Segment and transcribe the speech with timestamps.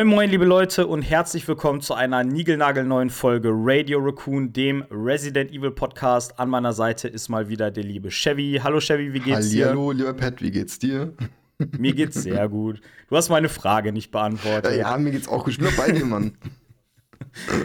[0.00, 5.52] Moin moin liebe Leute und herzlich willkommen zu einer niegelnagelneuen Folge Radio Raccoon, dem Resident
[5.52, 6.40] Evil Podcast.
[6.40, 8.58] An meiner Seite ist mal wieder der liebe Chevy.
[8.64, 9.68] Hallo Chevy, wie geht's dir?
[9.68, 11.12] Hallo, lieber Pat, wie geht's dir?
[11.76, 12.80] Mir geht's sehr gut.
[13.10, 14.74] Du hast meine Frage nicht beantwortet.
[14.74, 15.52] Ja, mir geht's auch gut.
[15.52, 16.32] Ich bin bei dir, Mann.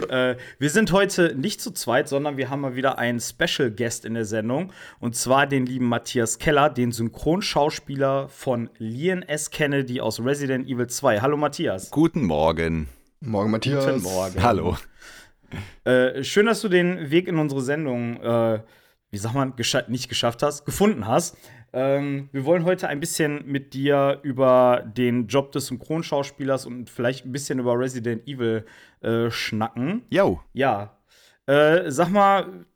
[0.08, 4.04] äh, wir sind heute nicht zu zweit, sondern wir haben mal wieder einen Special Guest
[4.04, 4.72] in der Sendung.
[5.00, 9.50] Und zwar den lieben Matthias Keller, den Synchronschauspieler von Leon S.
[9.50, 11.20] Kennedy aus Resident Evil 2.
[11.20, 11.90] Hallo Matthias.
[11.90, 12.88] Guten Morgen.
[13.20, 13.84] Morgen, Matthias.
[13.86, 14.42] Guten Morgen.
[14.42, 14.76] Hallo.
[15.84, 18.60] Äh, schön, dass du den Weg in unsere Sendung, äh,
[19.10, 21.36] wie sagt man, gescha nicht geschafft hast, gefunden hast.
[21.72, 27.26] Ähm, wir wollen heute ein bisschen mit dir über den Job des Synchronschauspielers und vielleicht
[27.26, 28.64] ein bisschen über Resident Evil
[29.00, 30.02] äh, schnacken.
[30.10, 30.40] Jo.
[30.52, 30.96] Ja.
[31.46, 32.66] Äh, sag mal,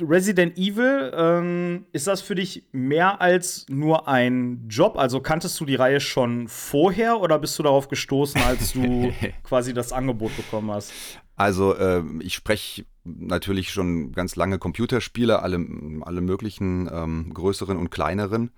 [0.00, 4.96] Resident Evil, ähm, ist das für dich mehr als nur ein Job?
[4.96, 9.74] Also kanntest du die Reihe schon vorher oder bist du darauf gestoßen, als du quasi
[9.74, 10.92] das Angebot bekommen hast?
[11.36, 15.64] Also äh, ich spreche natürlich schon ganz lange Computerspiele, alle,
[16.02, 18.50] alle möglichen ähm, größeren und kleineren.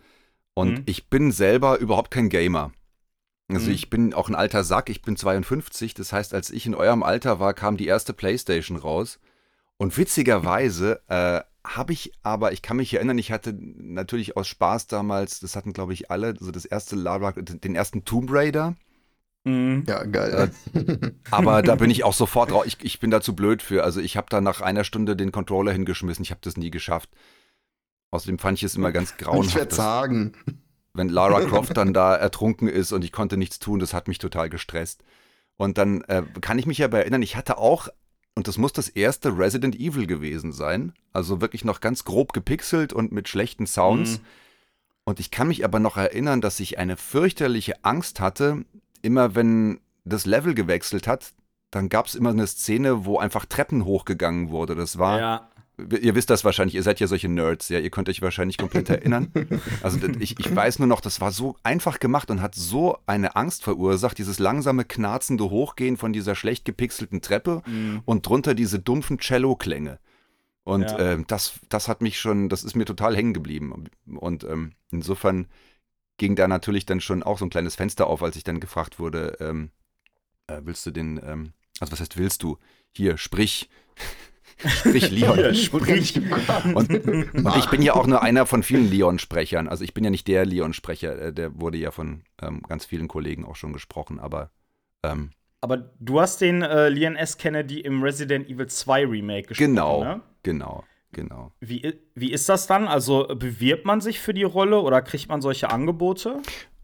[0.54, 0.82] Und mhm.
[0.86, 2.72] ich bin selber überhaupt kein Gamer.
[3.54, 3.74] Also mhm.
[3.74, 7.02] ich bin auch ein alter Sack, ich bin 52, das heißt, als ich in eurem
[7.02, 9.18] Alter war, kam die erste Playstation raus.
[9.76, 14.86] Und witzigerweise äh, habe ich aber, ich kann mich erinnern, ich hatte natürlich aus Spaß
[14.86, 18.76] damals, das hatten glaube ich alle, also das erste Lara, den ersten Tomb Raider.
[19.44, 19.84] Mhm.
[19.88, 20.52] Ja, geil.
[20.74, 22.64] Äh, aber da bin ich auch sofort raus.
[22.66, 23.82] Ich, ich bin da zu blöd für.
[23.82, 26.22] Also ich habe da nach einer Stunde den Controller hingeschmissen.
[26.22, 27.10] Ich habe das nie geschafft.
[28.12, 29.48] Außerdem fand ich es immer ganz grauenhaft.
[29.48, 30.34] Ich werde sagen.
[30.94, 34.18] Wenn Lara Croft dann da ertrunken ist und ich konnte nichts tun, das hat mich
[34.18, 35.02] total gestresst.
[35.56, 37.88] Und dann äh, kann ich mich aber erinnern, ich hatte auch,
[38.34, 42.92] und das muss das erste Resident Evil gewesen sein, also wirklich noch ganz grob gepixelt
[42.92, 44.18] und mit schlechten Sounds.
[44.18, 44.24] Mhm.
[45.04, 48.64] Und ich kann mich aber noch erinnern, dass ich eine fürchterliche Angst hatte,
[49.02, 51.32] immer wenn das Level gewechselt hat,
[51.70, 54.74] dann gab es immer eine Szene, wo einfach Treppen hochgegangen wurde.
[54.74, 55.18] Das war.
[55.18, 55.48] Ja.
[55.78, 58.90] Ihr wisst das wahrscheinlich, ihr seid ja solche Nerds, ja, ihr könnt euch wahrscheinlich komplett
[58.90, 59.32] erinnern.
[59.82, 63.36] Also ich, ich weiß nur noch, das war so einfach gemacht und hat so eine
[63.36, 68.02] Angst verursacht, dieses langsame, knarzende Hochgehen von dieser schlecht gepixelten Treppe mhm.
[68.04, 69.98] und drunter diese dumpfen Cello-Klänge.
[70.64, 70.98] Und ja.
[70.98, 73.88] äh, das, das hat mich schon, das ist mir total hängen geblieben.
[74.06, 75.48] Und ähm, insofern
[76.18, 78.98] ging da natürlich dann schon auch so ein kleines Fenster auf, als ich dann gefragt
[78.98, 79.70] wurde, ähm,
[80.46, 82.58] äh, willst du den, ähm, also was heißt willst du?
[82.94, 83.68] Hier, sprich.
[84.66, 85.34] Sprich Leon.
[85.36, 86.20] Hier, sprich.
[86.74, 89.68] Und, und, ich bin ja auch nur einer von vielen Leon-Sprechern.
[89.68, 93.08] Also ich bin ja nicht der Leon-Sprecher, äh, der wurde ja von ähm, ganz vielen
[93.08, 94.50] Kollegen auch schon gesprochen, aber
[95.02, 95.30] ähm,
[95.60, 97.38] aber du hast den äh, Leon S.
[97.38, 100.20] Kennedy im Resident Evil 2 Remake gesprochen, Genau, ne?
[100.42, 100.84] genau.
[101.12, 101.52] Genau.
[101.60, 102.88] Wie, wie ist das dann?
[102.88, 106.40] Also bewirbt man sich für die Rolle oder kriegt man solche Angebote?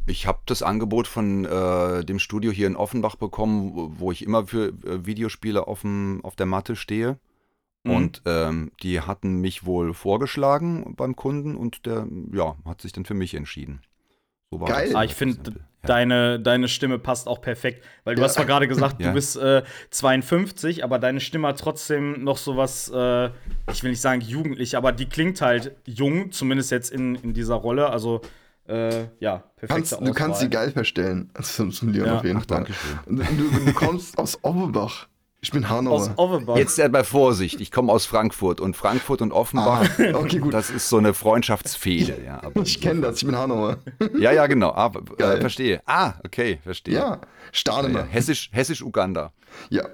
[0.06, 4.46] Ich habe das Angebot von äh, dem Studio hier in Offenbach bekommen, wo ich immer
[4.46, 7.18] für äh, Videospiele auf, dem, auf der Matte stehe.
[7.88, 7.94] Mhm.
[7.94, 13.04] Und ähm, die hatten mich wohl vorgeschlagen beim Kunden und der ja, hat sich dann
[13.04, 13.80] für mich entschieden.
[14.50, 14.92] So Geil.
[14.94, 17.84] Ah, ich finde, deine, deine Stimme passt auch perfekt.
[18.04, 18.26] Weil du ja.
[18.26, 19.08] hast zwar gerade gesagt, ja.
[19.08, 23.26] du bist äh, 52, aber deine Stimme hat trotzdem noch so was, äh,
[23.70, 27.56] ich will nicht sagen jugendlich, aber die klingt halt jung, zumindest jetzt in, in dieser
[27.56, 27.90] Rolle.
[27.90, 28.22] Also,
[28.66, 29.68] äh, ja, perfekt.
[29.68, 31.30] Kannst, du kannst sie geil verstellen.
[31.34, 32.16] Also, zum Leon ja.
[32.16, 32.66] auf jeden Ach, Fall.
[33.06, 35.07] Du, du kommst aus Offenbach.
[35.40, 35.94] Ich bin Hanauer.
[35.94, 36.56] Aus Offenbach.
[36.56, 40.52] Jetzt bei Vorsicht, ich komme aus Frankfurt und Frankfurt und Offenbach, ah, okay, gut.
[40.52, 42.20] das ist so eine Freundschaftsfehde.
[42.24, 43.78] Ja, ich kenne das, ich bin Hanauer.
[44.18, 44.70] Ja, ja, genau.
[44.70, 45.80] Ah, äh, verstehe.
[45.86, 46.94] Ah, okay, verstehe.
[46.94, 47.20] Ja,
[47.52, 48.00] Stademer.
[48.00, 49.32] Ja, Hessisch, Hessisch-Uganda.
[49.70, 49.84] Ja.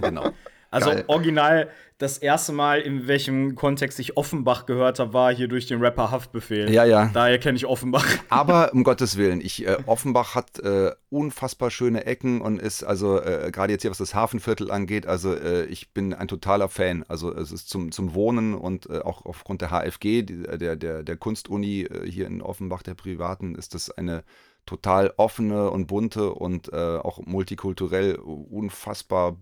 [0.00, 0.30] genau.
[0.74, 1.04] Also Geil.
[1.06, 1.68] original
[1.98, 6.10] das erste Mal, in welchem Kontext ich Offenbach gehört habe, war hier durch den Rapper
[6.10, 6.68] Haftbefehl.
[6.72, 7.08] Ja, ja.
[7.14, 8.04] Daher kenne ich Offenbach.
[8.28, 13.20] Aber um Gottes Willen, ich, äh, Offenbach hat äh, unfassbar schöne Ecken und ist also
[13.20, 17.04] äh, gerade jetzt hier, was das Hafenviertel angeht, also äh, ich bin ein totaler Fan.
[17.06, 21.04] Also es ist zum, zum Wohnen und äh, auch aufgrund der HFG, die, der, der,
[21.04, 24.24] der Kunstuni äh, hier in Offenbach, der privaten, ist das eine
[24.66, 29.36] total offene und bunte und äh, auch multikulturell unfassbar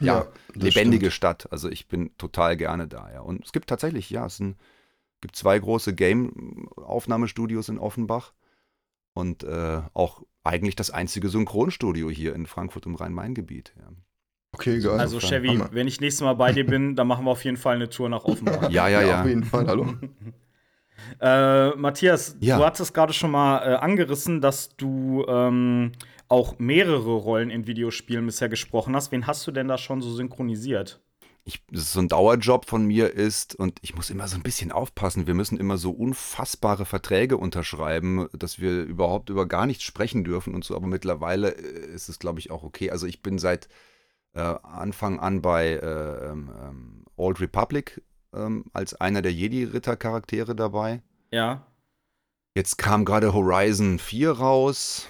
[0.00, 1.14] ja, ja lebendige stimmt.
[1.14, 1.52] Stadt.
[1.52, 3.20] Also ich bin total gerne da, ja.
[3.20, 4.56] Und es gibt tatsächlich, ja, es ein,
[5.20, 8.32] gibt zwei große Game-Aufnahmestudios in Offenbach
[9.14, 13.74] und äh, auch eigentlich das einzige Synchronstudio hier in Frankfurt im Rhein-Main-Gebiet.
[13.78, 13.90] Ja.
[14.54, 14.98] Okay, geil.
[14.98, 17.76] Also Chevy, wenn ich nächstes Mal bei dir bin, dann machen wir auf jeden Fall
[17.76, 18.70] eine Tour nach Offenbach.
[18.70, 19.20] ja, ja, ja.
[19.20, 19.94] Auf jeden Fall, hallo.
[21.20, 22.58] Äh, Matthias, ja.
[22.58, 25.92] du hattest gerade schon mal äh, angerissen, dass du ähm,
[26.28, 29.12] auch mehrere Rollen in Videospielen bisher gesprochen hast.
[29.12, 31.00] Wen hast du denn da schon so synchronisiert?
[31.44, 35.26] Ich, so ein Dauerjob von mir ist, und ich muss immer so ein bisschen aufpassen,
[35.26, 40.54] wir müssen immer so unfassbare Verträge unterschreiben, dass wir überhaupt über gar nichts sprechen dürfen
[40.54, 42.90] und so, aber mittlerweile äh, ist es, glaube ich, auch okay.
[42.90, 43.68] Also ich bin seit
[44.34, 48.00] äh, Anfang an bei äh, ähm, ähm Old Republic
[48.34, 51.02] ähm, als einer der Jedi-Ritter-Charaktere dabei.
[51.30, 51.66] Ja.
[52.54, 55.08] Jetzt kam gerade Horizon 4 raus.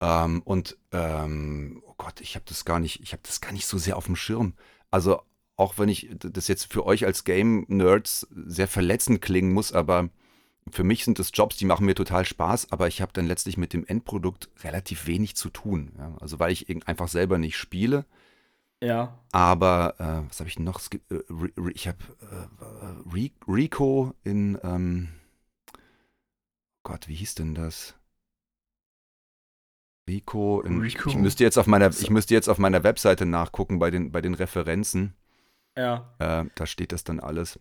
[0.00, 3.66] Ähm, und ähm, oh Gott, ich habe das gar nicht, ich habe das gar nicht
[3.66, 4.54] so sehr auf dem Schirm.
[4.90, 5.22] Also
[5.56, 10.08] auch wenn ich das jetzt für euch als Game-Nerds sehr verletzend klingen muss, aber
[10.70, 13.56] für mich sind das Jobs, die machen mir total Spaß, aber ich habe dann letztlich
[13.56, 15.92] mit dem Endprodukt relativ wenig zu tun.
[15.98, 16.16] Ja?
[16.20, 18.04] Also weil ich einfach selber nicht spiele
[18.82, 19.18] ja.
[19.32, 20.80] Aber, äh, was habe ich noch?
[21.10, 21.20] Äh,
[21.74, 25.08] ich habe äh, Rico in, ähm,
[26.82, 27.94] Gott, wie hieß denn das?
[30.08, 31.10] Rico, in, Rico.
[31.10, 34.20] Ich, müsste jetzt auf meiner, ich müsste jetzt auf meiner Webseite nachgucken bei den, bei
[34.20, 35.14] den Referenzen.
[35.76, 36.14] Ja.
[36.18, 37.58] Äh, da steht das dann alles.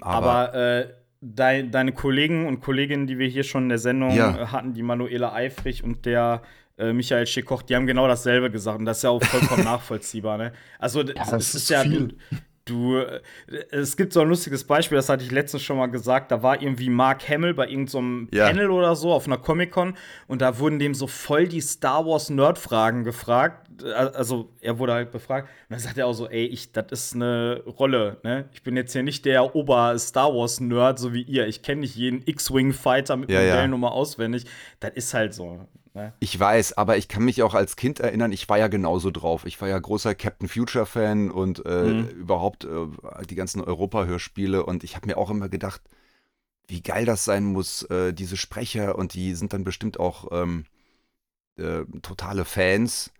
[0.00, 4.14] Aber, Aber äh, dein, deine Kollegen und Kolleginnen, die wir hier schon in der Sendung
[4.14, 4.52] ja.
[4.52, 6.42] hatten, die Manuela Eifrich und der
[6.78, 10.38] äh, Michael Schikoch, die haben genau dasselbe gesagt und das ist ja auch vollkommen nachvollziehbar.
[10.38, 10.52] Ne?
[10.78, 12.16] Also ja, das ist, ist ja, viel.
[12.64, 13.20] Du, äh,
[13.72, 16.30] es gibt so ein lustiges Beispiel, das hatte ich letztens schon mal gesagt.
[16.30, 18.46] Da war irgendwie Mark Hamill bei irgendeinem so ja.
[18.46, 19.94] Panel oder so auf einer Comic-Con
[20.28, 23.68] und da wurden dem so voll die Star Wars-Nerd-Fragen gefragt.
[23.94, 25.48] Also, er wurde halt befragt.
[25.48, 28.48] Und dann sagt er auch so: Ey, ich, das ist eine Rolle, ne?
[28.52, 31.48] Ich bin jetzt hier nicht der Ober-Star Wars-Nerd, so wie ihr.
[31.48, 33.94] Ich kenne nicht jeden X-Wing-Fighter mit ja, Modellnummer ja.
[33.94, 34.44] auswendig.
[34.78, 35.66] Das ist halt so.
[35.94, 36.12] Ne?
[36.20, 39.44] Ich weiß, aber ich kann mich auch als Kind erinnern, ich war ja genauso drauf.
[39.44, 42.08] Ich war ja großer Captain Future-Fan und äh, mhm.
[42.08, 42.86] überhaupt äh,
[43.28, 45.82] die ganzen Europa-Hörspiele und ich habe mir auch immer gedacht,
[46.66, 50.64] wie geil das sein muss, äh, diese Sprecher und die sind dann bestimmt auch ähm,
[51.56, 53.12] äh, totale Fans.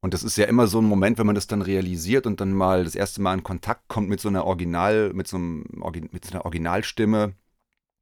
[0.00, 2.52] Und das ist ja immer so ein Moment, wenn man das dann realisiert und dann
[2.52, 5.66] mal das erste Mal in Kontakt kommt mit so einer Original, mit so, einem,
[6.12, 7.34] mit so einer Originalstimme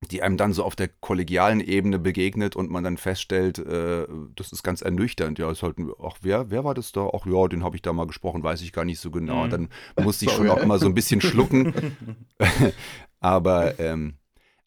[0.00, 4.06] die einem dann so auf der kollegialen Ebene begegnet und man dann feststellt, äh,
[4.36, 5.38] das ist ganz ernüchternd.
[5.38, 7.10] Ja, ist halt, ach, wer, wer war das da?
[7.12, 9.46] Ach ja, den habe ich da mal gesprochen, weiß ich gar nicht so genau.
[9.46, 9.50] Mhm.
[9.50, 9.68] Dann
[10.00, 11.96] musste ich schon auch immer so ein bisschen schlucken.
[13.20, 14.14] aber, ähm,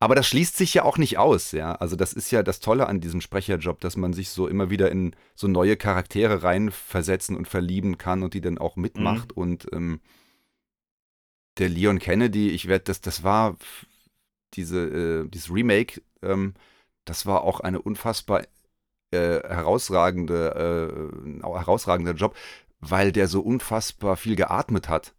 [0.02, 1.76] aber das schließt sich ja auch nicht aus, ja.
[1.76, 4.92] Also das ist ja das Tolle an diesem Sprecherjob, dass man sich so immer wieder
[4.92, 9.38] in so neue Charaktere reinversetzen und verlieben kann und die dann auch mitmacht.
[9.38, 9.42] Mhm.
[9.42, 10.02] Und ähm,
[11.58, 13.56] der Leon Kennedy, ich werde das, das war
[14.54, 16.54] diese, äh, dieses Remake, ähm,
[17.06, 18.44] das war auch eine unfassbar
[19.12, 21.12] äh, herausragende,
[21.42, 22.36] äh, herausragender Job,
[22.80, 25.14] weil der so unfassbar viel geatmet hat.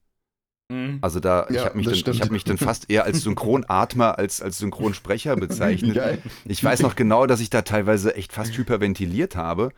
[0.70, 0.98] Mhm.
[1.02, 4.40] Also da, ja, ich habe mich, dann, hab mich dann fast eher als Synchronatmer als
[4.40, 6.22] als Synchronsprecher bezeichnet.
[6.44, 9.72] ich weiß noch genau, dass ich da teilweise echt fast hyperventiliert habe,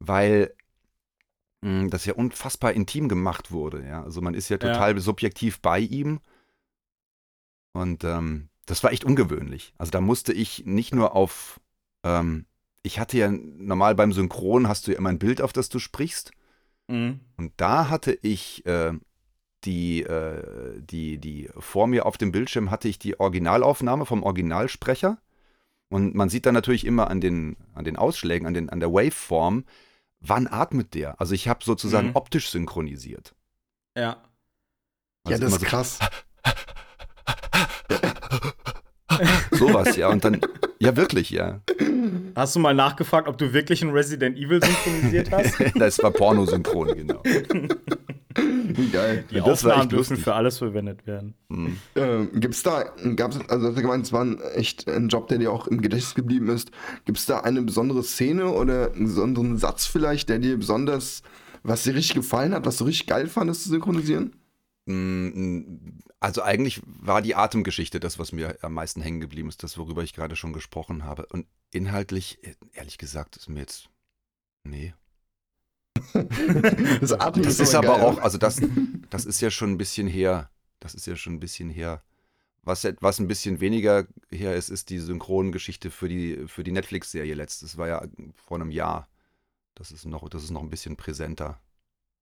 [0.00, 0.52] weil
[1.60, 3.86] mh, hm, das ja unfassbar intim gemacht wurde.
[3.86, 4.02] Ja?
[4.02, 5.00] Also man ist ja total ja.
[5.00, 6.20] subjektiv bei ihm.
[7.74, 9.74] Und ähm, das war echt ungewöhnlich.
[9.78, 11.60] Also da musste ich nicht nur auf,
[12.04, 12.46] ähm,
[12.82, 15.78] ich hatte ja normal beim Synchron hast du ja immer ein Bild, auf das du
[15.78, 16.32] sprichst.
[16.88, 17.20] Mhm.
[17.36, 18.92] Und da hatte ich äh,
[19.64, 25.18] die, äh, die, die, vor mir auf dem Bildschirm hatte ich die Originalaufnahme vom Originalsprecher.
[25.88, 28.92] Und man sieht dann natürlich immer an den, an den Ausschlägen, an, den, an der
[28.92, 29.64] Waveform,
[30.20, 31.20] wann atmet der.
[31.20, 32.16] Also ich habe sozusagen mhm.
[32.16, 33.34] optisch synchronisiert.
[33.96, 34.22] Ja.
[35.24, 35.98] Also ja, das ist so, krass.
[39.52, 40.08] Sowas, ja.
[40.08, 40.40] Und dann,
[40.78, 41.60] ja, wirklich, ja.
[42.34, 45.54] Hast du mal nachgefragt, ob du wirklich ein Resident Evil synchronisiert hast?
[45.74, 47.22] das war Pornosynchron, genau.
[48.92, 49.24] Geil.
[49.30, 51.34] Die das Aufnahmen dürfen für alles verwendet werden.
[51.48, 51.76] Mhm.
[51.96, 52.84] Ähm, gibt's da,
[53.16, 55.82] gab's, also hast du gemeint, es war ein, echt ein Job, der dir auch im
[55.82, 56.70] Gedächtnis geblieben ist.
[57.04, 61.22] Gibt es da eine besondere Szene oder einen besonderen Satz vielleicht, der dir besonders,
[61.62, 64.32] was dir richtig gefallen hat, was du richtig geil fandest zu synchronisieren?
[64.86, 69.78] Mm, also eigentlich war die Atemgeschichte das, was mir am meisten hängen geblieben ist, das,
[69.78, 71.26] worüber ich gerade schon gesprochen habe.
[71.26, 72.38] Und inhaltlich,
[72.72, 73.88] ehrlich gesagt, ist mir jetzt.
[74.64, 74.94] Nee.
[77.00, 78.00] das Atmen das ist, ist aber geil.
[78.00, 78.60] auch, also das,
[79.10, 80.50] das ist ja schon ein bisschen her.
[80.80, 82.02] Das ist ja schon ein bisschen her.
[82.62, 87.34] was, was ein bisschen weniger her ist, ist die Synchrongeschichte für die, für die Netflix-Serie
[87.34, 87.70] letztes.
[87.70, 89.08] Das war ja vor einem Jahr.
[89.74, 91.60] Das ist noch, das ist noch ein bisschen präsenter.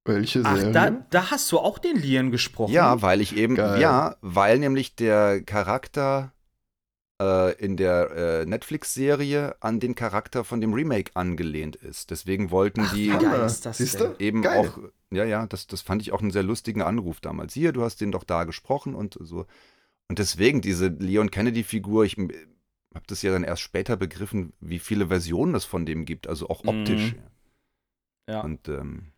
[0.04, 0.68] Welche Serie?
[0.68, 2.72] Ach, da, da hast du auch den Lian gesprochen.
[2.72, 3.80] Ja, weil ich eben, Geil.
[3.80, 6.32] ja, weil nämlich der Charakter
[7.20, 12.10] äh, in der äh, Netflix-Serie an den Charakter von dem Remake angelehnt ist.
[12.10, 14.12] Deswegen wollten Ach, die wie geil ist das Siehst denn?
[14.18, 14.24] du?
[14.24, 14.58] eben Geil.
[14.68, 14.78] auch,
[15.10, 17.52] ja, ja, das, das fand ich auch einen sehr lustigen Anruf damals.
[17.52, 19.46] Hier, du hast den doch da gesprochen und so.
[20.08, 25.08] Und deswegen diese Leon Kennedy-Figur, ich habe das ja dann erst später begriffen, wie viele
[25.08, 27.14] Versionen es von dem gibt, also auch optisch.
[27.14, 27.22] Mhm.
[28.28, 28.40] Ja.
[28.40, 29.12] Und ähm,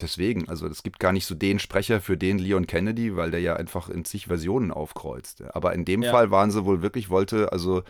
[0.00, 3.40] deswegen, also es gibt gar nicht so den Sprecher für den Leon Kennedy, weil der
[3.40, 5.42] ja einfach in zig Versionen aufkreuzt.
[5.54, 6.10] Aber in dem Ja.
[6.10, 7.82] Fall waren sie wohl wirklich, wollte, also,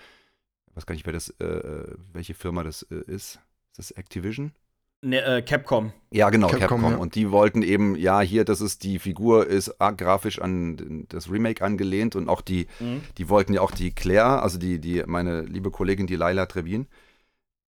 [0.71, 3.41] ich weiß gar nicht, wer das, äh, welche Firma das äh, ist.
[3.71, 4.53] Ist das Activision?
[5.01, 5.93] Ne, äh, Capcom.
[6.11, 6.91] Ja, genau, Capcom, Capcom.
[6.93, 6.97] ja.
[6.97, 11.31] Und die wollten eben, ja, hier, das ist die Figur, ist ah, grafisch an das
[11.31, 13.03] Remake angelehnt und auch die, Mhm.
[13.17, 16.89] die wollten ja auch die Claire, also die, die, meine liebe Kollegin, die Laila Trebin,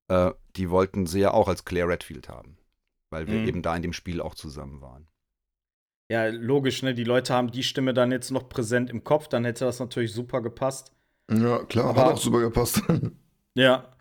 [0.08, 2.56] äh, die wollten sie ja auch als Claire Redfield haben.
[3.10, 3.48] Weil wir Mhm.
[3.48, 5.06] eben da in dem Spiel auch zusammen waren.
[6.10, 6.94] Ja, logisch, ne?
[6.94, 10.12] Die Leute haben die Stimme dann jetzt noch präsent im Kopf, dann hätte das natürlich
[10.12, 10.92] super gepasst.
[11.30, 12.82] Ja, klar, Aber- hat auch super gepasst.
[13.54, 13.92] Ja.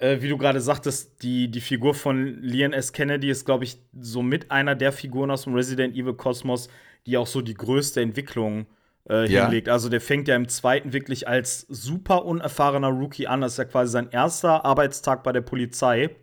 [0.00, 2.92] Äh, wie du gerade sagtest, die, die Figur von Leon S.
[2.92, 6.68] Kennedy ist, glaube ich, so mit einer der Figuren aus dem Resident Evil Kosmos,
[7.06, 8.66] die auch so die größte Entwicklung
[9.08, 9.44] äh, Ja.
[9.44, 9.70] hinlegt.
[9.70, 13.40] Also der fängt ja im zweiten wirklich als super unerfahrener Rookie an.
[13.40, 16.14] Das ist ja quasi sein erster Arbeitstag bei der Polizei.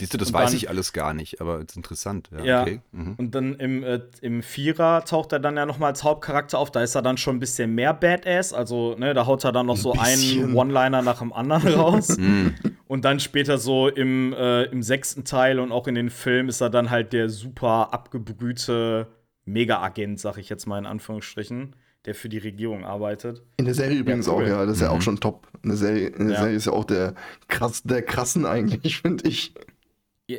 [0.00, 2.28] Siehst du, das Und weiß dann- ich alles gar nicht, aber es ist interessant.
[2.36, 2.62] Ja, Ja.
[2.62, 2.80] okay.
[2.92, 3.14] Mhm.
[3.16, 6.70] Und dann im, äh, im Vierer taucht er dann ja noch mal als Hauptcharakter auf.
[6.72, 8.52] Da ist er dann schon ein bisschen mehr Badass.
[8.52, 10.54] Also, ne, da haut er dann noch so einen bisschen.
[10.56, 12.18] One-Liner nach dem anderen raus.
[12.18, 12.54] Mhm.
[12.88, 16.60] Und dann später so im, äh, im sechsten Teil und auch in den Filmen ist
[16.60, 19.06] er dann halt der super abgebrühte
[19.44, 21.76] Mega-Agent, sag ich jetzt mal in Anführungsstrichen,
[22.06, 23.42] der für die Regierung arbeitet.
[23.58, 24.44] In der Serie übrigens cool.
[24.44, 24.96] auch, ja, das ist ja Mhm.
[24.96, 25.46] auch schon top.
[25.62, 26.40] In der Serie, in der Ja.
[26.42, 27.14] Serie ist ja auch der,
[27.48, 29.52] krass, der krassen eigentlich, finde ich.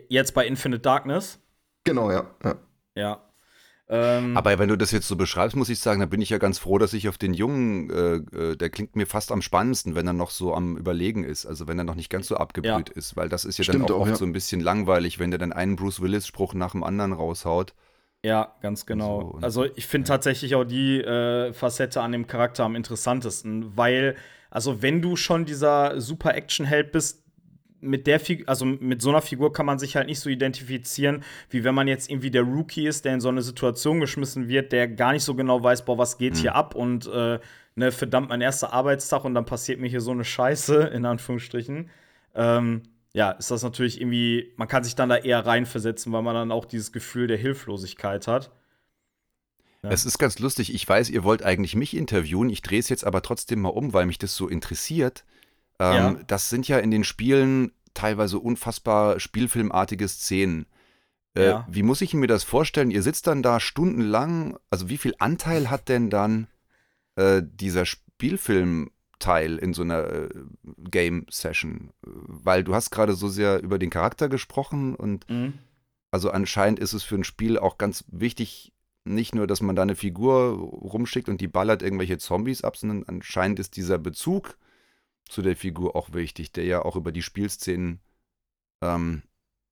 [0.10, 1.40] Jetzt bei Infinite Darkness.
[1.84, 2.30] Genau, ja.
[2.44, 2.56] ja.
[2.96, 3.22] Ja.
[3.90, 6.38] Ähm, Aber wenn du das jetzt so beschreibst, muss ich sagen, da bin ich ja
[6.38, 8.16] ganz froh, dass ich auf den Jungen, äh,
[8.52, 11.68] äh, der klingt mir fast am spannendsten, wenn er noch so am Überlegen ist, also
[11.68, 13.98] wenn er noch nicht ganz so abgebrüht ist, weil das ist ja Stimmt dann auch,
[13.98, 14.16] auch, oft ja.
[14.16, 17.74] so ein bisschen langweilig, wenn der dann einen Bruce Willis-Spruch nach dem anderen raushaut.
[18.24, 19.20] Ja, ganz genau.
[19.22, 23.76] So, und- also ich finde tatsächlich auch die äh, Facette an dem Charakter am interessantesten,
[23.76, 24.16] weil,
[24.50, 27.21] also wenn du schon dieser super Action-Held bist,
[27.82, 31.24] mit der Figur, also mit so einer Figur kann man sich halt nicht so identifizieren,
[31.50, 34.72] wie wenn man jetzt irgendwie der Rookie ist, der in so eine Situation geschmissen wird,
[34.72, 37.40] der gar nicht so genau weiß, boah, was geht hier ab und äh,
[37.76, 41.90] ne, verdammt, mein erster Arbeitstag und dann passiert mir hier so eine Scheiße, in Anführungsstrichen.
[42.36, 42.84] Ähm,
[43.14, 46.52] ja, ist das natürlich irgendwie, man kann sich dann da eher reinversetzen, weil man dann
[46.52, 48.52] auch dieses Gefühl der Hilflosigkeit hat.
[49.84, 49.90] Ja.
[49.90, 53.04] Es ist ganz lustig, ich weiß, ihr wollt eigentlich mich interviewen, ich drehe es jetzt
[53.04, 55.26] aber trotzdem mal um, weil mich das so interessiert.
[55.82, 56.24] Ähm, Ja.
[56.28, 60.66] Das sind ja in den Spielen teilweise unfassbar spielfilmartige Szenen.
[61.36, 61.68] Äh, Ja.
[61.70, 62.92] Wie muss ich mir das vorstellen?
[62.92, 66.48] Ihr sitzt dann da stundenlang, also wie viel Anteil hat denn dann
[67.16, 70.30] äh, dieser Spielfilmteil in so einer äh,
[70.90, 71.92] Game-Session?
[72.02, 75.54] Weil du hast gerade so sehr über den Charakter gesprochen und Mhm.
[76.12, 78.74] also anscheinend ist es für ein Spiel auch ganz wichtig,
[79.04, 83.04] nicht nur, dass man da eine Figur rumschickt und die ballert irgendwelche Zombies ab, sondern
[83.08, 84.58] anscheinend ist dieser Bezug
[85.32, 88.00] zu der Figur auch wichtig, der ja auch über die Spielszenen
[88.82, 89.24] ähm,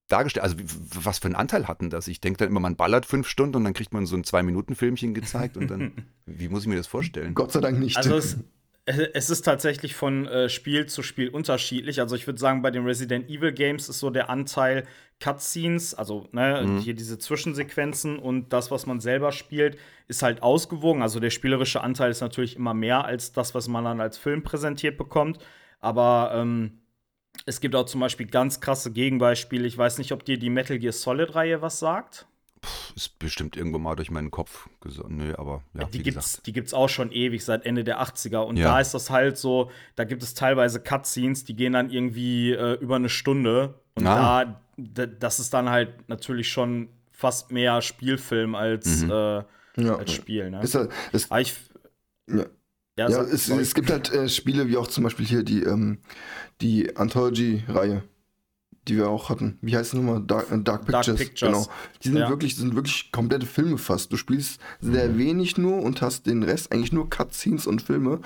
[0.07, 2.07] dargestellt, also wie, was für einen Anteil hatten das?
[2.07, 5.13] Ich denke dann immer, man ballert fünf Stunden und dann kriegt man so ein Zwei-Minuten-Filmchen
[5.13, 5.91] gezeigt und dann,
[6.25, 7.33] wie muss ich mir das vorstellen?
[7.33, 7.97] Gott sei Dank nicht.
[7.97, 8.37] Also es,
[8.85, 11.99] es ist tatsächlich von äh, Spiel zu Spiel unterschiedlich.
[11.99, 14.87] Also ich würde sagen, bei den Resident Evil Games ist so der Anteil
[15.19, 16.77] Cutscenes, also ne, Mhm.
[16.79, 21.01] hier diese Zwischensequenzen und das, was man selber spielt, ist halt ausgewogen.
[21.01, 24.43] Also der spielerische Anteil ist natürlich immer mehr als das, was man dann als Film
[24.43, 25.39] präsentiert bekommt.
[25.81, 26.79] Aber ähm,
[27.45, 29.67] es gibt auch zum Beispiel ganz krasse Gegenbeispiele.
[29.67, 32.27] Ich weiß nicht, ob dir die Metal Gear Solid-Reihe was sagt.
[32.95, 35.09] Ist bestimmt irgendwo mal durch meinen Kopf gesagt.
[35.09, 36.47] Nö, aber ja, die wie gibt's, gesagt.
[36.47, 38.39] die gibt's auch schon ewig, seit Ende der 80er.
[38.39, 38.69] Und Ja.
[38.73, 42.73] da ist das halt so, da gibt es teilweise Cutscenes, die gehen dann irgendwie äh,
[42.81, 43.75] über eine Stunde.
[43.95, 44.61] Und Ah.
[44.77, 49.11] da, das ist dann halt natürlich schon fast mehr Spielfilm als, Mhm.
[49.11, 49.43] äh,
[49.77, 49.95] ja.
[49.97, 50.49] als Spiel.
[50.49, 50.61] Ne?
[50.61, 51.55] Ist halt, ist, Aber ich,
[52.29, 52.45] ja.
[52.97, 55.99] ja, Ja, es, es gibt halt äh, Spiele wie auch zum Beispiel hier die, ähm,
[56.61, 58.03] die Anthology-Reihe.
[58.87, 59.57] Die wir auch hatten.
[59.61, 60.21] Wie heißt es nochmal?
[60.25, 61.05] Dark, äh, Dark, Pictures.
[61.05, 61.51] Dark, Pictures.
[61.51, 61.67] Genau.
[62.03, 62.29] Die sind ja.
[62.29, 64.11] wirklich, sind wirklich komplette Filme fast.
[64.11, 68.19] Du spielst sehr wenig nur und hast den Rest eigentlich nur Cutscenes und Filme.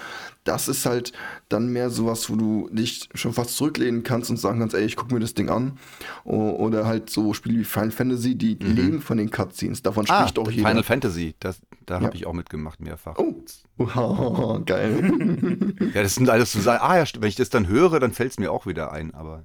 [0.44, 1.14] Das ist halt
[1.50, 4.96] dann mehr sowas, wo du dich schon fast zurücklehnen kannst und sagen kannst, ey, ich
[4.96, 5.78] guck mir das Ding an.
[6.24, 8.76] Oder halt so Spiele wie Final Fantasy, die mhm.
[8.76, 9.82] leben von den Cutscenes.
[9.82, 10.68] Davon ah, spricht auch jeder.
[10.68, 12.12] Final Fantasy, das, da habe ja.
[12.14, 13.18] ich auch mitgemacht mehrfach.
[13.18, 13.36] Oh,
[13.78, 15.74] wow, geil.
[15.94, 16.70] ja, das sind alles so.
[16.70, 19.44] Ah ja, wenn ich das dann höre, dann fällt es mir auch wieder ein, aber.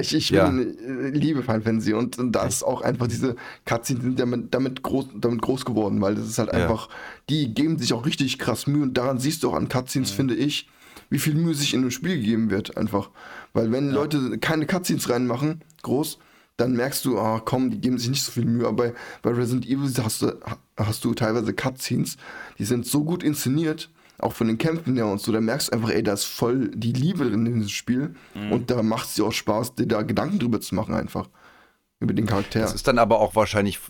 [0.00, 0.48] Ich, ich ja.
[0.48, 4.54] bin, äh, liebe Final Fantasy und, und da ist auch einfach diese Cutscenes sind damit,
[4.54, 6.60] damit, groß, damit groß geworden, weil das ist halt ja.
[6.60, 6.88] einfach,
[7.28, 10.16] die geben sich auch richtig krass Mühe und daran siehst du auch an Cutscenes, ja.
[10.16, 10.68] finde ich,
[11.10, 13.10] wie viel Mühe sich in einem Spiel gegeben wird, einfach.
[13.52, 16.18] Weil wenn Leute keine Cutscenes reinmachen, groß,
[16.56, 18.66] dann merkst du, ah komm, die geben sich nicht so viel Mühe.
[18.66, 20.38] Aber bei, bei Resident Evil hast du,
[20.76, 22.16] hast du teilweise Cutscenes,
[22.58, 25.72] die sind so gut inszeniert, auch von den Kämpfen her und so, da merkst du
[25.72, 28.14] einfach, ey, da ist voll die Liebe drin in diesem Spiel.
[28.34, 28.52] Mhm.
[28.52, 31.28] Und da macht es dir auch Spaß, dir da Gedanken drüber zu machen, einfach.
[32.00, 32.60] Über den Charakter.
[32.60, 33.80] Das ist dann aber auch wahrscheinlich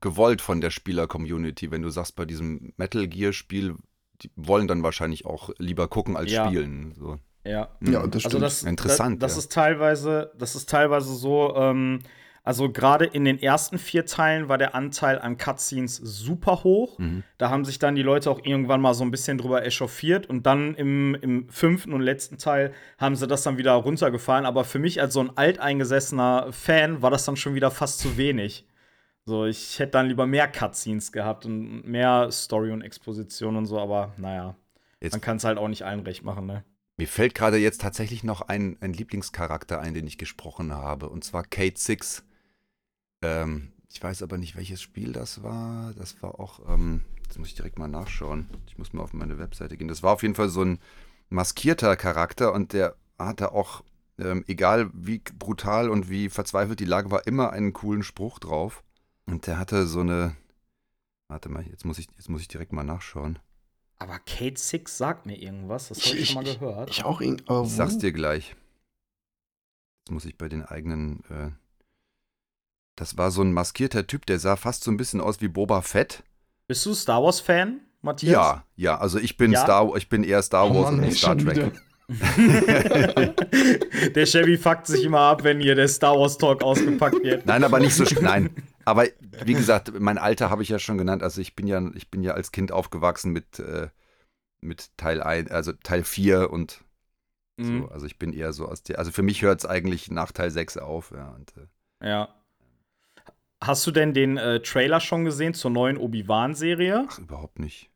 [0.00, 3.76] gewollt von der Spieler-Community, wenn du sagst, bei diesem Metal Gear-Spiel,
[4.22, 6.46] die wollen dann wahrscheinlich auch lieber gucken als ja.
[6.46, 6.94] spielen.
[6.96, 7.18] So.
[7.44, 8.34] Ja, ja das also stimmt.
[8.34, 9.22] Also das, Interessant.
[9.22, 9.38] Das, das ja.
[9.40, 12.00] ist teilweise, das ist teilweise so, ähm,
[12.46, 16.98] also gerade in den ersten vier Teilen war der Anteil an Cutscenes super hoch.
[16.98, 17.24] Mhm.
[17.38, 20.28] Da haben sich dann die Leute auch irgendwann mal so ein bisschen drüber echauffiert.
[20.28, 24.44] Und dann im, im fünften und letzten Teil haben sie das dann wieder runtergefahren.
[24.44, 28.18] Aber für mich als so ein alteingesessener Fan war das dann schon wieder fast zu
[28.18, 28.68] wenig.
[29.24, 33.80] So, ich hätte dann lieber mehr Cutscenes gehabt und mehr Story und Exposition und so,
[33.80, 34.54] aber naja.
[35.00, 36.62] Jetzt man kann es halt auch nicht allen recht machen, ne?
[36.98, 41.24] Mir fällt gerade jetzt tatsächlich noch ein, ein Lieblingscharakter ein, den ich gesprochen habe, und
[41.24, 42.22] zwar Kate Six.
[43.24, 45.92] Ähm, ich weiß aber nicht, welches Spiel das war.
[45.94, 48.50] Das war auch, ähm, jetzt muss ich direkt mal nachschauen.
[48.66, 49.88] Ich muss mal auf meine Webseite gehen.
[49.88, 50.78] Das war auf jeden Fall so ein
[51.30, 53.82] maskierter Charakter und der hatte auch,
[54.18, 58.82] ähm, egal wie brutal und wie verzweifelt die Lage war, immer einen coolen Spruch drauf.
[59.26, 60.36] Und der hatte so eine.
[61.28, 63.38] Warte mal, jetzt muss ich, jetzt muss ich direkt mal nachschauen.
[63.98, 66.90] Aber Kate Six sagt mir irgendwas, das habe ich, ich, schon mal gehört.
[66.90, 67.44] Ich, ich auch irgendwie.
[67.64, 68.54] Ich sag's dir gleich.
[70.00, 71.50] Jetzt muss ich bei den eigenen äh,
[72.96, 75.82] das war so ein maskierter Typ, der sah fast so ein bisschen aus wie Boba
[75.82, 76.22] Fett.
[76.66, 78.32] Bist du Star Wars Fan, Matthias?
[78.32, 79.62] Ja, ja, also ich bin ja?
[79.62, 81.72] Star ich bin eher Star oh Wars Mann, und nicht Star Trek.
[84.14, 87.46] der Chevy fuckt sich immer ab, wenn hier der Star Wars Talk ausgepackt wird.
[87.46, 88.50] Nein, aber nicht so nein.
[88.84, 89.06] Aber
[89.42, 91.22] wie gesagt, mein Alter habe ich ja schon genannt.
[91.22, 93.88] Also ich bin ja, ich bin ja als Kind aufgewachsen mit, äh,
[94.60, 96.84] mit Teil 1, also Teil 4 und
[97.56, 97.80] mhm.
[97.80, 97.88] so.
[97.88, 98.98] Also ich bin eher so aus der.
[98.98, 101.30] Also für mich hört es eigentlich nach Teil 6 auf, ja.
[101.30, 102.28] Und, äh, ja.
[103.66, 107.06] Hast du denn den äh, Trailer schon gesehen zur neuen Obi-Wan-Serie?
[107.08, 107.88] Ach, überhaupt nicht.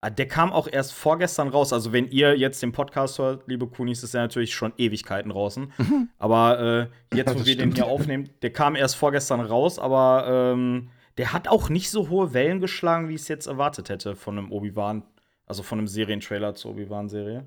[0.00, 1.74] Ah, der kam auch erst vorgestern raus.
[1.74, 5.72] Also, wenn ihr jetzt den Podcast hört, liebe Kunis, ist er natürlich schon Ewigkeiten draußen.
[5.76, 6.08] Mhm.
[6.18, 7.60] Aber äh, jetzt, wo wir stimmt.
[7.60, 12.08] den hier aufnehmen, der kam erst vorgestern raus, aber ähm, der hat auch nicht so
[12.08, 15.02] hohe Wellen geschlagen, wie ich es jetzt erwartet hätte von einem Obi-Wan,
[15.46, 17.46] also von einem Serientrailer zur Obi-Wan-Serie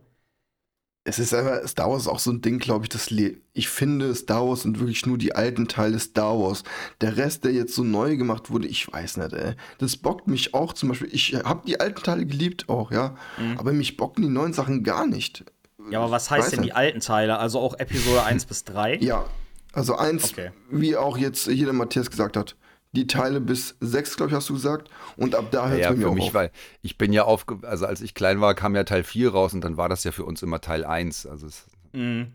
[1.04, 3.10] es ist einfach, Star Wars ist auch so ein Ding, glaube ich, das
[3.54, 6.64] ich finde, Star Wars sind wirklich nur die alten Teile Star Wars.
[7.02, 9.56] Der Rest, der jetzt so neu gemacht wurde, ich weiß nicht, ey.
[9.80, 11.10] Das bockt mich auch zum Beispiel.
[11.12, 13.16] Ich habe die alten Teile geliebt auch, ja.
[13.38, 13.58] Mhm.
[13.58, 15.44] Aber mich bocken die neuen Sachen gar nicht.
[15.90, 16.70] Ja, aber was heißt denn nicht.
[16.70, 17.40] die alten Teile?
[17.40, 18.98] Also auch Episode 1 bis 3?
[18.98, 19.26] Ja.
[19.74, 20.52] Also 1, okay.
[20.70, 22.56] wie auch jetzt hier der Matthias gesagt hat
[22.94, 24.90] die Teile bis sechs, glaube ich, hast du gesagt.
[25.16, 26.34] Und ab da hört es ja, mir für auch mich, auf.
[26.34, 26.52] weil
[26.82, 29.62] ich bin ja aufge also als ich klein war, kam ja Teil 4 raus und
[29.62, 31.26] dann war das ja für uns immer Teil 1.
[31.26, 31.48] Also
[31.94, 32.34] mhm.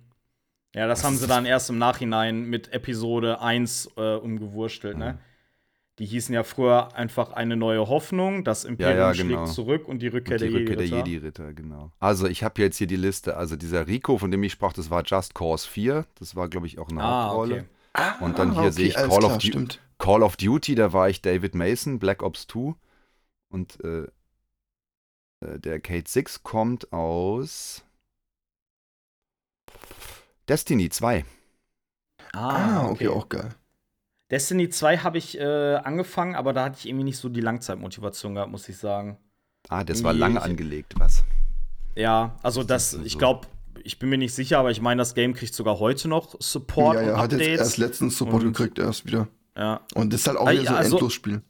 [0.74, 5.04] Ja, das, haben sie dann erst im Nachhinein mit Episode 1 äh, umgewurstelt, ne?
[5.04, 5.10] mhm.
[5.12, 5.18] ne?
[5.98, 9.44] Die hießen ja früher einfach eine neue Hoffnung, das Imperium ja, ja, genau.
[9.46, 11.52] schlägt zurück und die Rückkehr, und die der, Rückkehr Jedi der Jedi-Ritter.
[11.54, 11.90] Genau.
[11.98, 13.38] Also ich habe jetzt hier die Liste.
[13.38, 16.04] Also dieser Rico, von dem ich sprach, das war Just Cause 4.
[16.18, 17.54] Das war, glaube ich, auch eine ah, Hauptrolle.
[17.54, 17.64] Okay.
[17.94, 19.78] Ah, und dann hier okay, sehe ich Call klar, of Duty.
[19.98, 22.74] Call of Duty, da war ich David Mason, Black Ops 2.
[23.48, 24.08] Und äh,
[25.40, 27.84] äh der Kate 6 kommt aus
[30.48, 31.24] Destiny 2.
[32.32, 33.54] Ah, ah, okay, okay auch geil.
[34.30, 38.34] Destiny 2 habe ich äh, angefangen, aber da hatte ich irgendwie nicht so die Langzeitmotivation
[38.34, 39.18] gehabt, muss ich sagen.
[39.68, 41.24] Ah, das irgendwie war lange angelegt, was?
[41.94, 43.46] Ja, also das, das ich glaube,
[43.82, 46.96] ich bin mir nicht sicher, aber ich meine, das Game kriegt sogar heute noch Support
[46.96, 47.40] ja, ja, und Updates.
[47.40, 49.28] hat jetzt erst letztens Support und, gekriegt, erst wieder.
[49.56, 49.80] Ja.
[49.94, 51.42] Und das ist halt auch wieder so ein also, Endlosspiel.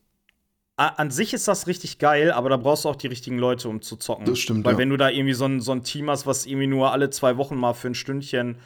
[0.78, 3.80] An sich ist das richtig geil, aber da brauchst du auch die richtigen Leute, um
[3.80, 4.26] zu zocken.
[4.26, 4.66] Das stimmt.
[4.66, 4.78] Weil ja.
[4.78, 7.38] wenn du da irgendwie so ein, so ein Team hast, was irgendwie nur alle zwei
[7.38, 8.58] Wochen mal für ein Stündchen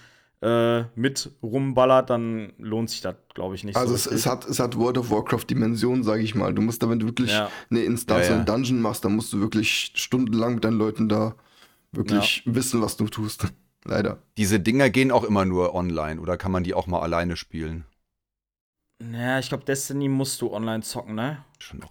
[0.42, 4.10] äh, mit rumballert, dann lohnt sich das, glaube ich, nicht also so.
[4.10, 6.52] Also es, es, hat, es hat World of Warcraft Dimensionen, sage ich mal.
[6.52, 7.48] Du musst da, wenn du wirklich ja.
[7.70, 8.36] eine Instanz ja, ja.
[8.38, 11.36] einen Dungeon machst, dann musst du wirklich stundenlang mit deinen Leuten da
[11.92, 13.46] wirklich wissen, was du tust.
[13.84, 14.18] Leider.
[14.36, 17.84] Diese Dinger gehen auch immer nur online oder kann man die auch mal alleine spielen?
[19.02, 21.38] Naja, ich glaube, Destiny musst du online zocken, ne?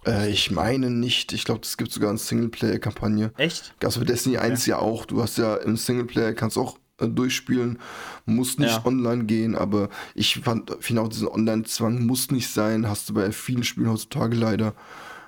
[0.06, 1.32] Äh, ich meine nicht.
[1.32, 3.32] Ich glaube, es gibt sogar eine Singleplayer-Kampagne.
[3.36, 3.74] Echt?
[3.80, 4.76] Gab es für Destiny 1 ja.
[4.76, 5.06] ja auch.
[5.06, 7.80] Du hast ja im Singleplayer, kannst auch äh, durchspielen,
[8.26, 8.86] muss nicht ja.
[8.86, 12.88] online gehen, aber ich fand, finde auch diesen Online-Zwang muss nicht sein.
[12.88, 14.74] Hast du bei vielen Spielen heutzutage leider.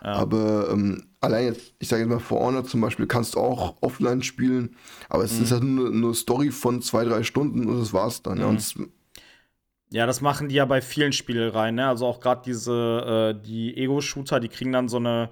[0.05, 0.12] Ja.
[0.12, 3.77] Aber ähm, allein jetzt, ich sage jetzt mal, For Honor zum Beispiel, kannst du auch
[3.81, 4.77] offline spielen,
[5.09, 5.42] aber es mhm.
[5.42, 8.35] ist halt nur eine Story von zwei, drei Stunden und das war's dann.
[8.35, 8.40] Mhm.
[8.40, 8.75] Ja, und es
[9.92, 11.87] ja, das machen die ja bei vielen Spielereien, ne?
[11.87, 15.28] Also auch gerade diese, äh, die Ego-Shooter, die kriegen dann so eine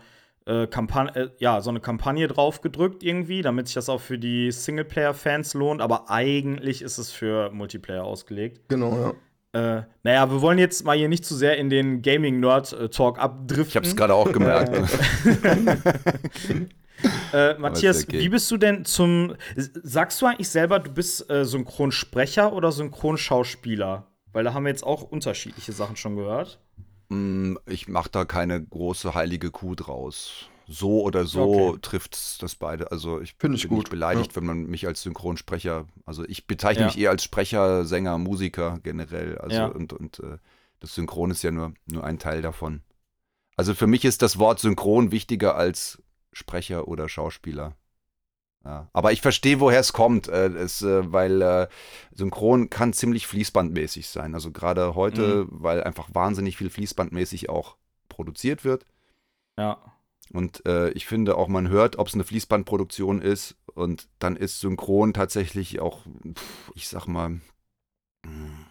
[0.47, 4.51] äh, Kampagne, äh, ja, so eine Kampagne draufgedrückt irgendwie, damit sich das auch für die
[4.51, 8.69] Singleplayer-Fans lohnt, aber eigentlich ist es für Multiplayer ausgelegt.
[8.69, 9.15] Genau,
[9.53, 9.79] ja.
[9.79, 13.69] Äh, naja, wir wollen jetzt mal hier nicht zu sehr in den Gaming-Nerd-Talk abdriften.
[13.69, 14.77] Ich hab's gerade auch gemerkt.
[17.33, 18.21] Äh, Matthias, okay.
[18.21, 19.35] wie bist du denn zum.
[19.57, 24.10] Sagst du eigentlich selber, du bist äh, Synchronsprecher oder Synchronschauspieler?
[24.33, 26.61] Weil da haben wir jetzt auch unterschiedliche Sachen schon gehört.
[27.09, 30.49] Mm, ich mache da keine große heilige Kuh draus.
[30.69, 31.79] So oder so okay.
[31.83, 32.93] trifft das beide.
[32.93, 33.79] Also ich Find ich bin gut.
[33.79, 34.37] nicht beleidigt, ja.
[34.37, 36.87] wenn man mich als Synchronsprecher, also ich bezeichne ja.
[36.87, 39.37] mich eher als Sprecher, Sänger, Musiker generell.
[39.39, 39.67] Also ja.
[39.67, 40.39] und, und äh,
[40.79, 42.83] das Synchron ist ja nur, nur ein Teil davon.
[43.57, 46.01] Also für mich ist das Wort Synchron wichtiger als
[46.33, 47.77] Sprecher oder Schauspieler.
[48.65, 48.89] Ja.
[48.93, 51.69] Aber ich verstehe, woher es kommt, äh, es, äh, weil äh,
[52.13, 54.35] Synchron kann ziemlich fließbandmäßig sein.
[54.35, 55.49] Also gerade heute, mhm.
[55.51, 57.77] weil einfach wahnsinnig viel fließbandmäßig auch
[58.09, 58.85] produziert wird.
[59.59, 59.79] Ja.
[60.33, 63.57] Und äh, ich finde auch, man hört, ob es eine Fließbandproduktion ist.
[63.75, 66.05] Und dann ist Synchron tatsächlich auch,
[66.75, 67.41] ich sag mal,
[68.25, 68.67] hm,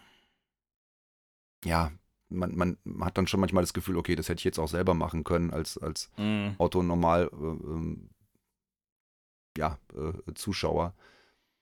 [1.64, 1.90] ja,
[2.28, 4.94] man, man, hat dann schon manchmal das Gefühl, okay, das hätte ich jetzt auch selber
[4.94, 6.50] machen können als, als mm.
[6.58, 8.10] Auto normal äh, ähm,
[9.60, 10.94] ja, äh, Zuschauer.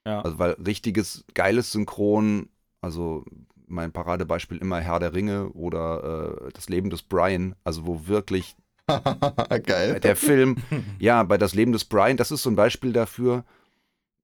[0.06, 0.22] Ja.
[0.22, 2.48] Also, weil richtiges, geiles Synchron,
[2.80, 3.24] also
[3.66, 8.56] mein Paradebeispiel immer Herr der Ringe oder äh, Das Leben des Brian, also wo wirklich
[9.66, 10.00] Geil.
[10.00, 10.56] der Film,
[10.98, 13.44] ja, bei Das Leben des Brian, das ist so ein Beispiel dafür,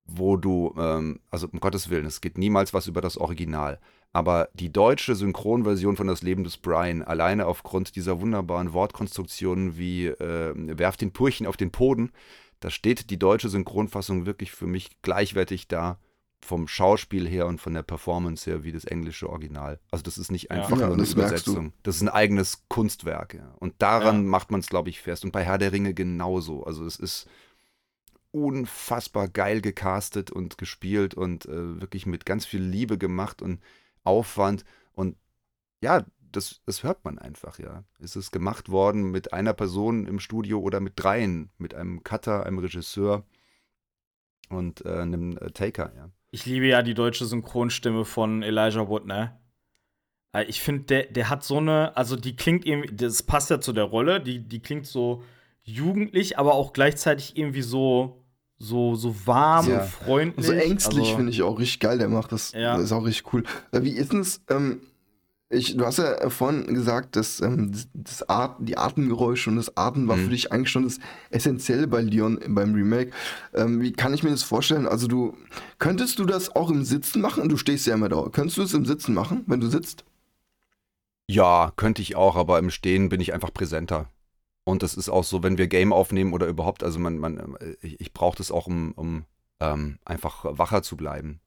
[0.06, 3.78] wo du, ähm, also um Gottes Willen, es geht niemals was über das Original.
[4.14, 10.06] Aber die deutsche Synchronversion von Das Leben des Brian, alleine aufgrund dieser wunderbaren Wortkonstruktionen wie
[10.06, 12.12] äh, werft den Purchen auf den Poden,
[12.60, 15.98] da steht die deutsche Synchronfassung wirklich für mich gleichwertig da
[16.44, 19.80] vom Schauspiel her und von der Performance her wie das englische Original.
[19.90, 21.72] Also das ist nicht einfach ja, nur eine Übersetzung.
[21.82, 23.34] Das ist ein eigenes Kunstwerk.
[23.34, 23.54] Ja.
[23.58, 24.28] Und daran ja.
[24.28, 25.24] macht man es, glaube ich, fest.
[25.24, 26.64] Und bei Herr der Ringe genauso.
[26.64, 27.28] Also es ist
[28.30, 33.60] unfassbar geil gecastet und gespielt und äh, wirklich mit ganz viel Liebe gemacht und
[34.02, 34.64] Aufwand.
[34.92, 35.16] Und
[35.80, 36.04] ja,
[36.36, 37.84] das, das hört man einfach, ja.
[37.98, 42.46] Ist es gemacht worden mit einer Person im Studio oder mit dreien, mit einem Cutter,
[42.46, 43.24] einem Regisseur
[44.48, 46.10] und äh, einem äh, Taker, ja.
[46.30, 49.38] Ich liebe ja die deutsche Synchronstimme von Elijah Wood, ne?
[50.32, 53.60] Äh, ich finde, der, der hat so eine, also die klingt irgendwie, das passt ja
[53.60, 55.22] zu der Rolle, die, die klingt so
[55.62, 58.24] jugendlich, aber auch gleichzeitig irgendwie so,
[58.58, 59.82] so, so warm ja.
[59.82, 60.46] und freundlich.
[60.46, 62.52] So ängstlich also, finde ich auch richtig geil, der macht das.
[62.52, 62.74] Ja.
[62.76, 63.44] Das ist auch richtig cool.
[63.72, 64.80] Äh, wie ist es, ähm,
[65.50, 70.08] ich, du hast ja vorhin gesagt, dass ähm, das At die Atemgeräusche und das Atmen
[70.08, 70.24] war mhm.
[70.24, 70.98] für dich eigentlich schon das
[71.30, 73.12] Essentielle bei Leon beim Remake.
[73.52, 74.86] Ähm, wie kann ich mir das vorstellen?
[74.86, 75.36] Also du
[75.78, 77.48] könntest du das auch im Sitzen machen?
[77.48, 78.28] Du stehst ja immer da.
[78.30, 80.04] Könntest du es im Sitzen machen, wenn du sitzt?
[81.26, 84.08] Ja, könnte ich auch, aber im Stehen bin ich einfach präsenter.
[84.64, 88.00] Und das ist auch so, wenn wir Game aufnehmen oder überhaupt, also man, man, ich,
[88.00, 89.24] ich brauche das auch, um, um
[89.60, 91.40] ähm, einfach wacher zu bleiben.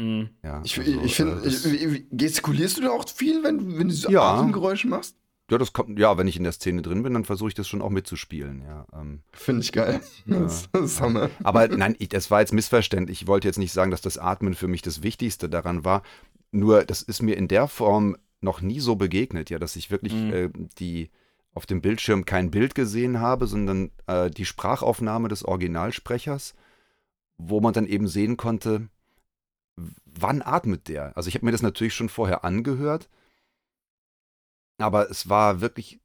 [0.00, 0.30] Mhm.
[0.42, 4.10] Ja, ich, also, ich finde, äh, gestikulierst du da auch viel, wenn, wenn du so
[4.10, 4.22] ja.
[4.22, 5.16] Atemgeräusche machst?
[5.50, 7.66] Ja, das kommt, ja, wenn ich in der Szene drin bin, dann versuche ich das
[7.66, 8.86] schon auch mitzuspielen, ja.
[8.94, 10.00] Ähm, Finde ich geil.
[10.26, 11.28] das ja.
[11.42, 13.22] Aber nein, ich, das war jetzt missverständlich.
[13.22, 16.02] Ich wollte jetzt nicht sagen, dass das Atmen für mich das Wichtigste daran war.
[16.52, 20.14] Nur, das ist mir in der Form noch nie so begegnet, ja, dass ich wirklich
[20.14, 20.32] mhm.
[20.32, 21.10] äh, die
[21.52, 26.54] auf dem Bildschirm kein Bild gesehen habe, sondern äh, die Sprachaufnahme des Originalsprechers,
[27.38, 28.88] wo man dann eben sehen konnte,
[30.04, 31.16] wann atmet der?
[31.16, 33.08] Also ich habe mir das natürlich schon vorher angehört,
[34.78, 36.00] aber es war wirklich,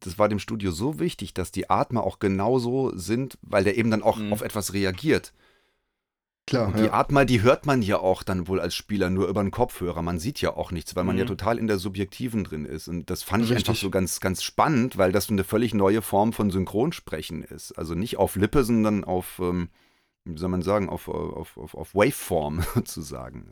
[0.00, 3.90] das war dem Studio so wichtig, dass die Atmer auch genauso sind, weil der eben
[3.90, 4.32] dann auch mhm.
[4.32, 5.32] auf etwas reagiert.
[6.46, 6.68] Klar.
[6.68, 6.92] Und die ja.
[6.92, 10.02] Atmer, die hört man ja auch dann wohl als Spieler nur über den Kopfhörer.
[10.02, 11.20] Man sieht ja auch nichts, weil man mhm.
[11.20, 12.88] ja total in der Subjektiven drin ist.
[12.88, 13.58] Und das fand Richtig.
[13.58, 17.72] ich einfach so ganz, ganz spannend, weil das eine völlig neue Form von Synchronsprechen ist.
[17.78, 19.68] Also nicht auf Lippe, sondern auf, ähm,
[20.24, 23.46] wie soll man sagen, auf, auf, auf, auf Waveform sozusagen.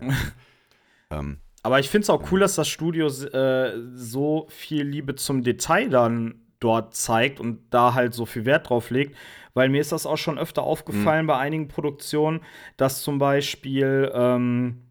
[1.11, 5.43] ähm, Aber ich finde es auch cool, dass das Studio äh, so viel Liebe zum
[5.43, 9.17] Detail dann dort zeigt und da halt so viel Wert drauf legt,
[9.55, 11.29] weil mir ist das auch schon öfter aufgefallen mhm.
[11.29, 12.41] bei einigen Produktionen,
[12.77, 14.83] dass zum Beispiel ähm,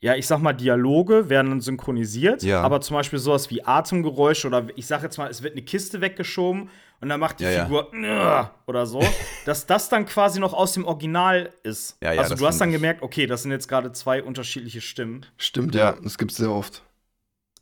[0.00, 2.62] ja, ich sag mal, Dialoge werden synchronisiert, ja.
[2.62, 6.00] aber zum Beispiel sowas wie Atemgeräusche oder ich sag jetzt mal, es wird eine Kiste
[6.00, 6.68] weggeschoben
[7.00, 8.54] und dann macht die ja, Figur ja.
[8.66, 9.02] oder so,
[9.44, 11.98] dass das dann quasi noch aus dem Original ist.
[12.02, 15.26] Ja, also du hast dann gemerkt, okay, das sind jetzt gerade zwei unterschiedliche Stimmen.
[15.36, 16.82] Stimmt, ja, das gibt's sehr oft.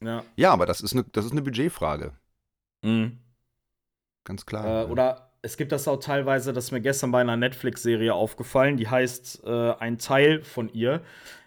[0.01, 2.13] Ja, ja aber das ist eine, das ist eine Budgetfrage.
[2.83, 3.19] Mhm.
[4.25, 4.85] Ganz klar.
[4.85, 8.77] Äh, oder es gibt das auch teilweise, das ist mir gestern bei einer Netflix-Serie aufgefallen,
[8.77, 11.03] die heißt äh, Ein Teil von ihr.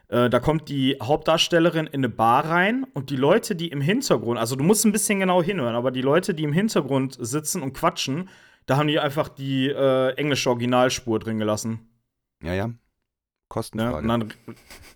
[0.10, 4.40] Äh, da kommt die Hauptdarstellerin in eine Bar rein und die Leute, die im Hintergrund,
[4.40, 7.74] also du musst ein bisschen genau hinhören, aber die Leute, die im Hintergrund sitzen und
[7.74, 8.30] quatschen,
[8.66, 11.90] da haben die einfach die äh, englische Originalspur drin gelassen.
[12.42, 12.72] Ja, ja.
[13.50, 13.92] Kostenfrage.
[13.92, 14.34] Ja, und dann,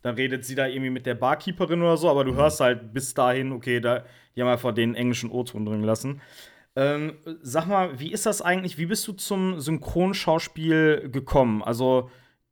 [0.01, 2.37] dann, redet sie da irgendwie mit der Barkeeperin oder so, aber du mhm.
[2.37, 4.03] hörst halt bis dahin, okay, da,
[4.35, 6.21] die haben einfach den englischen O-Ton drin gelassen.
[6.75, 8.77] Ähm, sag mal, wie ist das eigentlich?
[8.77, 11.61] Wie bist du zum Synchronschauspiel gekommen?
[11.63, 12.09] Also,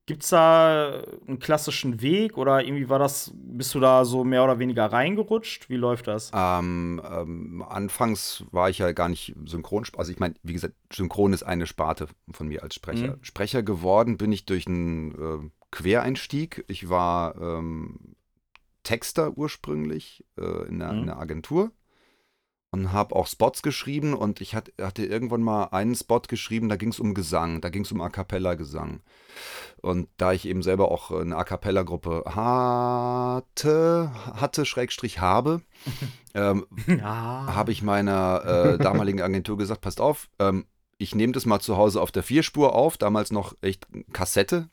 [0.09, 4.43] Gibt es da einen klassischen Weg oder irgendwie war das, bist du da so mehr
[4.43, 5.69] oder weniger reingerutscht?
[5.69, 6.31] Wie läuft das?
[6.33, 11.31] Ähm, ähm, anfangs war ich ja gar nicht synchron, also ich meine, wie gesagt, Synchron
[11.31, 13.17] ist eine Sparte von mir als Sprecher.
[13.17, 13.19] Mhm.
[13.23, 16.65] Sprecher geworden bin ich durch einen äh, Quereinstieg.
[16.67, 18.15] Ich war ähm,
[18.81, 21.03] Texter ursprünglich äh, in, einer, mhm.
[21.03, 21.71] in einer Agentur
[22.71, 26.89] und habe auch Spots geschrieben und ich hatte, irgendwann mal einen Spot geschrieben, da ging
[26.89, 29.01] es um Gesang, da ging es um A cappella Gesang.
[29.81, 35.61] Und da ich eben selber auch eine A cappella Gruppe hatte, hatte Schrägstrich habe,
[36.35, 37.47] ähm, ja.
[37.47, 40.65] habe ich meiner äh, damaligen Agentur gesagt, passt auf, ähm,
[40.99, 44.69] ich nehme das mal zu Hause auf der Vierspur auf, damals noch echt Kassette,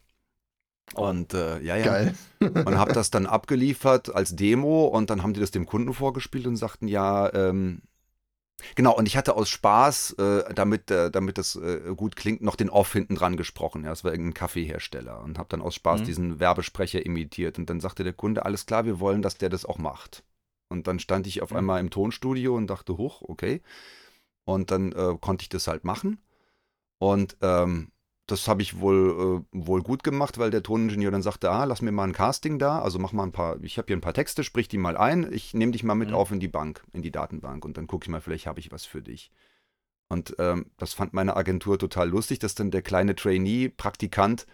[0.94, 1.84] und äh, ja, ja.
[1.84, 2.14] Geil.
[2.40, 6.46] und habe das dann abgeliefert als Demo und dann haben die das dem Kunden vorgespielt
[6.46, 7.82] und sagten, ja, ähm,
[8.76, 12.56] genau, und ich hatte aus Spaß, äh, damit, äh, damit das äh, gut klingt, noch
[12.56, 13.84] den Off hinten dran gesprochen.
[13.84, 16.04] Ja, das war irgendein Kaffeehersteller und habe dann aus Spaß mhm.
[16.04, 17.58] diesen Werbesprecher imitiert.
[17.58, 20.22] Und dann sagte der Kunde, alles klar, wir wollen, dass der das auch macht.
[20.68, 21.56] Und dann stand ich auf mhm.
[21.56, 23.60] einmal im Tonstudio und dachte, hoch, okay.
[24.44, 26.18] Und dann äh, konnte ich das halt machen.
[26.98, 27.90] Und ähm,
[28.26, 31.82] das habe ich wohl, äh, wohl gut gemacht, weil der Toningenieur dann sagte, ah, lass
[31.82, 34.14] mir mal ein Casting da, also mach mal ein paar, ich habe hier ein paar
[34.14, 36.16] Texte, sprich die mal ein, ich nehme dich mal mit mhm.
[36.16, 38.72] auf in die Bank, in die Datenbank und dann gucke ich mal, vielleicht habe ich
[38.72, 39.30] was für dich.
[40.08, 44.46] Und ähm, das fand meine Agentur total lustig, dass dann der kleine Trainee, Praktikant,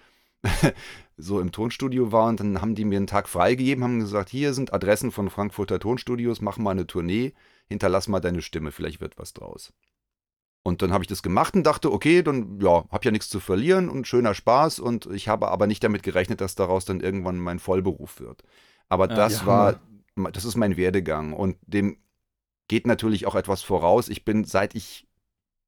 [1.16, 4.54] so im Tonstudio war und dann haben die mir einen Tag freigegeben, haben gesagt, hier
[4.54, 7.32] sind Adressen von Frankfurter Tonstudios, mach mal eine Tournee,
[7.66, 9.72] hinterlass mal deine Stimme, vielleicht wird was draus.
[10.64, 13.40] Und dann habe ich das gemacht und dachte, okay, dann ja, habe ja nichts zu
[13.40, 17.38] verlieren und schöner Spaß und ich habe aber nicht damit gerechnet, dass daraus dann irgendwann
[17.38, 18.44] mein Vollberuf wird.
[18.88, 19.46] Aber das ja.
[19.46, 19.80] war,
[20.32, 21.96] das ist mein Werdegang und dem
[22.68, 24.08] geht natürlich auch etwas voraus.
[24.08, 25.08] Ich bin, seit ich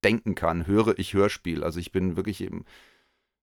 [0.04, 1.64] denken kann, höre ich Hörspiel.
[1.64, 2.64] Also ich bin wirklich eben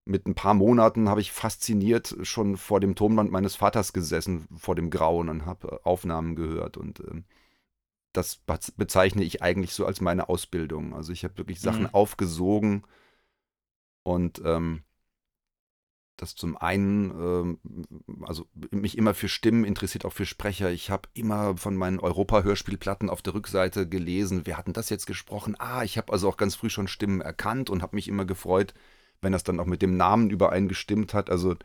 [0.06, 4.76] mit ein paar Monaten habe ich fasziniert schon vor dem Tonband meines Vaters gesessen, vor
[4.76, 7.22] dem Grauen und habe Aufnahmen gehört und äh,
[8.14, 8.38] das
[8.78, 10.94] bezeichne ich eigentlich so als meine Ausbildung.
[10.94, 11.94] Also ich habe wirklich Sachen mhm.
[11.94, 12.84] aufgesogen
[14.04, 14.84] und ähm,
[16.22, 17.60] das zum einen, ähm,
[18.28, 20.70] also mich immer für Stimmen interessiert, auch für Sprecher.
[20.70, 25.08] Ich habe immer von meinen Europa-Hörspielplatten auf der Rückseite gelesen, wer hat denn das jetzt
[25.08, 25.56] gesprochen?
[25.58, 28.74] Ah, ich habe also auch ganz früh schon Stimmen erkannt und habe mich immer gefreut,
[29.22, 31.30] wenn das dann auch mit dem Namen übereingestimmt hat.
[31.30, 31.56] Also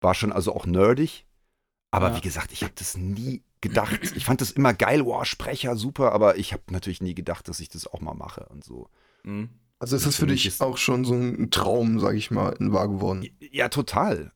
[0.00, 1.26] war schon also auch nerdig.
[1.90, 2.16] Aber ja.
[2.16, 4.00] wie gesagt, ich habe das nie gedacht.
[4.14, 7.60] Ich fand das immer geil, wow, Sprecher, super, aber ich habe natürlich nie gedacht, dass
[7.60, 8.88] ich das auch mal mache und so.
[9.24, 9.50] Mhm.
[9.78, 12.72] Also ist das für dich ist auch schon so ein Traum, sag ich mal, in
[12.72, 13.26] wahr geworden?
[13.50, 14.32] Ja, total.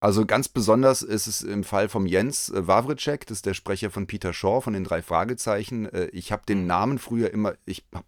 [0.00, 3.90] Also ganz besonders ist es im Fall vom Jens äh, Wawritschek, das ist der Sprecher
[3.90, 5.86] von Peter Shaw von den drei Fragezeichen.
[5.86, 6.66] Äh, ich habe den mhm.
[6.66, 8.06] Namen früher immer, ich hab,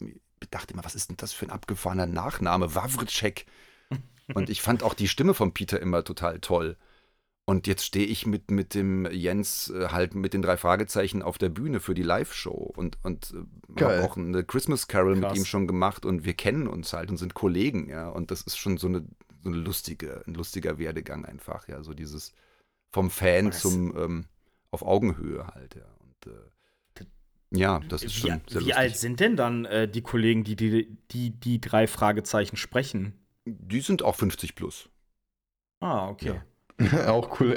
[0.50, 2.74] dachte immer, was ist denn das für ein abgefahrener Nachname?
[2.74, 3.46] Wawritschek.
[4.34, 6.76] Und ich fand auch die Stimme von Peter immer total toll.
[7.46, 11.36] Und jetzt stehe ich mit, mit dem Jens äh, halt mit den drei Fragezeichen auf
[11.36, 13.34] der Bühne für die Live-Show und, und
[13.76, 15.32] äh, habe auch eine Christmas Carol Krass.
[15.32, 18.08] mit ihm schon gemacht und wir kennen uns halt und sind Kollegen, ja.
[18.08, 19.04] Und das ist schon so eine,
[19.42, 21.82] so eine lustige, ein lustiger Werdegang einfach, ja.
[21.82, 22.32] So dieses
[22.90, 23.60] vom Fan Was?
[23.60, 24.24] zum ähm,
[24.70, 25.86] auf Augenhöhe halt, ja.
[25.98, 27.06] Und äh,
[27.50, 30.56] ja, das ist schon wie, sehr Wie alt sind denn dann äh, die Kollegen, die
[30.56, 33.12] die, die die drei Fragezeichen sprechen?
[33.44, 34.88] Die sind auch 50 plus.
[35.80, 36.28] Ah, okay.
[36.28, 36.44] Ja.
[37.06, 37.56] auch cool.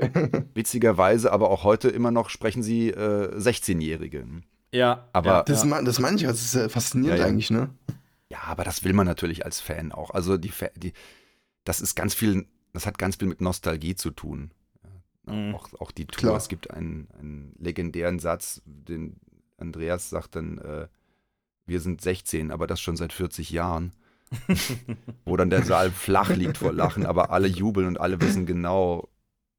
[0.53, 4.25] Witzigerweise, aber auch heute immer noch sprechen sie äh, 16-Jährige.
[4.71, 5.07] Ja.
[5.13, 5.81] Aber ja, das, ja.
[5.81, 7.69] das meine ich, das ist ja faszinierend ja, eigentlich, ne?
[8.29, 10.11] Ja, aber das will man natürlich als Fan auch.
[10.11, 10.93] Also die, die
[11.63, 14.51] das ist ganz viel, das hat ganz viel mit Nostalgie zu tun.
[15.25, 15.55] Mhm.
[15.55, 16.19] Auch, auch die Tour.
[16.19, 16.37] Klar.
[16.37, 19.19] Es gibt einen, einen legendären Satz, den
[19.57, 20.87] Andreas sagt dann, äh,
[21.65, 23.93] wir sind 16, aber das schon seit 40 Jahren.
[25.25, 29.09] Wo dann der Saal flach liegt vor Lachen, aber alle jubeln und alle wissen genau,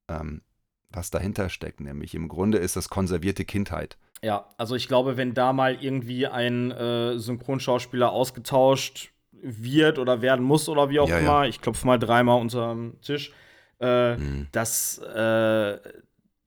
[0.09, 0.43] ähm,
[0.91, 1.81] was dahinter steckt.
[1.81, 3.97] Nämlich im Grunde ist das konservierte Kindheit.
[4.23, 10.45] Ja, also ich glaube, wenn da mal irgendwie ein äh, Synchronschauspieler ausgetauscht wird oder werden
[10.45, 11.49] muss oder wie auch ja, immer, ja.
[11.49, 13.33] ich klopfe mal dreimal unter dem Tisch,
[13.81, 14.49] äh, mhm.
[14.51, 15.79] das, äh,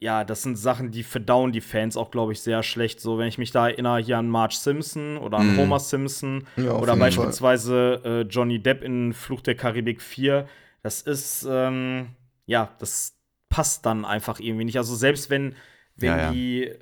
[0.02, 3.00] ja, das sind Sachen, die verdauen die Fans auch, glaube ich, sehr schlecht.
[3.00, 5.58] So, wenn ich mich da erinnere hier an Marge Simpson oder an mhm.
[5.60, 10.48] Homer Simpson ja, oder beispielsweise äh, Johnny Depp in Fluch der Karibik 4,
[10.82, 12.08] das ist, ähm,
[12.48, 13.16] ja, das
[13.50, 14.78] passt dann einfach irgendwie nicht.
[14.78, 15.56] Also selbst wenn
[15.98, 16.32] wenn ja, ja.
[16.32, 16.78] die äh,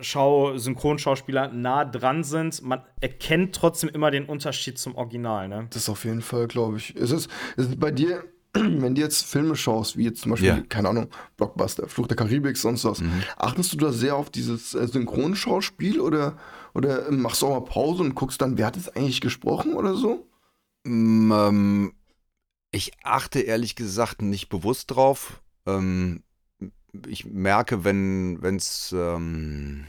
[0.00, 5.66] Schau Synchronschauspieler nah dran sind, man erkennt trotzdem immer den Unterschied zum Original, ne?
[5.70, 6.94] Das ist auf jeden Fall, glaube ich.
[6.96, 10.48] Es ist, es ist bei dir, wenn du jetzt Filme schaust, wie jetzt zum Beispiel,
[10.48, 10.60] ja.
[10.68, 13.22] keine Ahnung, Blockbuster, Fluch der Karibik, sonst was, mhm.
[13.36, 16.36] achtest du da sehr auf dieses äh, Synchronschauspiel oder,
[16.74, 19.94] oder machst du auch mal Pause und guckst dann, wer hat es eigentlich gesprochen oder
[19.94, 20.26] so?
[20.84, 21.92] Mm, ähm,
[22.72, 25.40] ich achte ehrlich gesagt nicht bewusst drauf.
[25.66, 26.22] Ähm,
[27.06, 29.86] ich merke, wenn es, ähm,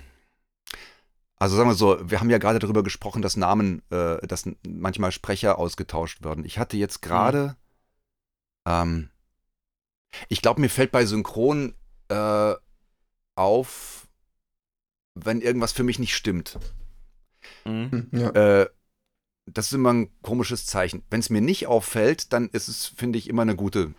[1.35, 5.11] also sagen wir so, wir haben ja gerade darüber gesprochen, dass Namen, äh, dass manchmal
[5.11, 6.45] Sprecher ausgetauscht werden.
[6.45, 7.62] Ich hatte jetzt gerade, mhm.
[8.65, 9.09] Ähm,
[10.29, 11.75] ich glaube, mir fällt bei Synchron
[12.09, 12.53] äh,
[13.35, 14.07] auf,
[15.15, 16.59] wenn irgendwas für mich nicht stimmt.
[17.65, 17.91] Mhm.
[17.91, 18.29] Hm, ja.
[18.29, 18.69] Äh,
[19.45, 21.03] das ist immer ein komisches Zeichen.
[21.09, 23.93] Wenn es mir nicht auffällt, dann ist es, finde ich, immer eine gute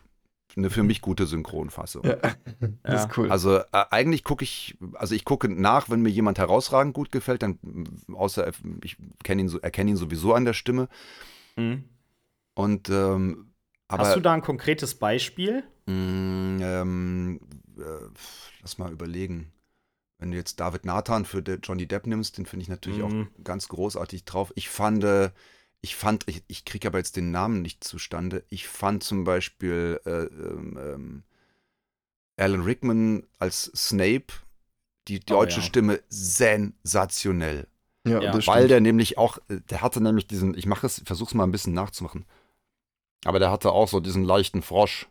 [0.56, 2.04] eine für mich gute Synchronfassung.
[2.04, 2.16] Ja,
[2.82, 3.30] das ist cool.
[3.30, 7.42] Also äh, eigentlich gucke ich, also ich gucke nach, wenn mir jemand herausragend gut gefällt,
[7.42, 7.58] dann
[8.12, 8.50] außer
[8.82, 10.88] ich kenne ihn so, erkenne ihn sowieso an der Stimme.
[11.56, 11.84] Mhm.
[12.54, 13.53] Und ähm,
[13.88, 15.64] aber, Hast du da ein konkretes Beispiel?
[15.86, 17.40] Mh, ähm,
[17.78, 17.82] äh,
[18.62, 19.52] lass mal überlegen.
[20.18, 23.04] Wenn du jetzt David Nathan für Johnny Depp nimmst, den finde ich natürlich mhm.
[23.04, 24.52] auch ganz großartig drauf.
[24.56, 25.30] Ich fand, äh,
[25.80, 28.44] ich fand, ich, ich kriege aber jetzt den Namen nicht zustande.
[28.48, 31.22] Ich fand zum Beispiel äh, ähm, ähm
[32.36, 34.26] Alan Rickman als Snape,
[35.06, 35.66] die oh, deutsche oh, ja.
[35.66, 37.68] Stimme, sensationell.
[38.06, 38.46] Ja, ja.
[38.46, 41.52] Weil der nämlich auch, äh, der hatte nämlich diesen, ich mache es, versuch's mal ein
[41.52, 42.24] bisschen nachzumachen.
[43.24, 45.08] Aber der hatte auch so diesen leichten Frosch.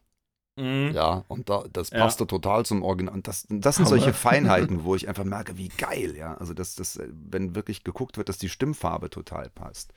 [0.56, 0.92] Mhm.
[0.94, 2.28] Ja, und da, das passte ja.
[2.28, 3.16] total zum Original.
[3.16, 6.36] Und das, das sind solche Feinheiten, wo ich einfach merke, wie geil, ja.
[6.36, 9.94] Also, dass das, wenn wirklich geguckt wird, dass die Stimmfarbe total passt.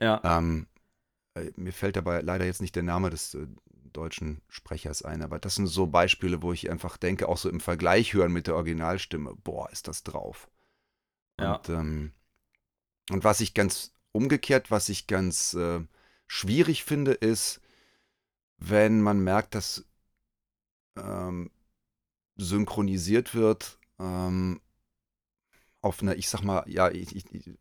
[0.00, 0.20] Ja.
[0.24, 0.66] Ähm,
[1.34, 3.46] äh, mir fällt dabei leider jetzt nicht der Name des äh,
[3.92, 7.60] deutschen Sprechers ein, aber das sind so Beispiele, wo ich einfach denke, auch so im
[7.60, 10.48] Vergleich hören mit der Originalstimme, boah, ist das drauf.
[11.38, 11.56] Ja.
[11.56, 12.12] Und, ähm,
[13.10, 15.80] und was ich ganz umgekehrt, was ich ganz äh,
[16.30, 17.60] schwierig finde, ist,
[18.58, 19.84] wenn man merkt, dass
[20.96, 21.50] ähm,
[22.36, 24.60] synchronisiert wird ähm,
[25.80, 27.58] auf eine, ich sag mal, ja, ich, ich,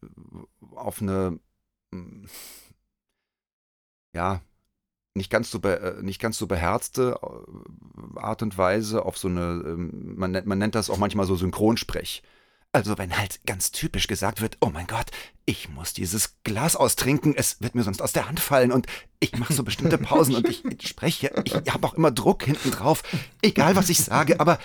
[0.75, 1.39] auf eine
[1.91, 2.27] hm,
[4.13, 4.41] ja,
[5.15, 9.63] nicht ganz so, äh, nicht ganz so beherzte äh, Art und Weise auf so eine,
[9.65, 12.21] ähm, man man nennt das auch manchmal so Synchronsprech.
[12.71, 15.07] Also wenn halt ganz typisch gesagt wird, oh mein Gott,
[15.45, 18.85] ich muss dieses Glas austrinken, es wird mir sonst aus der Hand fallen und
[19.19, 23.01] ich mache so bestimmte Pausen und ich spreche, ich habe auch immer Druck hinten drauf,
[23.41, 24.59] egal was ich sage, aber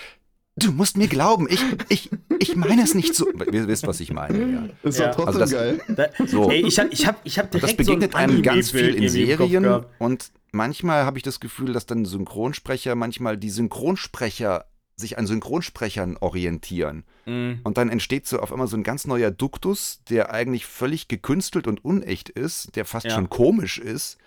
[0.57, 3.29] Du musst mir glauben, ich, ich, ich meine es nicht so.
[3.51, 4.53] Ihr wisst, was ich meine.
[4.53, 4.89] Ja.
[4.89, 5.09] Ist ja.
[5.09, 5.81] trotzdem also das, geil.
[6.27, 6.49] so.
[6.49, 8.95] Ey, ich habe ich hab, ich hab direkt Das begegnet so ein einem ganz viel
[8.95, 14.65] in Serien und manchmal habe ich das Gefühl, dass dann Synchronsprecher, manchmal die Synchronsprecher
[14.95, 17.03] sich an Synchronsprechern orientieren.
[17.25, 17.59] Mhm.
[17.63, 21.67] Und dann entsteht so auf einmal so ein ganz neuer Duktus, der eigentlich völlig gekünstelt
[21.67, 23.11] und unecht ist, der fast ja.
[23.11, 24.17] schon komisch ist,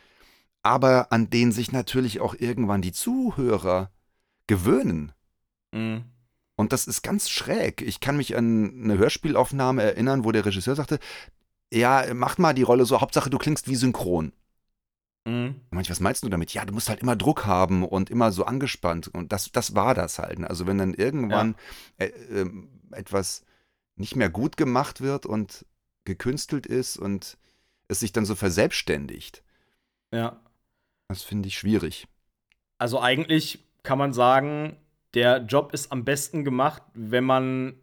[0.63, 3.91] aber an den sich natürlich auch irgendwann die Zuhörer
[4.47, 5.13] gewöhnen.
[5.73, 6.05] Mhm.
[6.57, 7.83] Und das ist ganz schräg.
[7.83, 10.99] Ich kann mich an eine Hörspielaufnahme erinnern, wo der Regisseur sagte,
[11.73, 14.33] ja, mach mal die Rolle so, Hauptsache du klingst wie synchron.
[15.27, 15.61] Mhm.
[15.71, 16.55] Manch, was meinst du damit?
[16.55, 19.09] Ja, du musst halt immer Druck haben und immer so angespannt.
[19.09, 20.43] Und das, das war das halt.
[20.45, 21.57] Also wenn dann irgendwann
[21.99, 22.07] ja.
[22.07, 22.51] äh, äh,
[22.93, 23.45] etwas
[23.97, 25.67] nicht mehr gut gemacht wird und
[26.05, 27.37] gekünstelt ist und
[27.89, 29.43] es sich dann so verselbstständigt.
[30.13, 30.41] Ja.
[31.09, 32.07] Das finde ich schwierig.
[32.79, 34.77] Also eigentlich kann man sagen,
[35.15, 37.75] der Job ist am besten gemacht, wenn man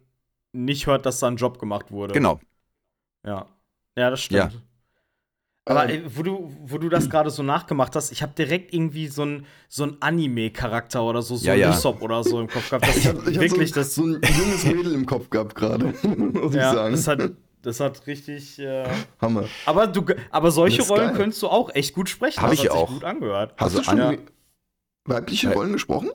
[0.52, 2.14] nicht hört, dass da ein Job gemacht wurde.
[2.14, 2.40] Genau.
[3.24, 3.46] Ja.
[3.96, 4.52] Ja, das stimmt.
[4.52, 4.60] Ja.
[5.68, 9.08] Aber ey, wo, du, wo du das gerade so nachgemacht hast, ich habe direkt irgendwie
[9.08, 11.70] so ein, so ein Anime-Charakter oder so, so ja, ja.
[11.70, 12.86] Usopp oder so im Kopf gehabt.
[12.86, 15.86] Das ich hab, ich wirklich so, das so ein junges Mädel im Kopf gehabt gerade,
[16.02, 16.92] muss ja, ich sagen.
[16.92, 18.60] Das hat, das hat richtig.
[18.60, 18.88] Äh
[19.20, 19.44] Hammer.
[19.64, 21.16] Aber, du, aber solche Rollen geil.
[21.16, 22.40] könntest du auch echt gut sprechen.
[22.40, 22.88] Habe ich hat auch.
[22.88, 23.54] gut angehört.
[23.56, 24.12] Hast also du schon ja.
[25.04, 26.10] weibliche Rollen gesprochen?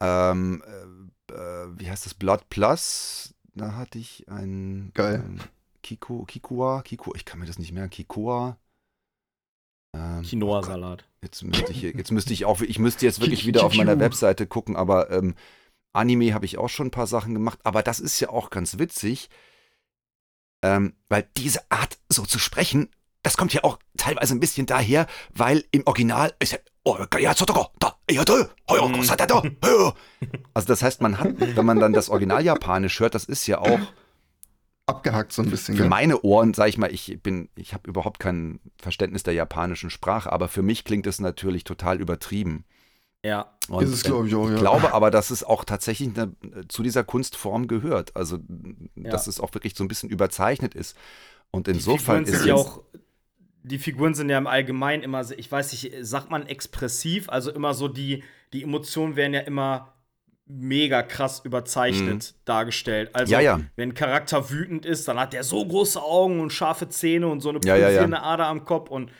[0.00, 2.14] Ähm, äh, äh, wie heißt das?
[2.14, 3.34] Blood Plus.
[3.56, 4.92] Da hatte ich ein.
[4.94, 5.24] Geil.
[5.26, 5.40] Ähm,
[5.84, 7.90] Kiko, Kikua, Kiko, ich kann mir das nicht merken.
[7.90, 8.58] Kikoa.
[9.94, 11.04] Ähm, Quinoa-Salat.
[11.06, 13.98] Oh jetzt müsste ich, jetzt müsste ich auch, ich müsste jetzt wirklich wieder auf meiner
[14.00, 15.34] Webseite gucken, aber ähm,
[15.92, 18.78] Anime habe ich auch schon ein paar Sachen gemacht, aber das ist ja auch ganz
[18.78, 19.28] witzig,
[20.64, 22.88] ähm, weil diese Art so zu sprechen,
[23.22, 26.58] das kommt ja auch teilweise ein bisschen daher, weil im Original ist ja
[30.54, 33.58] also das heißt, man hat, wenn man dann das Original Japanisch hört, das ist ja
[33.58, 33.80] auch
[34.86, 35.76] abgehackt so ein bisschen.
[35.76, 39.90] Für meine Ohren, sage ich mal, ich bin, ich habe überhaupt kein Verständnis der japanischen
[39.90, 42.64] Sprache, aber für mich klingt es natürlich total übertrieben.
[43.24, 44.48] Ja, und ist es glaube ich auch.
[44.48, 44.54] Ja.
[44.54, 46.34] Ich glaube aber, dass es auch tatsächlich eine,
[46.68, 48.14] zu dieser Kunstform gehört.
[48.14, 48.38] Also,
[48.94, 49.30] dass ja.
[49.30, 50.96] es auch wirklich so ein bisschen überzeichnet ist.
[51.50, 52.82] Und insofern ist ja auch
[53.64, 57.72] die Figuren sind ja im Allgemeinen immer, ich weiß nicht, sagt man expressiv, also immer
[57.72, 58.22] so die,
[58.52, 59.93] die Emotionen werden ja immer
[60.46, 62.40] mega krass überzeichnet mhm.
[62.44, 63.10] dargestellt.
[63.14, 63.60] Also, ja, ja.
[63.76, 67.40] wenn ein Charakter wütend ist, dann hat der so große Augen und scharfe Zähne und
[67.40, 69.10] so eine pulsierende ja, Ader am Kopf und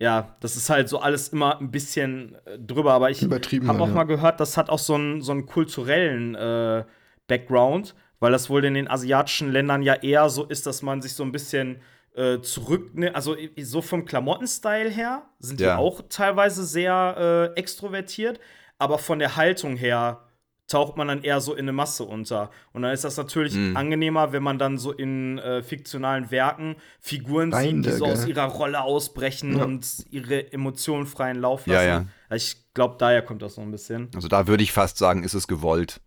[0.00, 3.88] ja, das ist halt so alles immer ein bisschen äh, drüber, aber ich habe auch
[3.88, 6.84] mal gehört, das hat auch so einen, so einen kulturellen äh,
[7.26, 11.14] Background, weil das wohl in den asiatischen Ländern ja eher so ist, dass man sich
[11.14, 11.80] so ein bisschen
[12.14, 15.74] äh, zurück, ne, also so vom Klamottenstyle her sind ja.
[15.74, 18.38] die auch teilweise sehr äh, extrovertiert,
[18.78, 20.27] aber von der Haltung her
[20.68, 22.50] taucht man dann eher so in eine Masse unter.
[22.72, 23.76] Und dann ist das natürlich mhm.
[23.76, 28.12] angenehmer, wenn man dann so in äh, fiktionalen Werken Figuren Reinde, sieht, die so gell?
[28.12, 29.64] aus ihrer Rolle ausbrechen ja.
[29.64, 31.86] und ihre Emotionen freien Lauf lassen.
[31.86, 32.06] Ja, ja.
[32.28, 34.10] Also ich glaube, daher kommt das so ein bisschen.
[34.14, 36.00] Also da würde ich fast sagen, ist es gewollt.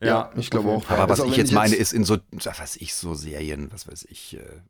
[0.00, 0.90] Ja, ja ich glaube auch.
[0.90, 3.88] Aber was also, ich jetzt meine, ist in so, was weiß ich, so Serien, was
[3.88, 4.60] weiß ich, äh,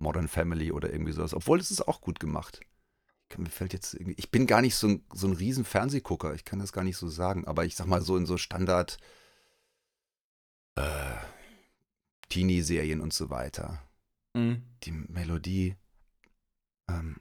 [0.00, 1.32] Modern Family oder irgendwie sowas.
[1.32, 2.60] Obwohl, es ist auch gut gemacht
[3.38, 6.44] mir fällt jetzt irgendwie, ich bin gar nicht so ein, so ein riesen Fernsehgucker, ich
[6.44, 8.98] kann das gar nicht so sagen, aber ich sag mal so in so Standard
[10.76, 11.16] äh,
[12.28, 13.82] Teenie-Serien und so weiter.
[14.34, 14.62] Mhm.
[14.84, 15.76] Die Melodie,
[16.88, 17.16] ähm,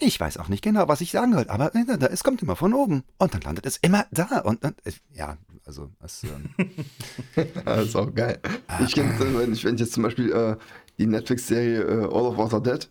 [0.00, 2.74] ich weiß auch nicht genau, was ich sagen will, aber äh, es kommt immer von
[2.74, 6.50] oben und dann landet es immer da und dann, äh, ja, also das, ähm,
[7.64, 8.40] das ist auch geil.
[8.84, 10.56] Ich kenne, wenn ich, wenn ich jetzt zum Beispiel äh,
[10.98, 12.88] die Netflix-Serie äh, All of Us Are Dead,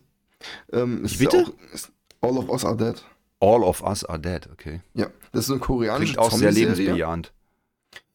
[0.72, 1.44] ähm, ist bitte?
[1.44, 1.92] Auch, ist,
[2.24, 2.96] All of Us Are Dead.
[3.42, 4.82] All of Us Are Dead, okay.
[4.94, 7.34] Ja, das ist eine koreanische Klingt auch sehr lebensbejahend.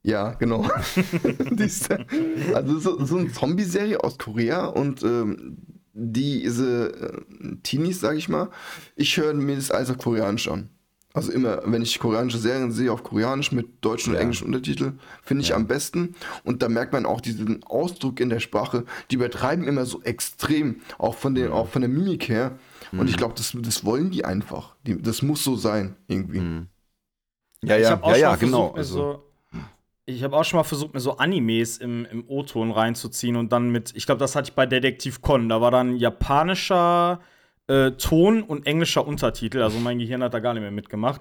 [0.03, 0.63] Ja, genau.
[2.55, 5.59] also so, so eine Zombie-Serie aus Korea und ähm,
[5.93, 8.49] diese äh, Teenies, sag ich mal,
[8.97, 10.71] ich höre mir das alles auf Koreanisch an.
[11.13, 14.19] Also immer, wenn ich koreanische Serien sehe, auf Koreanisch mit deutschen ja.
[14.19, 15.57] und englischen Untertiteln, finde ich ja.
[15.57, 16.15] am besten.
[16.45, 18.85] Und da merkt man auch diesen Ausdruck in der Sprache.
[19.11, 21.53] Die übertreiben immer so extrem, auch von, den, ja.
[21.53, 22.59] auch von der Mimik her.
[22.93, 23.09] Und mhm.
[23.09, 24.77] ich glaube, das, das wollen die einfach.
[24.87, 26.41] Die, das muss so sein, irgendwie.
[26.41, 26.69] Mhm.
[27.63, 28.71] Ja, ja, ja, ja, genau.
[28.73, 28.99] Also.
[28.99, 29.29] So,
[30.07, 33.71] ich habe auch schon mal versucht, mir so Animes im, im O-Ton reinzuziehen und dann
[33.71, 35.49] mit, ich glaube, das hatte ich bei Detektiv Con.
[35.49, 37.21] Da war dann japanischer
[37.67, 39.61] äh, Ton und englischer Untertitel.
[39.61, 41.21] Also mein Gehirn hat da gar nicht mehr mitgemacht.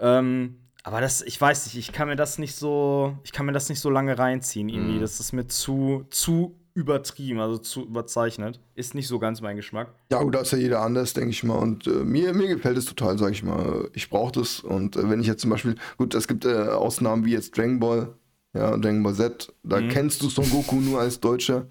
[0.00, 3.52] Ähm, aber das, ich weiß nicht, ich kann mir das nicht so, ich kann mir
[3.52, 4.96] das nicht so lange reinziehen irgendwie.
[4.96, 5.00] Mhm.
[5.00, 8.60] Das ist mir zu, zu übertrieben, also zu überzeichnet.
[8.74, 9.94] Ist nicht so ganz mein Geschmack.
[10.12, 11.56] Ja, gut, da ist ja jeder anders, denke ich mal.
[11.56, 13.88] Und äh, mir, mir gefällt es total, sage ich mal.
[13.94, 14.60] Ich brauche das.
[14.60, 17.80] Und äh, wenn ich jetzt zum Beispiel, gut, es gibt äh, Ausnahmen wie jetzt Dragon
[17.80, 18.14] Ball,
[18.54, 19.88] ja, Dragon Ball Z, da mhm.
[19.88, 21.66] kennst du Son Goku nur als Deutscher,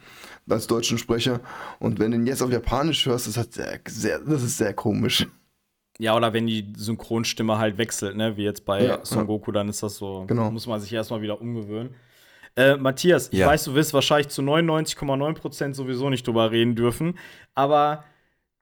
[0.50, 1.40] als deutschen Sprecher.
[1.80, 4.74] Und wenn du ihn jetzt auf Japanisch hörst, das, hat sehr, sehr, das ist sehr
[4.74, 5.28] komisch.
[6.00, 9.70] Ja, oder wenn die Synchronstimme halt wechselt, ne, wie jetzt bei ja, Son Goku, dann
[9.70, 10.50] ist das so, genau.
[10.50, 11.94] muss man sich erstmal wieder umgewöhnen.
[12.58, 13.48] Äh, Matthias, ich ja.
[13.48, 17.18] weiß, du wirst wahrscheinlich zu 99,9% sowieso nicht drüber reden dürfen,
[17.54, 18.06] aber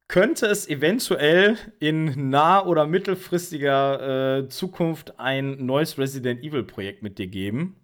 [0.07, 7.27] könnte es eventuell in nah- oder mittelfristiger äh, Zukunft ein neues Resident Evil-Projekt mit dir
[7.27, 7.77] geben?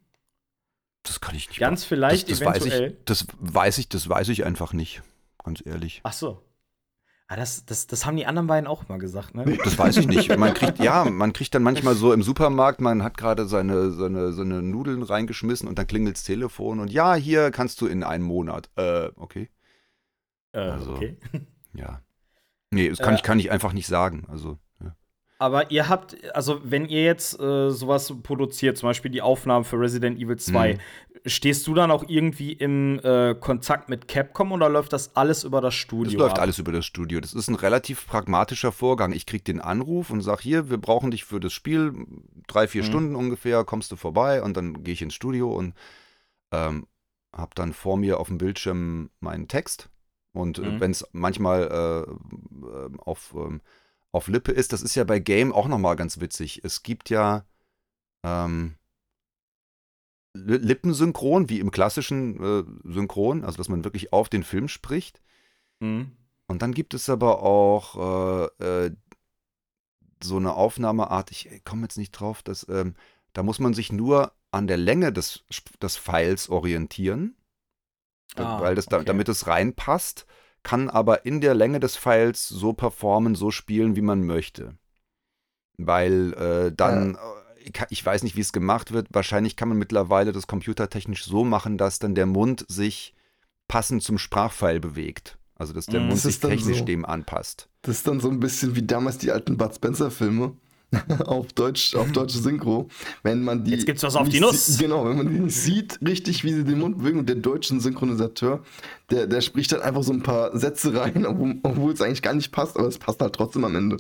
[1.04, 1.60] Das kann ich nicht.
[1.60, 2.82] Ganz vielleicht das, das eventuell.
[2.82, 5.02] Weiß ich, das weiß ich, das weiß ich einfach nicht,
[5.44, 6.02] ganz ehrlich.
[6.04, 6.44] Ach so.
[7.32, 9.46] Ah, das, das, das haben die anderen beiden auch mal gesagt, ne?
[9.64, 10.36] Das weiß ich nicht.
[10.36, 14.34] Man kriegt, ja, man kriegt dann manchmal so im Supermarkt, man hat gerade seine, seine,
[14.34, 18.24] seine Nudeln reingeschmissen und dann klingelt das Telefon und ja, hier kannst du in einem
[18.24, 18.72] Monat.
[18.78, 19.48] Äh, okay.
[20.54, 21.18] Äh, also, okay.
[21.76, 22.02] Ja.
[22.72, 24.26] Nee, das kann, äh, ich, kann ich einfach nicht sagen.
[24.28, 24.58] Also.
[25.38, 29.80] Aber ihr habt, also wenn ihr jetzt äh, sowas produziert, zum Beispiel die Aufnahmen für
[29.80, 30.80] Resident Evil 2, mhm.
[31.30, 35.62] Stehst du dann auch irgendwie im äh, Kontakt mit Capcom oder läuft das alles über
[35.62, 36.12] das Studio?
[36.12, 36.42] Das läuft ab?
[36.42, 37.20] alles über das Studio.
[37.20, 39.12] Das ist ein relativ pragmatischer Vorgang.
[39.12, 41.94] Ich krieg den Anruf und sag hier, wir brauchen dich für das Spiel,
[42.48, 42.88] drei, vier mhm.
[42.88, 45.74] Stunden ungefähr, kommst du vorbei und dann gehe ich ins Studio und
[46.52, 46.88] ähm,
[47.32, 49.90] hab dann vor mir auf dem Bildschirm meinen Text.
[50.34, 50.80] Und äh, mhm.
[50.80, 53.62] wenn es manchmal äh, äh auf ähm,
[54.12, 54.74] auf Lippe ist.
[54.74, 56.62] Das ist ja bei Game auch nochmal ganz witzig.
[56.64, 57.46] Es gibt ja
[58.24, 58.76] ähm,
[60.34, 65.22] Lippensynchron, wie im klassischen äh, Synchron, also dass man wirklich auf den Film spricht.
[65.80, 66.12] Mhm.
[66.48, 68.92] Und dann gibt es aber auch äh, äh,
[70.22, 72.96] so eine Aufnahmeart, ich komme jetzt nicht drauf, dass, ähm,
[73.34, 75.44] da muss man sich nur an der Länge des,
[75.82, 77.36] des Files orientieren,
[78.36, 79.06] ah, weil das okay.
[79.06, 80.26] damit es reinpasst,
[80.64, 84.78] kann aber in der Länge des Files so performen, so spielen, wie man möchte.
[85.78, 87.29] Weil äh, dann, ja.
[87.90, 91.78] Ich weiß nicht, wie es gemacht wird, wahrscheinlich kann man mittlerweile das computertechnisch so machen,
[91.78, 93.14] dass dann der Mund sich
[93.68, 95.38] passend zum Sprachfile bewegt.
[95.56, 96.86] Also dass der mm, Mund das sich technisch so.
[96.86, 97.70] dem anpasst.
[97.82, 100.56] Das ist dann so ein bisschen wie damals die alten Bud Spencer-Filme.
[101.26, 102.88] auf Deutsch, auf deutsche Synchro.
[103.24, 103.72] Wenn man die.
[103.72, 104.78] Jetzt gibt's was auf die Nuss.
[104.80, 107.80] Genau, wenn man die nicht sieht, richtig, wie sie den Mund bewegen und der deutsche
[107.80, 108.64] Synchronisateur,
[109.12, 111.26] der, der spricht dann einfach so ein paar Sätze rein,
[111.64, 113.98] obwohl es eigentlich gar nicht passt, aber es passt halt trotzdem am Ende.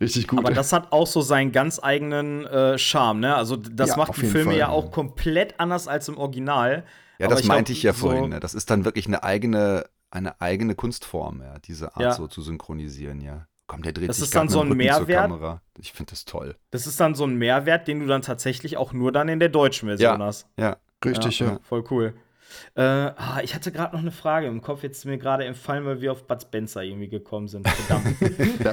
[0.00, 0.38] Richtig gut.
[0.38, 3.34] Aber das hat auch so seinen ganz eigenen äh, Charme, ne?
[3.34, 6.84] Also das ja, macht die Filme Fall, ja auch komplett anders als im Original.
[7.18, 8.22] Ja, das ich meinte glaub, ich ja vorhin.
[8.22, 8.40] So ne?
[8.40, 12.12] Das ist dann wirklich eine eigene, eine eigene Kunstform, ja, diese Art ja.
[12.12, 13.47] so zu synchronisieren, ja.
[13.68, 15.60] Komm, der dreht das sich ist dann so ein Mehrwert.
[15.78, 16.56] Ich finde das toll.
[16.70, 19.50] Das ist dann so ein Mehrwert, den du dann tatsächlich auch nur dann in der
[19.50, 20.48] deutschen Version ja, hast.
[20.58, 21.46] Ja, richtig, ja.
[21.46, 21.58] ja.
[21.62, 22.14] Voll cool.
[22.74, 25.84] Äh, ah, ich hatte gerade noch eine Frage im Kopf, jetzt ist mir gerade entfallen,
[25.84, 27.68] weil wir auf Bud Spencer irgendwie gekommen sind.
[27.68, 28.16] Verdammt.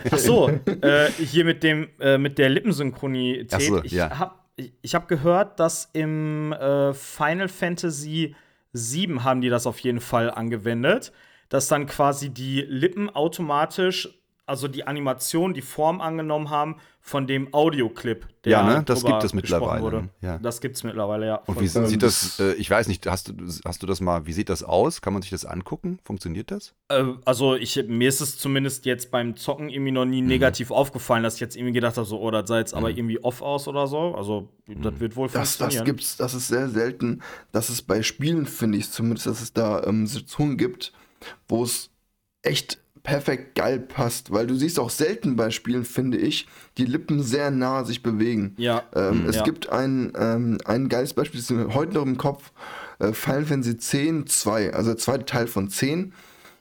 [0.11, 3.61] Ach so, äh, hier mit dem äh, mit der Lippensynchronität.
[3.61, 4.17] So, ich ja.
[4.17, 4.35] habe
[4.81, 8.33] ich hab gehört, dass im äh, Final Fantasy
[8.71, 11.11] VII haben die das auf jeden Fall angewendet,
[11.49, 17.53] dass dann quasi die Lippen automatisch also die Animation, die Form angenommen haben von dem
[17.53, 19.81] Audioclip, der Ja, ne, das gibt es mittlerweile.
[19.81, 20.09] Wurde.
[20.21, 20.39] Ja.
[20.39, 21.35] Das gibt es mittlerweile, ja.
[21.45, 23.33] Und wie ähm, sieht das, äh, ich weiß nicht, hast du,
[23.63, 25.01] hast du das mal, wie sieht das aus?
[25.01, 25.99] Kann man sich das angucken?
[26.03, 26.73] Funktioniert das?
[26.89, 30.27] Äh, also ich, mir ist es zumindest jetzt beim Zocken irgendwie noch nie mhm.
[30.27, 32.79] negativ aufgefallen, dass ich jetzt irgendwie gedacht habe, so, oh, das sah jetzt mhm.
[32.79, 34.15] aber irgendwie off aus oder so.
[34.15, 34.99] Also das mhm.
[34.99, 35.85] wird wohl das, funktionieren.
[35.85, 37.21] Das gibt's, das ist sehr selten,
[37.51, 40.91] dass es bei Spielen, finde ich zumindest, dass es da ähm, Situationen gibt,
[41.47, 41.91] wo es
[42.41, 46.47] echt perfekt geil passt, weil du siehst auch selten bei Spielen, finde ich,
[46.77, 48.55] die Lippen sehr nah sich bewegen.
[48.57, 48.83] Ja.
[48.93, 49.43] Ähm, mhm, es ja.
[49.43, 52.51] gibt ein, ähm, ein geiles Beispiel, das ist mir heute noch im Kopf,
[52.99, 56.13] äh, Final Fantasy 10 2, also der zweite Teil von 10.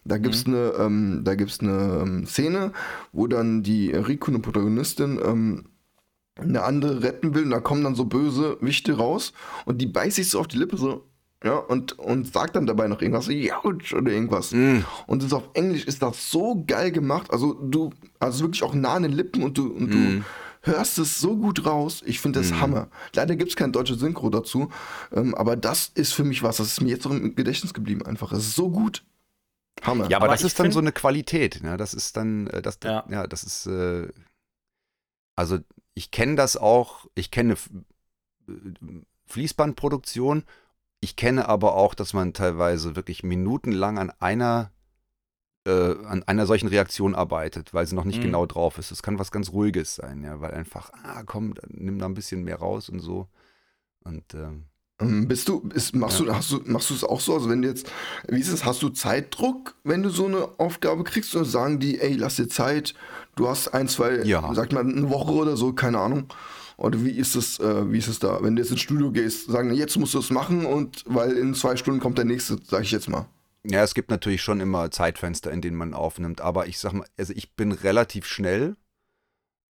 [0.04, 0.54] Da gibt es mhm.
[0.54, 2.72] eine, ähm, da gibt's eine ähm, Szene,
[3.12, 5.64] wo dann die Riku, eine Protagonistin, ähm,
[6.36, 9.32] eine andere retten will und da kommen dann so böse Wichte raus
[9.64, 11.08] und die beißt sich so auf die Lippe so,
[11.44, 14.52] ja, und, und sagt dann dabei noch irgendwas, Jouch oder irgendwas.
[14.52, 14.78] Mm.
[15.06, 17.30] Und das auf Englisch ist das so geil gemacht.
[17.30, 19.90] Also du, also wirklich auch nah an den Lippen und du, und mm.
[19.90, 20.24] du
[20.62, 22.02] hörst es so gut raus.
[22.06, 22.60] Ich finde das mm.
[22.60, 22.88] Hammer.
[23.14, 24.70] Leider gibt es kein deutsches Synchro dazu.
[25.12, 26.56] Ähm, aber das ist für mich was.
[26.56, 28.32] Das ist mir jetzt noch im Gedächtnis geblieben einfach.
[28.32, 29.04] Es ist so gut.
[29.82, 30.08] Hammer.
[30.08, 31.62] Ja, aber, aber das ist dann so eine Qualität.
[31.62, 31.76] Ne?
[31.76, 33.04] Das ist dann, äh, das, ja.
[33.10, 34.08] ja, das ist, äh,
[35.36, 35.58] also
[35.92, 37.56] ich kenne das auch, ich kenne
[39.26, 40.44] Fließbandproduktion
[41.04, 44.70] ich kenne aber auch, dass man teilweise wirklich minutenlang an einer
[45.66, 48.24] äh, an einer solchen Reaktion arbeitet, weil sie noch nicht mhm.
[48.24, 48.90] genau drauf ist.
[48.90, 52.42] Es kann was ganz Ruhiges sein, ja, weil einfach, ah, komm, nimm da ein bisschen
[52.42, 53.28] mehr raus und so.
[54.02, 54.64] Und ähm,
[54.98, 56.26] ähm bist du, ist, machst ja.
[56.26, 57.34] du, hast du, machst du es auch so?
[57.34, 57.90] Also wenn du jetzt,
[58.28, 62.00] wie ist es, hast du Zeitdruck, wenn du so eine Aufgabe kriegst, oder sagen die,
[62.00, 62.94] ey, lass dir Zeit,
[63.36, 64.54] du hast ein, zwei, ja.
[64.54, 66.28] sagt man, eine Woche oder so, keine Ahnung.
[66.76, 68.42] Oder wie ist es, äh, wie ist es da?
[68.42, 71.54] Wenn du jetzt ins Studio gehst, sagen, jetzt musst du es machen und weil in
[71.54, 73.26] zwei Stunden kommt der nächste, sag ich jetzt mal.
[73.66, 77.06] Ja, es gibt natürlich schon immer Zeitfenster, in denen man aufnimmt, aber ich sag mal,
[77.16, 78.76] also ich bin relativ schnell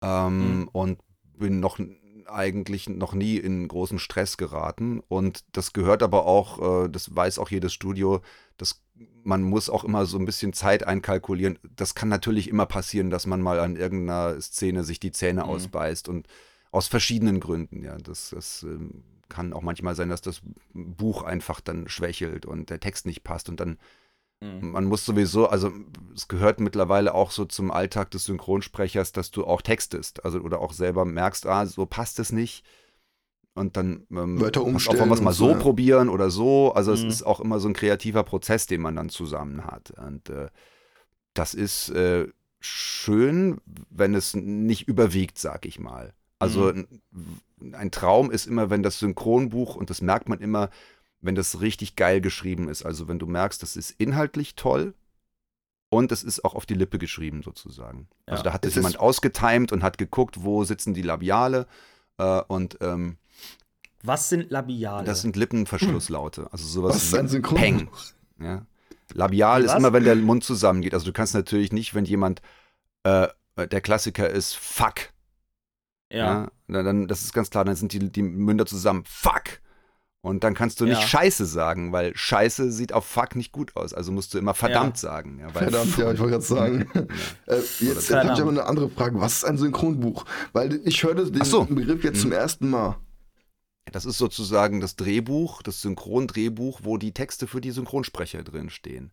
[0.02, 0.68] ähm, mhm.
[0.72, 0.98] und
[1.36, 1.78] bin noch
[2.26, 7.38] eigentlich noch nie in großen Stress geraten und das gehört aber auch, äh, das weiß
[7.38, 8.22] auch jedes Studio,
[8.56, 8.82] dass
[9.24, 11.58] man muss auch immer so ein bisschen Zeit einkalkulieren.
[11.76, 15.50] Das kann natürlich immer passieren, dass man mal an irgendeiner Szene sich die Zähne mhm.
[15.50, 16.28] ausbeißt und
[16.72, 17.96] aus verschiedenen Gründen, ja.
[17.98, 20.42] Das, das ähm, kann auch manchmal sein, dass das
[20.74, 23.78] Buch einfach dann schwächelt und der Text nicht passt und dann
[24.40, 24.72] mhm.
[24.72, 25.70] man muss sowieso, also
[26.14, 30.60] es gehört mittlerweile auch so zum Alltag des Synchronsprechers, dass du auch textest, also oder
[30.60, 32.64] auch selber merkst, ah, so passt es nicht
[33.54, 35.58] und dann ähm, Wörter umstellen auch was mal so ja.
[35.58, 36.72] probieren oder so.
[36.72, 36.96] Also mhm.
[36.96, 39.90] es ist auch immer so ein kreativer Prozess, den man dann zusammen hat.
[39.90, 40.48] Und äh,
[41.34, 42.28] das ist äh,
[42.60, 43.60] schön,
[43.90, 46.14] wenn es nicht überwiegt, sag ich mal.
[46.42, 47.74] Also mhm.
[47.74, 50.70] ein Traum ist immer, wenn das Synchronbuch, und das merkt man immer,
[51.20, 52.84] wenn das richtig geil geschrieben ist.
[52.84, 54.94] Also wenn du merkst, das ist inhaltlich toll
[55.88, 58.08] und es ist auch auf die Lippe geschrieben sozusagen.
[58.26, 58.32] Ja.
[58.32, 61.66] Also da hat das jemand ausgetimt und hat geguckt, wo sitzen die Labiale
[62.18, 63.18] äh, und ähm,
[64.02, 65.04] was sind Labiale?
[65.04, 66.48] Das sind Lippenverschlusslaute.
[66.50, 67.56] Also sowas Was ist ein Synchron?
[67.56, 67.88] Peng.
[68.40, 68.66] Ja.
[69.14, 70.94] Labial ist immer, wenn der Mund zusammengeht.
[70.94, 72.42] Also du kannst natürlich nicht, wenn jemand
[73.04, 75.12] äh, der Klassiker ist Fuck,
[76.12, 76.50] ja.
[76.68, 76.82] ja.
[76.82, 79.04] Dann, das ist ganz klar, dann sind die, die Münder zusammen.
[79.06, 79.60] Fuck!
[80.24, 81.06] Und dann kannst du nicht ja.
[81.06, 83.92] Scheiße sagen, weil Scheiße sieht auf Fuck nicht gut aus.
[83.92, 85.00] Also musst du immer verdammt ja.
[85.00, 85.40] sagen.
[85.40, 86.88] Ja, verdammt, ja, ich wollte gerade sagen.
[87.46, 89.20] äh, jetzt habe ich aber eine andere Frage.
[89.20, 90.24] Was ist ein Synchronbuch?
[90.52, 91.64] Weil ich hörte den so.
[91.64, 92.22] Begriff jetzt hm.
[92.22, 92.96] zum ersten Mal.
[93.90, 99.10] Das ist sozusagen das Drehbuch, das Synchrondrehbuch, wo die Texte für die Synchronsprecher drin stehen.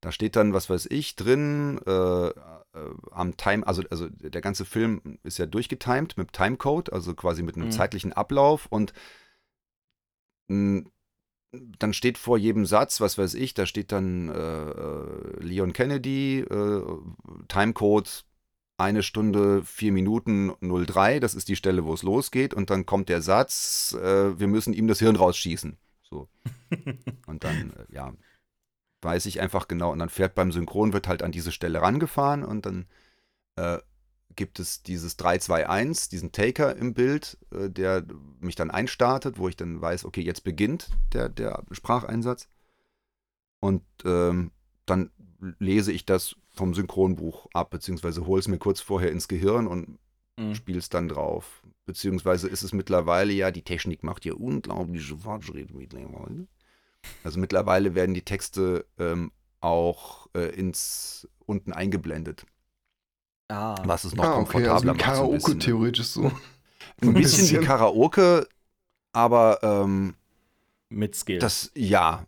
[0.00, 2.30] Da steht dann, was weiß ich, drin, äh,
[2.74, 2.78] äh,
[3.10, 7.56] am Time, also, also der ganze Film ist ja durchgetimed mit Timecode, also quasi mit
[7.56, 7.72] einem mhm.
[7.72, 8.92] zeitlichen Ablauf und
[10.48, 10.84] mh,
[11.52, 16.40] dann steht vor jedem Satz, was weiß ich, da steht dann äh, äh Leon Kennedy,
[16.40, 16.82] äh,
[17.48, 18.24] Timecode
[18.76, 23.08] eine Stunde, vier Minuten 03, das ist die Stelle, wo es losgeht, und dann kommt
[23.08, 25.76] der Satz, äh, wir müssen ihm das Hirn rausschießen.
[26.02, 26.28] So.
[27.26, 28.12] und dann, äh, ja,
[29.02, 29.92] weiß ich einfach genau.
[29.92, 32.86] Und dann fährt beim Synchron, wird halt an diese Stelle rangefahren und dann
[33.56, 33.78] äh,
[34.36, 38.04] gibt es dieses 321, diesen Taker im Bild, äh, der
[38.40, 42.48] mich dann einstartet, wo ich dann weiß, okay, jetzt beginnt der, der Spracheinsatz.
[43.60, 44.52] Und ähm,
[44.86, 45.10] dann
[45.58, 49.98] lese ich das vom Synchronbuch ab, beziehungsweise hole es mir kurz vorher ins Gehirn und
[50.36, 50.54] mhm.
[50.54, 51.62] spiele es dann drauf.
[51.86, 56.46] Beziehungsweise ist es mittlerweile ja, die Technik macht ja unglaubliche Fortschritte mittlerweile.
[57.24, 62.46] Also mittlerweile werden die Texte ähm, auch äh, ins unten eingeblendet.
[63.48, 63.76] Ah.
[63.84, 64.98] Was es noch ah, okay, komfortabler also macht.
[64.98, 66.32] Karaoke so theoretisch so.
[67.02, 68.48] Ein bisschen wie Karaoke,
[69.12, 70.14] aber ähm,
[70.88, 71.38] mit Skill.
[71.38, 72.26] Das ja.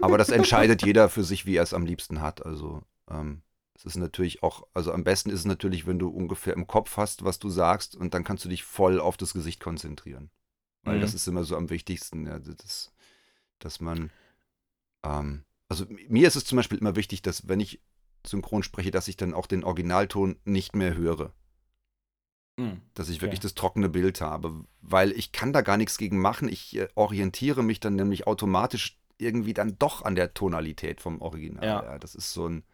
[0.00, 2.44] aber das entscheidet jeder für sich, wie er es am liebsten hat.
[2.44, 3.42] Also ähm,
[3.74, 6.96] es ist natürlich auch, also am besten ist es natürlich, wenn du ungefähr im Kopf
[6.96, 10.30] hast, was du sagst, und dann kannst du dich voll auf das Gesicht konzentrieren.
[10.84, 11.00] Weil mhm.
[11.00, 12.26] das ist immer so am wichtigsten.
[12.26, 12.92] Ja, das,
[13.64, 14.10] dass man,
[15.04, 17.80] ähm, also mir ist es zum Beispiel immer wichtig, dass wenn ich
[18.26, 21.32] synchron spreche, dass ich dann auch den Originalton nicht mehr höre.
[22.58, 22.82] Mhm.
[22.94, 23.46] Dass ich wirklich okay.
[23.46, 26.48] das trockene Bild habe, weil ich kann da gar nichts gegen machen.
[26.48, 31.64] Ich äh, orientiere mich dann nämlich automatisch irgendwie dann doch an der Tonalität vom Original.
[31.64, 31.82] Ja.
[31.82, 31.98] ja.
[31.98, 32.64] das ist so ein,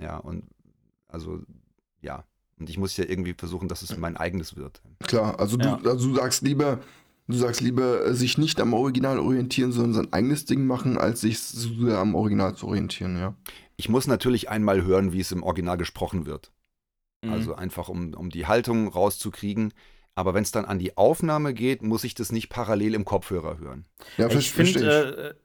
[0.00, 0.48] ja, und
[1.08, 1.42] also,
[2.00, 2.24] ja.
[2.58, 4.80] Und ich muss ja irgendwie versuchen, dass es mein eigenes wird.
[5.00, 5.76] Klar, also, ja.
[5.76, 6.80] du, also du sagst lieber,
[7.26, 11.22] Du sagst lieber, äh, sich nicht am Original orientieren, sondern sein eigenes Ding machen, als
[11.22, 13.34] sich so am Original zu orientieren, ja.
[13.76, 16.52] Ich muss natürlich einmal hören, wie es im Original gesprochen wird.
[17.24, 17.32] Mhm.
[17.32, 19.72] Also einfach, um, um die Haltung rauszukriegen.
[20.14, 23.58] Aber wenn es dann an die Aufnahme geht, muss ich das nicht parallel im Kopfhörer
[23.58, 23.86] hören.
[24.16, 25.36] Ja, ich finde,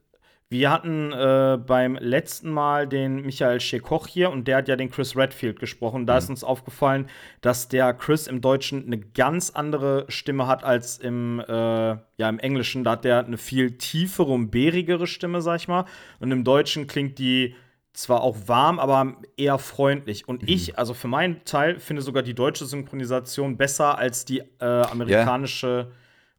[0.52, 4.90] wir hatten äh, beim letzten Mal den Michael Schekoch hier und der hat ja den
[4.90, 6.08] Chris Redfield gesprochen.
[6.08, 6.18] Da mhm.
[6.18, 7.08] ist uns aufgefallen,
[7.42, 12.40] dass der Chris im Deutschen eine ganz andere Stimme hat als im, äh, ja, im
[12.40, 12.84] Englischen.
[12.84, 15.86] Da hat der eine viel tiefere und bärigere Stimme, sag ich mal.
[16.20, 17.54] Und im Deutschen klingt die
[17.94, 20.28] zwar auch warm, aber eher freundlich.
[20.28, 20.48] Und mhm.
[20.48, 25.68] ich, also für meinen Teil, finde sogar die deutsche Synchronisation besser als die äh, amerikanische
[25.68, 25.92] yeah.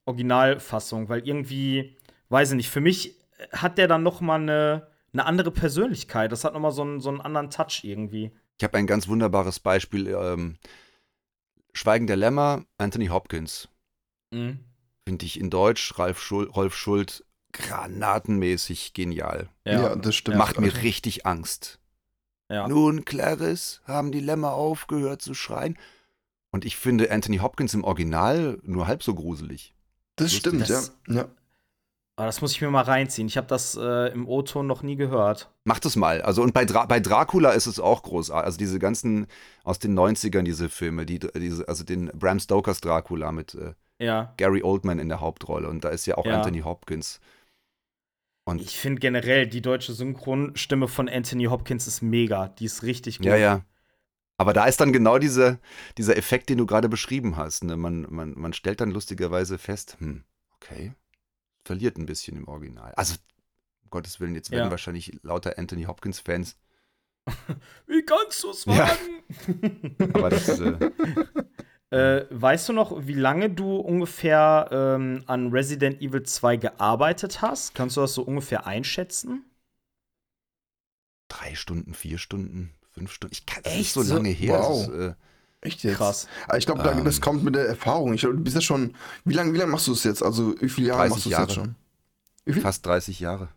[0.07, 1.97] Originalfassung, weil irgendwie,
[2.29, 3.20] weiß ich nicht, für mich
[3.53, 6.33] hat der dann noch mal eine, eine andere Persönlichkeit.
[6.33, 8.33] Das hat noch mal so einen, so einen anderen Touch irgendwie.
[8.59, 10.09] Ich habe ein ganz wunderbares Beispiel.
[10.09, 10.57] Ähm,
[11.73, 13.69] Schweigen der Lämmer, Anthony Hopkins.
[14.31, 14.61] Mhm.
[15.05, 19.49] Finde ich in Deutsch, Ralf Schul Rolf Schult, granatenmäßig genial.
[19.65, 20.37] Ja, ja das stimmt.
[20.37, 21.81] Macht mir richtig Angst.
[22.49, 22.67] Ja.
[22.67, 25.79] Nun, Clarice, haben die Lämmer aufgehört zu schreien.
[26.51, 29.73] Und ich finde Anthony Hopkins im Original nur halb so gruselig.
[30.17, 30.41] Das Lustig.
[30.41, 31.15] stimmt, das, ja.
[31.15, 31.29] ja.
[32.21, 33.29] Aber das muss ich mir mal reinziehen.
[33.29, 35.51] Ich habe das äh, im O-Ton noch nie gehört.
[35.65, 36.21] Mach das mal.
[36.21, 38.45] Also und bei, Dra bei Dracula ist es auch großartig.
[38.45, 39.27] Also diese ganzen
[39.65, 44.35] aus den 90ern, diese Filme, die, diese, also den Bram Stokers Dracula mit äh, ja.
[44.37, 45.67] Gary Oldman in der Hauptrolle.
[45.71, 46.37] Und da ist ja auch ja.
[46.37, 47.21] Anthony Hopkins.
[48.45, 52.49] Und ich finde generell, die deutsche Synchronstimme von Anthony Hopkins ist mega.
[52.49, 53.29] Die ist richtig gut.
[53.29, 53.65] Ja, ja.
[54.37, 55.59] Aber da ist dann genau diese,
[55.97, 57.65] dieser Effekt, den du gerade beschrieben hast.
[57.65, 57.79] Ne?
[57.79, 60.25] Man, man, man stellt dann lustigerweise fest, hm,
[60.57, 60.93] okay,
[61.65, 62.93] verliert ein bisschen im Original.
[62.95, 63.15] Also,
[63.83, 64.71] um Gottes Willen, jetzt werden ja.
[64.71, 66.57] wahrscheinlich lauter Anthony Hopkins-Fans.
[67.87, 69.23] Wie kannst du es wagen?
[69.99, 70.07] Ja.
[70.15, 70.49] Aber das.
[70.59, 70.91] Äh,
[71.91, 77.75] äh, weißt du noch, wie lange du ungefähr ähm, an Resident Evil 2 gearbeitet hast?
[77.75, 79.45] Kannst du das so ungefähr einschätzen?
[81.29, 83.35] Drei Stunden, vier Stunden, fünf Stunden.
[83.35, 83.83] Ich kann, das Echt?
[83.83, 84.59] ist so lange her.
[84.59, 84.83] Wow.
[84.83, 85.15] Ist, äh,
[85.63, 85.97] Echt jetzt?
[85.97, 86.29] Krass.
[86.49, 88.15] Aber ich glaube, ähm, das kommt mit der Erfahrung.
[88.15, 88.95] Ich du bist ja schon.
[89.25, 90.23] Wie lange wie lang machst du es jetzt?
[90.23, 91.75] Also, wie viele Jahre machst du es jetzt schon?
[92.63, 93.49] Fast 30 Jahre.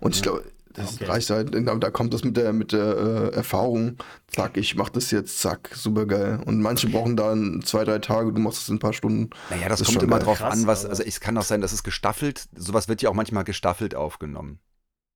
[0.00, 1.04] Und ich glaube, das okay.
[1.04, 1.50] reicht halt.
[1.52, 3.98] Da kommt das mit der, mit der äh, Erfahrung.
[4.28, 6.40] Zack, ich mach das jetzt, zack, super geil.
[6.46, 9.30] Und manche brauchen dann zwei, drei Tage, du machst es in ein paar Stunden.
[9.50, 10.26] Naja, das, das kommt immer geil.
[10.26, 10.86] drauf Krass, an, was.
[10.86, 12.48] Also, es kann auch sein, dass es gestaffelt.
[12.56, 14.58] Sowas wird ja auch manchmal gestaffelt aufgenommen.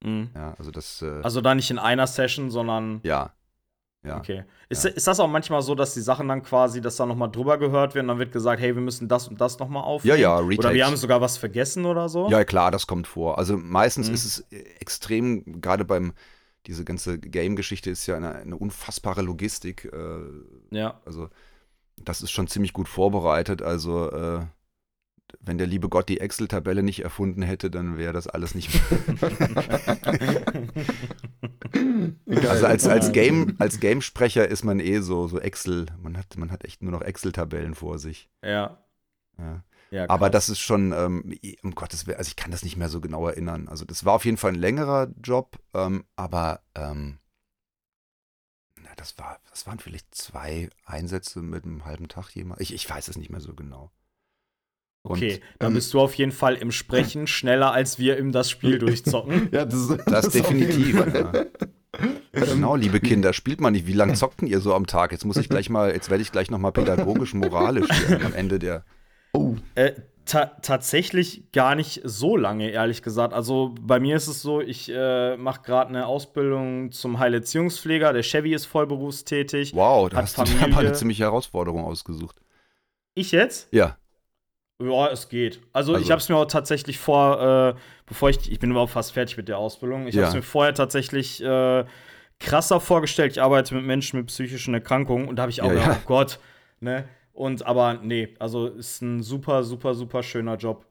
[0.04, 0.30] Mhm.
[0.34, 1.02] Ja, also das.
[1.02, 3.00] Äh, also da nicht in einer Session, sondern.
[3.02, 3.32] Ja.
[4.06, 4.18] Ja.
[4.18, 4.44] Okay.
[4.68, 4.90] Ist, Ja.
[4.90, 7.94] ist das auch manchmal so, dass die Sachen dann quasi, dass da nochmal drüber gehört
[7.94, 10.18] werden, dann wird gesagt, hey, wir müssen das und das nochmal Ja, aufnehmen?
[10.20, 10.74] ja, Oder Retakes.
[10.74, 12.28] wir haben sogar was vergessen oder so?
[12.30, 13.38] Ja, klar, das kommt vor.
[13.38, 14.14] Also meistens Mhm.
[14.14, 14.40] ist es
[14.80, 16.12] extrem, gerade beim,
[16.66, 19.90] diese ganze Game-Geschichte ist ja eine, eine unfassbare Logistik.
[19.92, 21.00] Äh, Ja.
[21.04, 21.28] also
[21.96, 23.62] das ist schon ziemlich gut vorbereitet.
[23.62, 24.40] Also äh,
[25.40, 28.70] wenn der liebe Gott die Excel-Tabelle nicht erfunden hätte, dann wäre das alles nicht.
[32.84, 36.64] als, als Game, als Gamesprecher ist man eh so, so Excel, man hat, man hat
[36.64, 38.28] echt nur noch Excel-Tabellen vor sich.
[38.42, 38.78] Ja.
[39.38, 39.64] Ja.
[39.90, 42.88] ja Aber das ist schon, ähm, um Gottes Willen, also ich kann das nicht mehr
[42.88, 43.68] so genau erinnern.
[43.68, 47.18] Also das war auf jeden Fall ein längerer Job, ähm, aber ähm,
[48.80, 52.60] na, das war, das waren vielleicht zwei Einsätze mit einem halben Tag jemand.
[52.60, 53.90] Ich, ich weiß es nicht mehr so genau.
[55.02, 58.32] Und Okay, dann ähm, bist du auf jeden Fall im Sprechen schneller, als wir im
[58.32, 59.50] das Spiel durchzocken.
[59.52, 60.96] Ja, das, das jeden definitiv.
[60.96, 61.46] Ja.
[62.36, 63.86] Genau, liebe Kinder, spielt mal nicht.
[63.86, 65.12] Wie lange zockt denn ihr so am Tag?
[65.12, 68.58] Jetzt muss ich gleich mal, jetzt werde ich gleich nochmal pädagogisch, moralisch hier am Ende
[68.58, 68.84] der.
[69.32, 69.92] Oh, Äh,
[70.24, 73.32] ta tatsächlich gar nicht so lange, ehrlich gesagt.
[73.32, 78.12] Also bei mir ist es so, ich äh, mache gerade eine Ausbildung zum Heilerziehungspfleger.
[78.12, 79.72] Der Chevy ist vollberufstätig.
[79.74, 80.72] Wow, da Hat hast du dir Familie.
[80.74, 82.36] aber eine ziemliche Herausforderung ausgesucht.
[83.14, 83.68] Ich jetzt?
[83.72, 83.96] Ja.
[84.82, 85.60] Ja, es geht.
[85.72, 88.92] Also, Also- ich habe es mir auch tatsächlich vor, äh, bevor ich, ich bin überhaupt
[88.92, 90.06] fast fertig mit der Ausbildung.
[90.06, 90.22] Ich Ja.
[90.22, 91.84] habe es mir vorher tatsächlich äh,
[92.40, 93.32] krasser vorgestellt.
[93.32, 96.00] Ich arbeite mit Menschen mit psychischen Erkrankungen und da habe ich auch Ja, gedacht, ja.
[96.02, 96.38] oh Gott,
[96.80, 97.08] ne?
[97.32, 100.86] Und aber nee, also ist ein super, super, super schöner Job.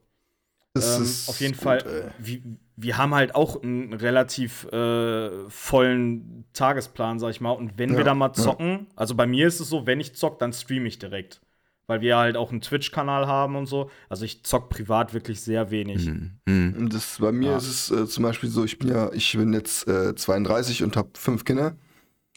[0.73, 2.41] das Ähm, ist auf jeden gut, Fall, wir,
[2.75, 7.51] wir haben halt auch einen relativ äh, vollen Tagesplan, sag ich mal.
[7.51, 10.15] Und wenn Ja, wir da mal zocken, also bei mir ist es so, wenn ich
[10.15, 11.41] zock, dann streame ich direkt.
[11.87, 13.91] Weil wir halt auch einen Twitch-Kanal haben und so.
[14.09, 16.05] Also ich zock privat wirklich sehr wenig.
[16.07, 16.31] Mhm.
[16.47, 16.75] Mhm.
[16.77, 17.57] Und Das, bei mir Ja.
[17.57, 20.97] ist es äh, zum Beispiel so, ich bin ja, ich bin jetzt äh, 32 und
[20.97, 21.75] habe fünf Kinder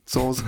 [0.08, 0.44] zu Hause.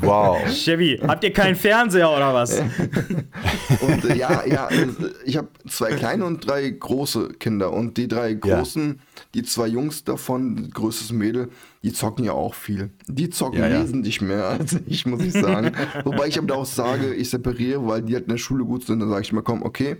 [0.00, 0.38] Wow.
[0.52, 2.60] Chevy, habt ihr keinen Fernseher oder was?
[3.80, 4.86] und äh, ja, ja, äh,
[5.24, 7.72] ich habe zwei kleine und drei große Kinder.
[7.72, 8.38] Und die drei Ja.
[8.38, 9.00] großen,
[9.34, 11.48] die zwei Jungs davon, größtes Mädel,
[11.82, 12.90] die zocken ja auch viel.
[13.08, 13.82] Die zocken Ja, ja.
[13.82, 15.72] wesentlich mehr als ich, muss ich sagen.
[16.04, 18.84] Wobei ich aber da auch sage, ich separiere, weil die halt in der Schule gut
[18.84, 19.00] sind.
[19.00, 19.96] Dann sage ich mal, komm, okay.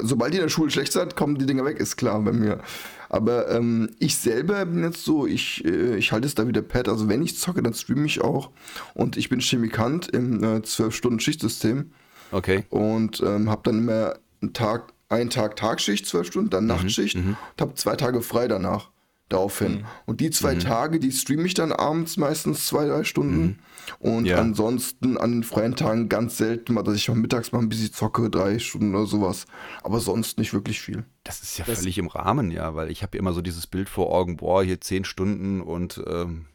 [0.00, 2.60] Sobald die in der Schule schlecht sind, kommen die Dinger weg, ist klar bei mir.
[3.08, 6.88] Aber ähm, ich selber bin jetzt so, ich, äh, ich halte es da wieder Pad.
[6.88, 8.50] Also wenn ich zocke, dann streame ich auch.
[8.94, 11.90] Und ich bin Chemikant im äh, 12-Stunden-Schichtsystem
[12.30, 12.64] Okay.
[12.68, 17.60] und ähm, habe dann immer einen Tag, einen Tag Tagschicht, zwölf Stunden, dann Nachtschicht und
[17.60, 18.90] habe zwei Tage frei danach.
[19.30, 19.84] Daraufhin.
[20.06, 23.58] Und die zwei Tage, die streame ich dann abends meistens zwei, drei Stunden.
[23.98, 24.38] Und Ja.
[24.38, 27.92] ansonsten an den freien Tagen ganz selten mal, dass ich mal mittags mal ein bisschen
[27.92, 29.46] zocke, drei Stunden oder sowas.
[29.82, 31.04] Aber sonst nicht wirklich viel.
[31.24, 33.88] Das ist ja Das- völlig im Rahmen, ja, weil ich habe immer so dieses Bild
[33.88, 36.46] vor Augen, boah, hier zehn Stunden und ähm,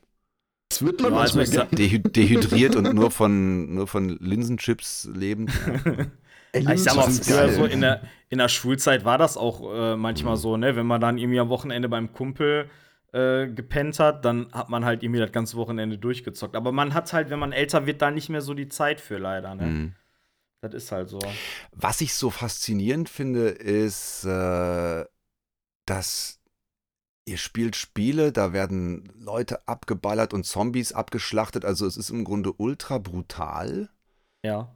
[0.69, 5.51] Das wird man Ja, also sag- dehy dehydriert und nur von, nur von Linsenchips lebend.
[6.55, 10.01] Ich sag mal, früher so in der, in der Schulzeit war das auch äh, Mhm.
[10.03, 10.75] manchmal so, ne?
[10.75, 12.69] Wenn man dann irgendwie am Wochenende beim Kumpel
[13.13, 16.55] äh, gepennt hat, dann hat man halt irgendwie das ganze Wochenende durchgezockt.
[16.55, 19.17] Aber man hat halt, wenn man älter wird, da nicht mehr so die Zeit für
[19.17, 19.63] leider, ne?
[19.63, 19.95] Mhm.
[20.61, 21.19] Das ist halt so.
[21.71, 25.05] Was ich so faszinierend finde, ist, äh,
[25.85, 26.39] dass
[27.25, 31.65] ihr spielt Spiele, da werden Leute abgeballert und Zombies abgeschlachtet.
[31.65, 33.89] Also es ist im Grunde ultra brutal.
[34.43, 34.75] Ja.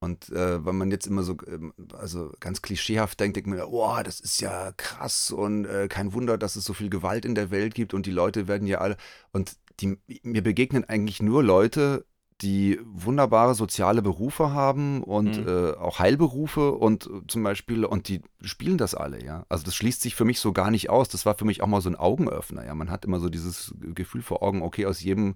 [0.00, 3.96] Und äh, wenn man jetzt immer so, ähm, also ganz klischeehaft denkt, denkt man, oh,
[4.04, 7.50] das ist ja krass und äh, kein Wunder, dass es so viel Gewalt in der
[7.50, 8.96] Welt gibt und die Leute werden ja alle.
[9.32, 12.04] Und die, mir begegnen eigentlich nur Leute,
[12.40, 15.48] die wunderbare soziale Berufe haben und Mhm.
[15.48, 19.44] äh, auch Heilberufe und zum Beispiel, und die spielen das alle, ja.
[19.48, 21.08] Also das schließt sich für mich so gar nicht aus.
[21.08, 22.76] Das war für mich auch mal so ein Augenöffner, ja.
[22.76, 25.34] Man hat immer so dieses Gefühl vor Augen, okay, aus jedem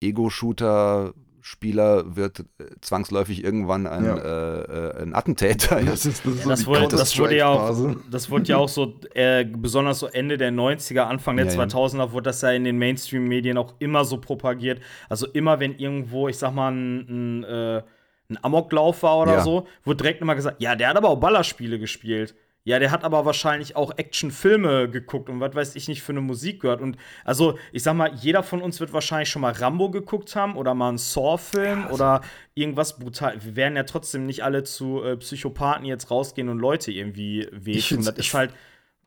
[0.00, 1.12] Ego-Shooter
[1.48, 4.16] Spieler wird äh, zwangsläufig irgendwann ein, Ja.
[4.16, 5.80] äh, äh, ein Attentäter.
[5.86, 8.68] Das ist, das ist so das, wurde, das wurde ja auch, das wurde ja auch
[8.68, 11.62] so, äh, besonders so Ende der 90er, Anfang der Ja, ja.
[11.62, 14.80] 2000er, wurde das ja in den Mainstream-Medien auch immer so propagiert.
[15.08, 17.82] Also immer, wenn irgendwo, ich sag mal, ein, ein, äh,
[18.28, 19.40] ein Amoklauf war oder Ja.
[19.42, 22.34] so, wurde direkt immer gesagt, ja, der hat aber auch Ballerspiele gespielt.
[22.66, 26.20] Ja, der hat aber wahrscheinlich auch Actionfilme geguckt und was weiß ich nicht für eine
[26.20, 26.80] Musik gehört.
[26.80, 30.56] Und also, ich sag mal, jeder von uns wird wahrscheinlich schon mal Rambo geguckt haben
[30.56, 32.22] oder mal einen Saw-Film also oder
[32.54, 33.38] irgendwas brutal.
[33.44, 37.92] Wir werden ja trotzdem nicht alle zu äh, Psychopathen jetzt rausgehen und Leute irgendwie Ich
[37.92, 38.04] wehtun.
[38.04, 38.52] Das ist halt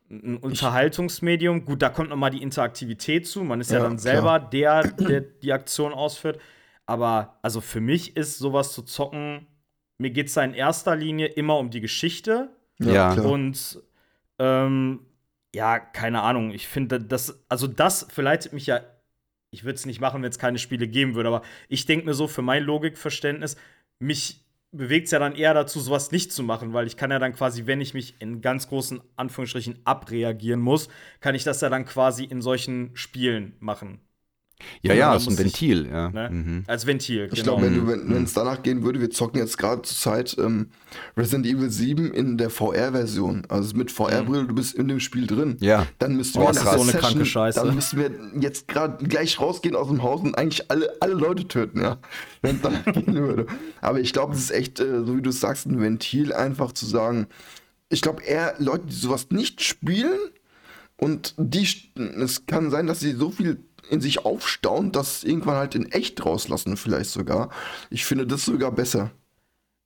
[0.10, 1.66] ein Unterhaltungsmedium.
[1.66, 3.44] Gut, da kommt noch mal die Interaktivität zu.
[3.44, 6.40] Man ist ja, Ja, dann selber der, der die Aktion ausführt.
[6.86, 9.48] Aber also für mich ist sowas zu zocken,
[9.98, 12.56] mir geht es da in erster Linie immer um die Geschichte.
[12.80, 13.14] Ja.
[13.14, 13.26] klar.
[13.26, 13.82] Und
[14.40, 15.00] ähm,
[15.54, 16.52] ja, keine Ahnung.
[16.52, 18.82] Ich finde, das, also das verleitet mich ja
[19.52, 22.14] ich würde es nicht machen, wenn es keine Spiele geben würde, aber ich denke mir
[22.14, 23.56] so, für mein Logikverständnis,
[24.00, 27.18] mich bewegt es ja dann eher dazu, sowas nicht zu machen, weil ich kann ja
[27.18, 30.90] dann quasi, wenn ich mich in ganz großen Anführungsstrichen abreagieren muss,
[31.22, 34.00] kann ich das ja dann quasi in solchen Spielen machen.
[34.82, 36.10] Ja, ja, ist ein Ventil, ich, ja.
[36.10, 36.30] Ne?
[36.30, 36.64] Mhm.
[36.68, 37.58] Als Ventil, Ich genau.
[37.58, 40.70] glaube, wenn wenn es danach gehen würde, wir zocken jetzt gerade zur Zeit ähm,
[41.18, 43.44] Resident Evil 7 in der VR-Version.
[43.50, 45.58] Also mit VR-Brille, du bist in dem Spiel drin.
[45.60, 45.88] Ja.
[46.00, 47.60] Dann müssten oh, wir so eine kranke Scheiße.
[47.60, 51.48] Dann müssten wir jetzt gerade gleich rausgehen aus dem Haus und eigentlich alle, alle Leute
[51.48, 51.98] töten, ja.
[52.42, 53.48] Wenn es danach gehen würde.
[53.82, 56.86] Aber ich glaube, es ist echt, äh, so wie du sagst, ein Ventil, einfach zu
[56.86, 57.28] sagen,
[57.90, 60.18] ich glaube eher Leute, die sowas nicht spielen
[60.98, 65.76] und die, es kann sein, dass sie so viel in sich aufstauen, das irgendwann halt
[65.76, 67.50] in echt rauslassen, vielleicht sogar.
[67.90, 69.12] Ich finde das sogar besser.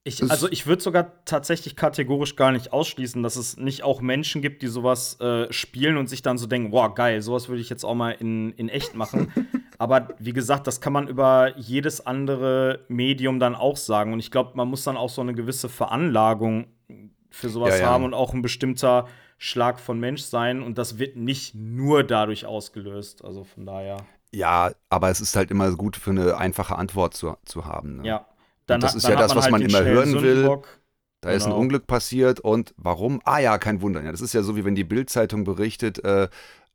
[0.06, 4.42] Ich, also ich würde sogar tatsächlich kategorisch gar nicht ausschließen, dass es nicht auch Menschen
[4.42, 7.70] gibt, die sowas äh, spielen und sich dann so denken, boah, geil, sowas würde ich
[7.70, 9.32] jetzt auch mal in, in echt machen.
[9.78, 14.12] Aber wie gesagt, das kann man über jedes andere Medium dann auch sagen.
[14.12, 16.68] Und ich glaube, man muss dann auch so eine gewisse Veranlagung
[17.30, 17.88] für sowas ja, ja.
[17.88, 19.08] haben und auch ein bestimmter
[19.44, 23.26] Schlag von Mensch sein und das wird nicht nur dadurch ausgelöst.
[23.26, 23.98] Also von daher.
[24.32, 27.98] Ja, aber es ist halt immer gut für eine einfache Antwort zu, zu haben.
[27.98, 28.08] Ne?
[28.08, 28.26] Ja.
[28.68, 30.44] Dann, das ist ja das, was halt man immer hören will.
[30.44, 31.36] Da genau.
[31.36, 31.58] ist ein genau.
[31.58, 33.20] Unglück passiert und warum?
[33.26, 34.02] Ah ja, kein Wunder.
[34.02, 36.30] Ja, das ist ja so, wie wenn die Bildzeitung berichtet, äh,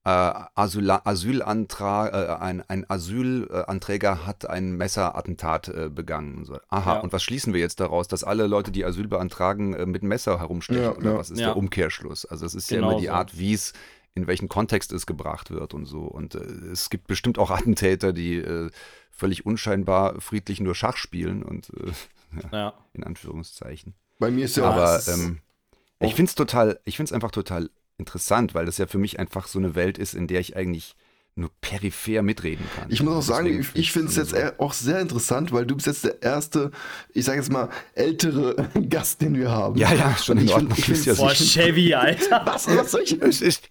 [0.05, 6.44] Asyl Asylantrag, äh, ein, ein Asylanträger hat ein Messerattentat äh, begangen.
[6.44, 6.59] So.
[6.68, 7.01] Aha, ja.
[7.01, 10.38] und was schließen wir jetzt daraus, dass alle Leute, die Asyl beantragen, äh, mit Messer
[10.38, 10.82] herumstechen?
[10.82, 11.18] Ja, oder ja.
[11.18, 12.24] was ist der Umkehrschluss?
[12.24, 13.12] Also es ist genau ja immer die so.
[13.12, 13.72] Art, wie es
[14.14, 16.03] in welchen Kontext es gebracht wird und so.
[16.03, 16.38] Und äh,
[16.72, 18.70] es gibt bestimmt auch Attentäter, die äh,
[19.11, 21.70] völlig unscheinbar friedlich nur Schach spielen und
[22.53, 23.94] ja, in Anführungszeichen.
[24.18, 25.40] Bei mir ist ja Aber ähm,
[26.01, 29.18] ich finde es total, ich finde es einfach total interessant, weil das ja für mich
[29.18, 30.94] einfach so eine Welt ist, in der ich eigentlich
[31.38, 32.90] nur peripher mitreden kann.
[32.90, 34.38] Ich muss auch sagen, ich, ich finde es jetzt so.
[34.59, 36.72] auch sehr interessant, weil du bist jetzt der erste,
[37.14, 38.57] ich sage jetzt mal, ältere
[38.88, 39.78] Gast, den wir haben.
[39.78, 40.74] Ja, ja, schon in Ordnung.
[40.76, 42.42] Ich find, ja Boah, Chevy, Alter.
[42.46, 43.22] Was, was soll ich?
[43.22, 43.68] Es ist,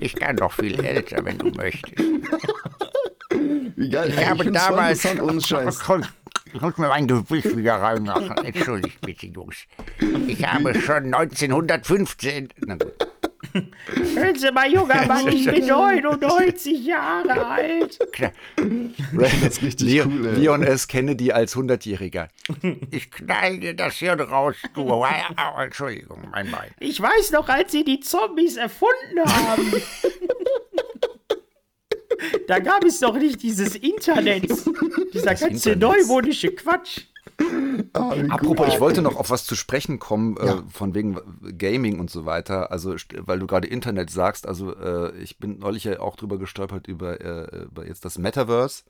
[0.00, 1.98] ich kann doch viel älter, wenn du möchtest.
[3.76, 4.08] Wie geil.
[4.08, 5.04] Ich, ich habe damals...
[5.20, 5.88] Ohne Scheiß.
[5.88, 8.06] Holt mir mein Gewicht wieder rein.
[8.42, 9.56] Entschuldigt bitte, Jungs.
[10.26, 12.48] Ich habe schon 1915...
[12.66, 13.11] Na gut.
[13.52, 17.98] Hören Sie mal, junger Mann, ich bin 99 Jahre alt.
[19.12, 20.88] Das ist richtig Leon, cool, Leon S.
[20.88, 22.28] Kennedy als 100-Jähriger.
[22.90, 24.82] Ich knall dir das Hirn raus, du.
[24.92, 25.04] Oh,
[25.60, 26.70] Entschuldigung, mein Bein.
[26.80, 29.72] Ich weiß noch, als Sie die Zombies erfunden haben.
[32.48, 34.44] da gab es doch nicht dieses Internet.
[35.12, 35.78] Dieser das ganze Internet.
[36.08, 37.00] neumodische Quatsch.
[37.94, 40.58] Ah, Apropos, ich wollte noch auf was zu sprechen kommen, äh, ja.
[40.58, 41.18] äh, von wegen
[41.56, 42.70] Gaming und so weiter.
[42.70, 46.86] Also, weil du gerade Internet sagst, also äh, ich bin neulich ja auch drüber gestolpert
[46.86, 48.84] über, äh, über jetzt das Metaverse.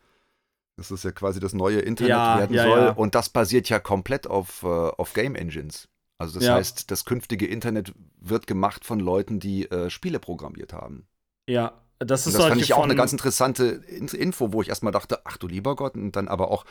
[0.76, 2.92] Das ist ja quasi das neue Internet ja, werden ja, soll.
[2.96, 5.88] Und das basiert ja komplett auf, äh, auf Game Engines.
[6.18, 11.06] Also das heißt, das künftige Internet wird gemacht von Leuten, die äh, Spiele programmiert haben.
[11.48, 14.92] Ja, das ist und das fand ich auch eine ganz interessante Info, wo ich erstmal
[14.92, 16.64] dachte, ach du lieber Gott, und dann aber auch,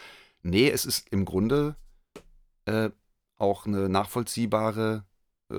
[0.43, 1.75] nee, es ist im Grunde
[2.65, 2.89] äh,
[3.37, 5.03] auch eine nachvollziehbare,
[5.51, 5.55] äh,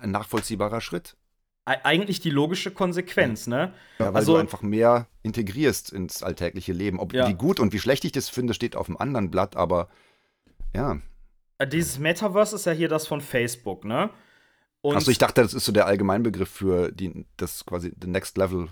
[0.00, 1.16] ein nachvollziehbarer Schritt.
[1.64, 3.72] Eigentlich die logische Konsequenz, ne?
[3.98, 7.00] Ja, weil also, du einfach mehr integrierst ins alltägliche Leben.
[7.00, 7.28] Ob ja.
[7.28, 9.88] wie gut und wie schlecht ich das finde, steht auf einem anderen Blatt, aber
[10.72, 11.00] ja.
[11.58, 14.10] Äh, dieses Metaverse ist ja hier das von Facebook, ne?
[14.84, 18.68] Achso, ich dachte, das ist so der Allgemeinbegriff für die, das quasi the next level.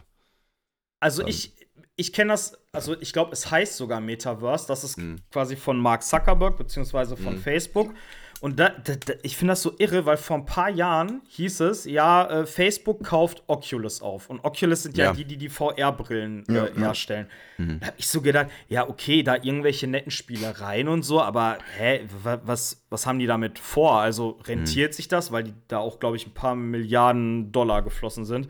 [1.00, 1.30] Also dann.
[1.30, 1.63] ich,
[1.96, 4.66] ich kenne das, also ich glaube, es heißt sogar Metaverse.
[4.66, 5.16] Das ist mhm.
[5.30, 7.40] quasi von Mark Zuckerberg beziehungsweise von mhm.
[7.40, 7.94] Facebook.
[8.40, 11.60] Und da, da, da, ich finde das so irre, weil vor ein paar Jahren hieß
[11.60, 14.28] es, ja, äh, Facebook kauft Oculus auf.
[14.28, 15.12] Und Oculus sind ja, ja.
[15.12, 17.28] die, die die VR-Brillen äh, ja, herstellen.
[17.56, 17.80] Mhm.
[17.80, 22.06] Da habe ich so gedacht, ja, okay, da irgendwelche netten Spielereien und so, aber hä,
[22.22, 24.00] was, was haben die damit vor?
[24.00, 24.94] Also rentiert mhm.
[24.96, 28.48] sich das, weil die da auch, glaube ich, ein paar Milliarden Dollar geflossen sind.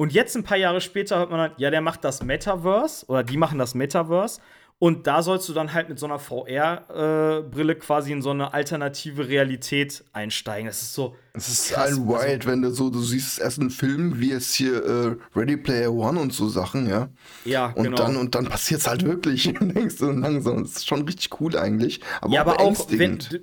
[0.00, 3.22] Und jetzt ein paar Jahre später hört man dann, ja, der macht das Metaverse oder
[3.22, 4.40] die machen das Metaverse.
[4.78, 8.54] Und da sollst du dann halt mit so einer VR-Brille äh, quasi in so eine
[8.54, 10.68] alternative Realität einsteigen.
[10.68, 11.16] Das ist so.
[11.34, 14.54] Es ist krass, halt wild, wenn du so, du siehst erst einen Film, wie jetzt
[14.54, 17.10] hier äh, Ready Player One und so Sachen, ja.
[17.44, 17.98] Ja, und genau.
[17.98, 19.52] Dann, und dann passiert es halt wirklich.
[19.60, 20.62] denkst du langsam.
[20.62, 22.00] Das ist schon richtig cool eigentlich.
[22.22, 23.38] Aber ja, auch aber auch, wenn du,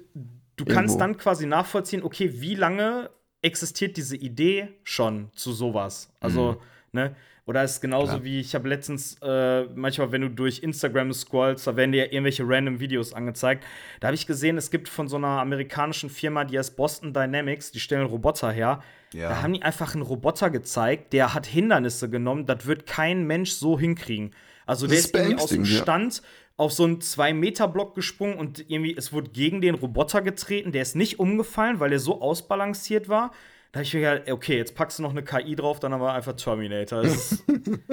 [0.55, 6.09] du kannst dann quasi nachvollziehen, okay, wie lange existiert diese Idee schon zu sowas.
[6.19, 6.57] Also, mhm.
[6.91, 7.15] ne?
[7.47, 8.23] Oder ist genauso Klar.
[8.25, 12.11] wie, ich habe letztens, äh, manchmal, wenn du durch Instagram scrollst, da werden dir ja
[12.11, 13.63] irgendwelche random Videos angezeigt.
[14.01, 17.71] Da habe ich gesehen, es gibt von so einer amerikanischen Firma, die heißt Boston Dynamics,
[17.71, 18.83] die stellen Roboter her.
[19.13, 19.29] Ja.
[19.29, 23.51] Da haben die einfach einen Roboter gezeigt, der hat Hindernisse genommen, das wird kein Mensch
[23.51, 24.33] so hinkriegen.
[24.65, 26.23] Also der ist, ist irgendwie aus dem Stand ja.
[26.58, 30.72] Auf so einen 2-Meter-Block gesprungen und irgendwie, es wurde gegen den Roboter getreten.
[30.72, 33.32] Der ist nicht umgefallen, weil er so ausbalanciert war.
[33.72, 36.14] Da habe ich mir gedacht, okay, jetzt packst du noch eine KI drauf, dann aber
[36.14, 37.03] einfach Terminator.
[37.03, 37.43] Ist,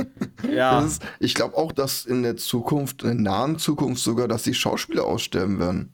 [0.51, 0.81] ja.
[0.81, 4.55] Ist, ich glaube auch, dass in der Zukunft, in der nahen Zukunft sogar, dass die
[4.55, 5.93] Schauspieler aussterben werden.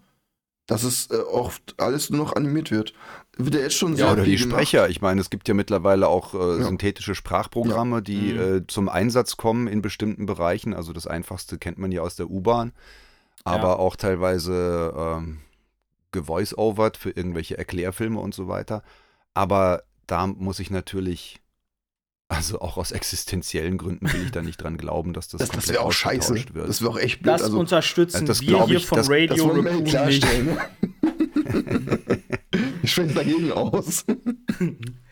[0.70, 2.94] Dass es äh, oft alles nur noch animiert wird.
[3.36, 4.88] Wird ja jetzt schon sehr Ja, oder die Sprecher.
[4.88, 6.64] Ich meine, es gibt ja mittlerweile auch äh, ja.
[6.64, 8.00] synthetische Sprachprogramme, ja.
[8.00, 8.40] die mhm.
[8.40, 10.72] äh, zum Einsatz kommen in bestimmten Bereichen.
[10.72, 12.72] Also das einfachste kennt man ja aus der U-Bahn.
[13.42, 13.76] Aber ja.
[13.76, 15.38] auch teilweise ähm,
[16.12, 18.82] gevoice-overt für irgendwelche Erklärfilme und so weiter.
[19.34, 21.40] Aber da muss ich natürlich,
[22.30, 25.76] also auch aus existenziellen Gründen will ich da nicht dran glauben, dass das, das komplett
[25.76, 26.34] das auch scheiße.
[26.54, 26.68] wird.
[26.68, 27.34] Das wäre auch echt blöd.
[27.34, 30.58] Das also, unterstützen das wir hier ich, von das, Radio das klarstellen.
[32.82, 34.04] ich spreche dagegen aus.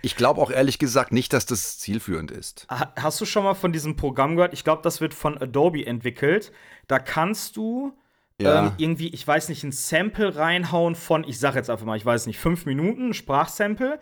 [0.01, 2.69] Ich glaube auch ehrlich gesagt nicht, dass das zielführend ist.
[2.69, 4.55] Hast du schon mal von diesem Programm gehört?
[4.55, 6.53] Ich glaube, das wird von Adobe entwickelt.
[6.87, 7.93] Da kannst du
[8.41, 8.67] ja.
[8.67, 12.07] ähm, irgendwie, ich weiß nicht, ein Sample reinhauen von, ich sag jetzt einfach mal, ich
[12.07, 13.99] weiß nicht, fünf Minuten, Sprachsample.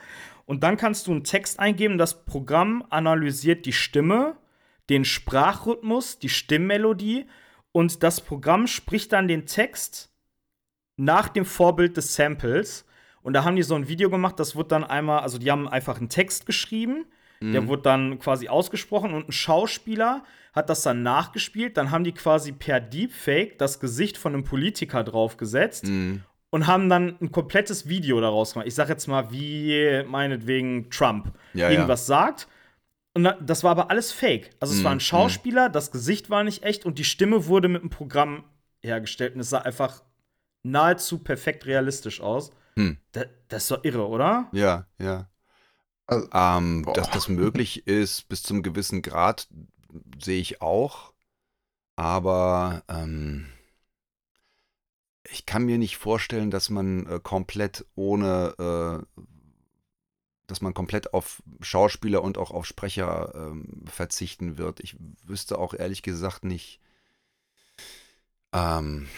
[0.47, 4.37] Und dann kannst du einen Text eingeben, das Programm analysiert die Stimme,
[4.89, 7.27] den Sprachrhythmus, die Stimmmelodie
[7.73, 10.15] und das Programm spricht dann den Text
[10.97, 12.87] nach dem Vorbild des Samples.
[13.23, 15.69] Und da haben die so ein Video gemacht, das wird dann einmal, also die haben
[15.69, 17.07] einfach einen Text geschrieben,
[17.41, 17.53] mhm.
[17.53, 20.23] der wurde dann quasi ausgesprochen und ein Schauspieler
[20.53, 21.77] hat das dann nachgespielt.
[21.77, 26.23] Dann haben die quasi per Deepfake das Gesicht von einem Politiker draufgesetzt mhm.
[26.51, 28.69] Und haben dann ein komplettes Video daraus gemacht.
[28.69, 32.17] Ich sag jetzt mal, wie meinetwegen Trump ja, irgendwas ja.
[32.17, 32.49] sagt.
[33.15, 34.51] Und das war aber alles fake.
[34.61, 34.85] Also es mhm.
[34.85, 35.01] war ein mhm.
[35.01, 38.45] Schauspieler, das Gesicht war nicht echt und die Stimme wurde mit einem Programm
[38.81, 40.03] hergestellt und es sah einfach
[40.63, 42.51] nahezu perfekt realistisch aus.
[42.77, 42.99] Hm.
[43.13, 44.49] Das, das ist doch irre, oder?
[44.53, 45.31] Ja, ja.
[46.07, 49.49] Also, ähm, dass das möglich ist bis zum gewissen Grad,
[50.23, 51.13] sehe ich auch.
[51.97, 53.47] Aber ähm,
[55.31, 59.22] ich kann mir nicht vorstellen, dass man äh, komplett ohne, äh,
[60.47, 64.81] dass man komplett auf Schauspieler und auch auf Sprecher ähm, verzichten wird.
[64.81, 66.81] Ich wüsste auch ehrlich gesagt nicht,
[68.53, 69.09] ähm,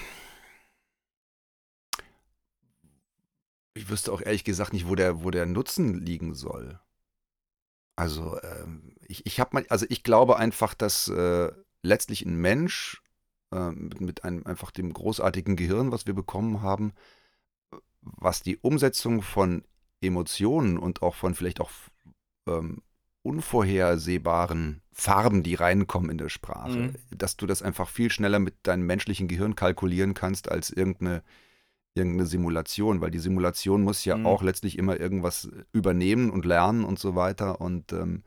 [3.75, 6.81] ich wüsste auch ehrlich gesagt nicht, wo der, wo der Nutzen liegen soll.
[7.97, 11.53] Also ähm, ich, ich habe mal, also ich glaube einfach, dass äh,
[11.83, 13.03] letztlich ein Mensch
[13.53, 16.93] äh, mit, mit, einem einfach dem großartigen Gehirn, was wir bekommen haben,
[18.01, 19.65] was die Umsetzung von
[20.01, 21.71] Emotionen und auch von vielleicht auch
[22.47, 22.83] ähm,
[23.23, 26.95] unvorhersehbaren Farben, die reinkommen in der Sprache, mhm.
[27.11, 31.23] dass du das einfach viel schneller mit deinem menschlichen Gehirn kalkulieren kannst als irgendeine
[31.99, 34.27] irgendeine Simulation, weil die Simulation muss ja mhm.
[34.27, 37.61] auch letztlich immer irgendwas übernehmen und lernen und so weiter.
[37.61, 38.23] Und ähm,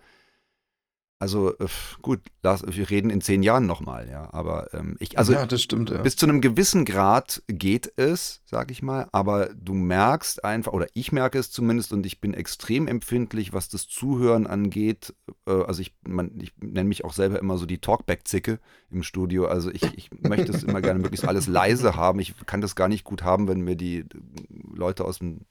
[1.21, 1.67] also äh,
[2.01, 4.33] gut, wir reden in zehn Jahren nochmal, ja.
[4.33, 6.01] Aber ähm, ich, also ja, das stimmt, ja.
[6.01, 10.87] bis zu einem gewissen Grad geht es, sag ich mal, aber du merkst einfach, oder
[10.95, 15.13] ich merke es zumindest, und ich bin extrem empfindlich, was das Zuhören angeht.
[15.45, 18.59] Äh, also ich, man, ich nenne mich auch selber immer so die Talkback-Zicke
[18.89, 19.45] im Studio.
[19.45, 22.17] Also ich, ich möchte es immer gerne möglichst alles leise haben.
[22.17, 24.05] Ich kann das gar nicht gut haben, wenn mir die
[24.49, 25.41] Leute aus dem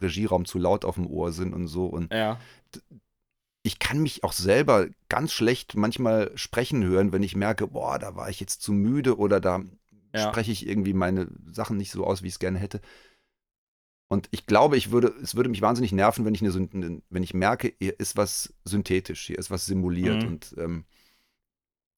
[0.00, 1.84] Regieraum zu laut auf dem Ohr sind und so.
[1.84, 2.38] Und ja
[3.62, 8.16] ich kann mich auch selber ganz schlecht manchmal sprechen hören, wenn ich merke, boah, da
[8.16, 9.62] war ich jetzt zu müde oder da
[10.14, 10.28] ja.
[10.28, 12.80] spreche ich irgendwie meine Sachen nicht so aus, wie ich es gerne hätte.
[14.08, 17.34] Und ich glaube, ich würde, es würde mich wahnsinnig nerven, wenn ich, eine, wenn ich
[17.34, 20.28] merke, hier ist was synthetisch, hier ist was simuliert mhm.
[20.28, 20.84] und ähm,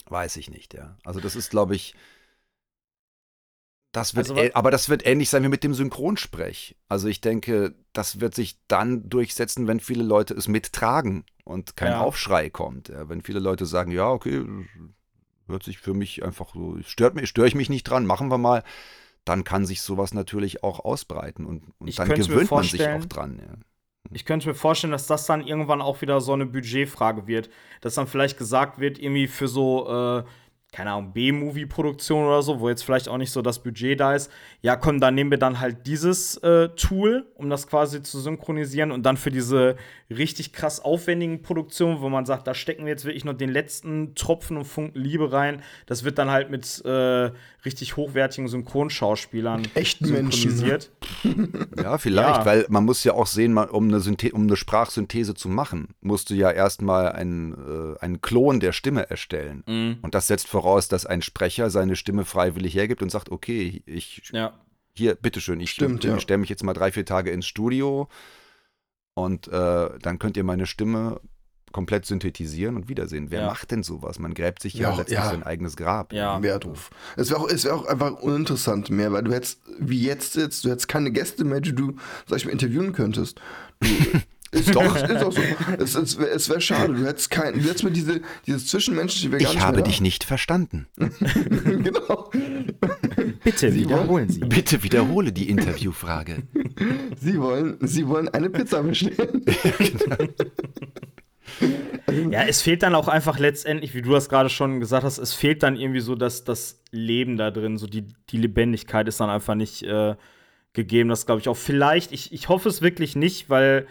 [0.07, 0.99] weiß ich nicht, ja.
[1.05, 1.95] Also das ist, glaube ich,
[3.93, 6.77] das wird, also, aber das wird ähnlich sein wie mit dem Synchronsprech.
[6.89, 11.93] Also ich denke, das wird sich dann durchsetzen, wenn viele Leute es mittragen und kein
[11.93, 12.01] ja.
[12.01, 12.89] Aufschrei kommt.
[12.89, 14.45] Ja, wenn viele Leute sagen, ja, okay,
[15.47, 18.39] hört sich für mich einfach so, stört mich, störe ich mich nicht dran, machen wir
[18.39, 18.65] mal,
[19.27, 23.41] dann kann sich sowas natürlich auch ausbreiten und, und dann gewöhnt man sich auch dran.
[23.47, 23.55] Ja.
[24.11, 27.51] Ich könnte mir vorstellen, dass das dann irgendwann auch wieder so eine Budgetfrage wird.
[27.81, 30.25] Dass dann vielleicht gesagt wird, irgendwie für so äh,
[30.73, 34.31] keine Ahnung, B-Movie-Produktion oder so, wo jetzt vielleicht auch nicht so das Budget da ist,
[34.63, 38.91] ja komm, dann nehmen wir dann halt dieses äh, Tool, um das quasi zu synchronisieren
[38.91, 39.77] und dann für diese
[40.13, 44.15] richtig krass aufwendigen Produktionen, wo man sagt, da stecken wir jetzt wirklich noch den letzten
[44.15, 47.31] Tropfen und Funken Liebe rein, das wird dann halt mit äh,
[47.65, 50.91] richtig hochwertigen Synchronschauspielern Echten synchronisiert.
[51.23, 51.69] Menschen.
[51.77, 52.47] ja, vielleicht, ja.
[52.47, 56.31] weil man muss ja auch sehen, um eine, Synthe um eine Sprachsynthese zu machen, musst
[56.31, 59.63] du ja erstmal einen, äh, einen Klon der Stimme erstellen.
[59.67, 59.99] Mhm.
[60.03, 63.83] Und das setzt voraus, voraus, dass ein Sprecher seine Stimme freiwillig hergibt und sagt, okay,
[63.87, 64.53] ich ja.
[64.95, 66.19] hier, bitteschön, ich, Stimmt, ja.
[66.21, 68.09] stelle mich jetzt mal drei, vier Tage ins Studio
[69.15, 71.21] und äh, dann könnt ihr meine Stimme
[71.73, 73.31] komplett synthetisieren und wiedersehen.
[73.31, 73.47] Wer Ja.
[73.47, 74.19] macht denn sowas?
[74.19, 75.31] Man gräbt sich ja, Ja, letztlich ja.
[75.31, 76.13] sein eigenes Grab.
[76.13, 76.43] Ja.
[76.43, 76.91] Wäre doof.
[77.17, 80.65] Es wäre auch, es wär auch einfach uninteressant mehr, weil du hättest, wie jetzt jetzt,
[80.67, 81.97] du hättest keine Gäste mehr, die du,
[82.27, 83.41] sag ich mal, interviewen könntest.
[83.81, 83.89] Du,
[84.59, 85.41] ist doch, ist auch so.
[85.79, 89.31] Es, es wäre es wär schade, du hättest kein, du hättest mir diese, dieses Zwischenmenschliche
[89.31, 90.89] gar Ich nicht habe mehr dich nicht verstanden.
[90.99, 92.31] genau.
[93.45, 94.41] Bitte wiederholen Sie.
[94.41, 96.43] Bitte wiederhole die Interviewfrage.
[97.21, 99.45] Sie wollen, sie wollen eine Pizza bestellen.
[102.31, 105.35] Ja, es fehlt dann auch einfach letztendlich, wie du das gerade schon gesagt hast, es
[105.35, 109.31] fehlt dann irgendwie so das, das Leben da drin, so die, die Lebendigkeit ist dann
[109.31, 110.17] einfach nicht äh,
[110.73, 111.09] gegeben.
[111.09, 111.57] Das glaube ich auch.
[111.57, 113.87] Vielleicht, ich, ich hoffe es wirklich nicht, weil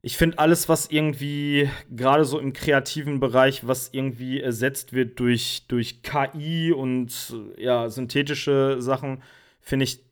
[0.00, 5.66] ich finde alles, was irgendwie, gerade so im kreativen Bereich, was irgendwie ersetzt wird durch,
[5.68, 9.22] durch KI und ja, synthetische Sachen,
[9.60, 10.04] finde ich,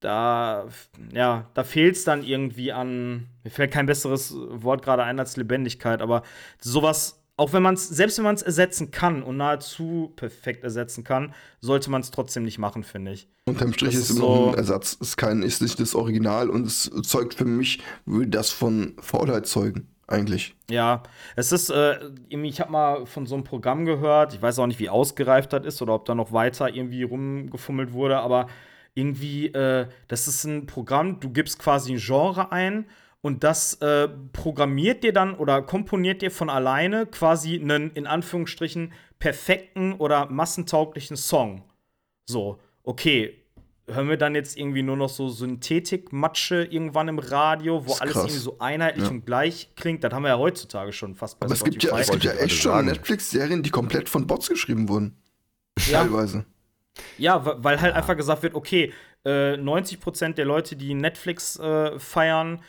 [0.00, 0.68] da,
[1.12, 5.36] ja, da fehlt es dann irgendwie an, mir fällt kein besseres Wort gerade ein als
[5.36, 6.22] Lebendigkeit, aber
[6.60, 11.04] sowas, auch wenn man es, selbst wenn man es ersetzen kann und nahezu perfekt ersetzen
[11.04, 13.28] kann, sollte man es trotzdem nicht machen, finde ich.
[13.46, 14.94] Unterm Strich Das ist immer noch so- ein Ersatz.
[14.94, 19.46] Ist kein, ist nicht das Original und es zeugt für mich, würde das von Faulheit
[19.46, 20.56] zeugen, eigentlich.
[20.70, 21.02] Ja,
[21.36, 21.98] es ist, äh,
[22.30, 25.64] ich habe mal von so einem Programm gehört, ich weiß auch nicht, wie ausgereift das
[25.66, 28.46] ist oder ob da noch weiter irgendwie rumgefummelt wurde, aber
[28.94, 32.86] irgendwie, äh, das ist ein Programm, du gibst quasi ein Genre ein
[33.26, 38.92] und das äh, programmiert dir dann oder komponiert dir von alleine quasi einen, in Anführungsstrichen,
[39.18, 41.64] perfekten oder massentauglichen Song.
[42.26, 43.42] So, okay.
[43.88, 48.24] Hören wir dann jetzt irgendwie nur noch so Synthetik-Matsche irgendwann im Radio, wo alles krass.
[48.24, 49.10] irgendwie so einheitlich Ja.
[49.10, 50.04] und gleich klingt?
[50.04, 52.32] Das haben wir ja heutzutage schon fast bei Aber es gibt ja, es gibt ja
[52.32, 52.86] echt schon.
[52.86, 55.16] Netflix-Serien, die komplett von Bots geschrieben wurden.
[55.88, 56.02] Ja.
[56.02, 56.44] Teilweise.
[57.18, 58.92] Ja, weil halt einfach gesagt wird, okay,
[59.24, 62.62] äh, 90% der Leute, die Netflix äh, feiern,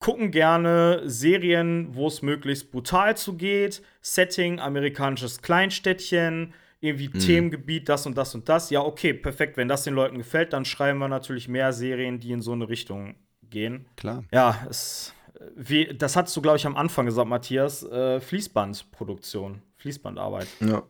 [0.00, 3.82] gucken gerne Serien, wo es möglichst brutal zugeht.
[4.00, 8.70] Setting, amerikanisches Kleinstädtchen, irgendwie Themengebiet, das und das und das.
[8.70, 9.56] Ja, okay, perfekt.
[9.56, 12.68] Wenn das den Leuten gefällt, dann schreiben wir natürlich mehr Serien, die in so eine
[12.68, 13.86] Richtung gehen.
[13.96, 14.24] Klar.
[14.32, 15.14] Ja, es,
[15.54, 17.82] wie, das hattest du, glaube ich, am Anfang gesagt, Matthias.
[17.82, 20.48] Äh, Fließbandproduktion, Fließbandarbeit.
[20.60, 20.82] Ja.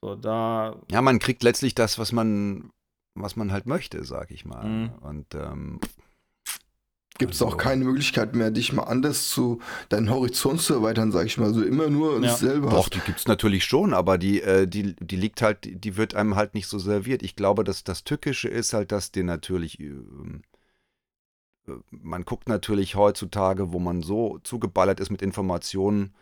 [0.00, 2.70] So, da Ja, man kriegt letztlich das, was man,
[3.14, 4.66] was man halt möchte, sag ich mal.
[4.66, 4.92] Mhm.
[5.02, 5.78] Und ähm,
[7.20, 9.60] Gibt es Also- auch keine Möglichkeit mehr, dich mal anders zu,
[9.90, 11.52] deinen Horizont zu erweitern, sag ich mal.
[11.54, 12.20] So immer nur Ja.
[12.22, 15.96] dasselbe Doch, die gibt's natürlich schon, aber die, äh, die, die liegt halt, die- die
[15.98, 17.22] wird einem halt nicht so serviert.
[17.22, 20.42] Ich glaube, dass das Tückische ist halt, dass dir natürlich, ähm,
[21.68, 26.14] äh, man guckt natürlich heutzutage, wo man so zugeballert ist mit Informationen,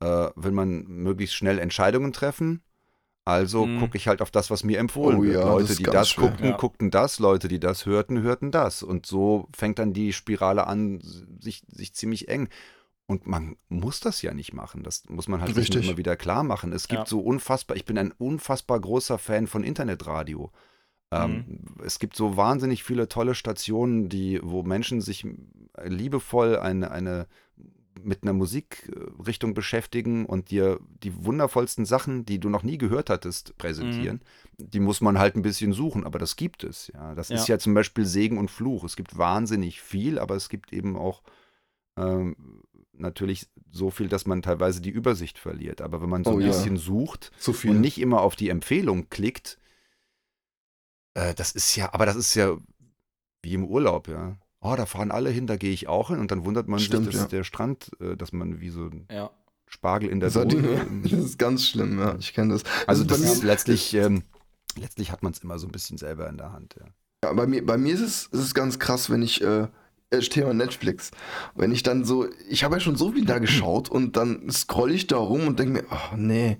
[0.00, 2.62] äh, will man möglichst schnell Entscheidungen treffen.
[3.24, 3.78] Also Mhm.
[3.78, 5.34] gucke ich halt auf das, was mir empfohlen Oh wird.
[5.34, 6.28] ja, das Leute, ist die das schwer.
[6.28, 6.56] guckten, Ja.
[6.56, 8.82] guckten das, Leute, die das hörten, hörten das.
[8.82, 11.00] Und so fängt dann die Spirale an,
[11.40, 12.48] sich, sich ziemlich eng.
[13.06, 14.82] Und man muss das ja nicht machen.
[14.82, 15.86] Das muss man halt sich Richtig.
[15.86, 16.72] immer wieder klar machen.
[16.72, 17.06] Es gibt Ja.
[17.06, 20.50] so unfassbar, ich bin ein unfassbar großer Fan von Internetradio.
[21.12, 21.84] Ähm, Mhm.
[21.84, 25.26] Es gibt so wahnsinnig viele tolle Stationen, die, wo Menschen sich
[25.84, 27.26] liebevoll eine, eine
[28.02, 33.56] mit einer Musikrichtung beschäftigen und dir die wundervollsten Sachen, die du noch nie gehört hattest,
[33.58, 34.22] präsentieren.
[34.58, 36.88] Die muss man halt ein bisschen suchen, aber das gibt es.
[36.94, 37.54] Ja, das ist Ja.
[37.54, 38.84] ja zum Beispiel Segen und Fluch.
[38.84, 41.22] Es gibt wahnsinnig viel, aber es gibt eben auch
[41.96, 42.62] ähm,
[42.92, 45.80] natürlich so viel, dass man teilweise die Übersicht verliert.
[45.80, 46.46] Aber wenn man so Oh ein ja.
[46.48, 47.70] bisschen sucht Zu viel.
[47.72, 49.58] und nicht immer auf die Empfehlung klickt,
[51.14, 52.56] äh, das ist ja, aber das ist ja
[53.42, 54.38] wie im Urlaub, ja.
[54.62, 57.06] Oh, da fahren alle hin, da gehe ich auch hin und dann wundert man Stimmt,
[57.06, 57.28] sich, dass ja.
[57.28, 59.30] der Strand, äh, dass man wie so ein ja.
[59.66, 60.62] Spargel in der Sardine.
[60.62, 60.86] Sohle.
[61.02, 62.14] Das ist ganz schlimm, ja.
[62.18, 62.62] Ich kenne das.
[62.86, 64.22] Also bei das ist letztlich, ähm,
[64.78, 66.86] letztlich hat man es immer so ein bisschen selber in der Hand, ja.
[67.24, 69.68] Ja, bei mir, bei mir ist es, ist es ganz krass, wenn ich, äh,
[70.10, 71.10] das Thema Netflix,
[71.54, 74.92] wenn ich dann so, ich habe ja schon so viel da geschaut und dann scroll
[74.92, 76.58] ich da rum und denke mir, oh nee,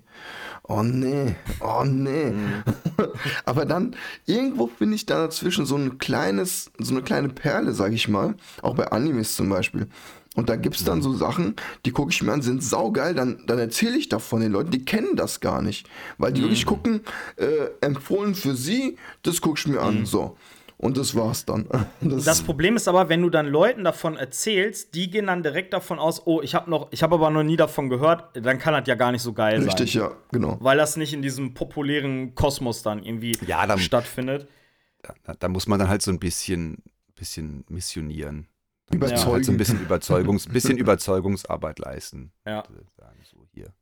[0.65, 2.31] oh nee, oh nee.
[2.31, 2.63] Mhm.
[3.45, 3.97] Aber dann,
[4.27, 8.35] irgendwo finde ich da dazwischen so ein kleines, so eine kleine Perle, sag ich mal,
[8.63, 9.89] auch bei Animes zum Beispiel.
[10.35, 13.43] Und da gibt es dann so Sachen, die gucke ich mir an, sind saugeil, dann,
[13.47, 15.89] dann erzähle ich davon den Leuten, die kennen das gar nicht.
[16.17, 17.03] Weil die wirklich gucken,
[17.37, 20.07] äh, empfohlen für sie, das gucke ich mir an.
[20.07, 20.37] So.
[20.83, 21.69] Und das war's dann.
[22.01, 25.73] Das, Das Problem ist aber, wenn du dann Leuten davon erzählst, die gehen dann direkt
[25.73, 28.75] davon aus, oh, ich habe noch, ich habe aber noch nie davon gehört, dann kann
[28.75, 30.03] das ja gar nicht so geil richtig, sein.
[30.03, 30.59] ja, genau.
[30.61, 34.49] Weil das nicht in diesem populären Kosmos dann irgendwie Ja, dann- stattfindet.
[35.25, 36.83] Da, da muss man dann halt so ein bisschen,
[37.15, 38.49] bisschen missionieren.
[38.91, 39.33] Überzeugen.
[39.33, 42.33] halt so ein bisschen, Überzeugungs, bisschen Überzeugungsarbeit leisten.
[42.45, 42.61] Ja.
[42.61, 43.73] Und, äh, Sagen so hier.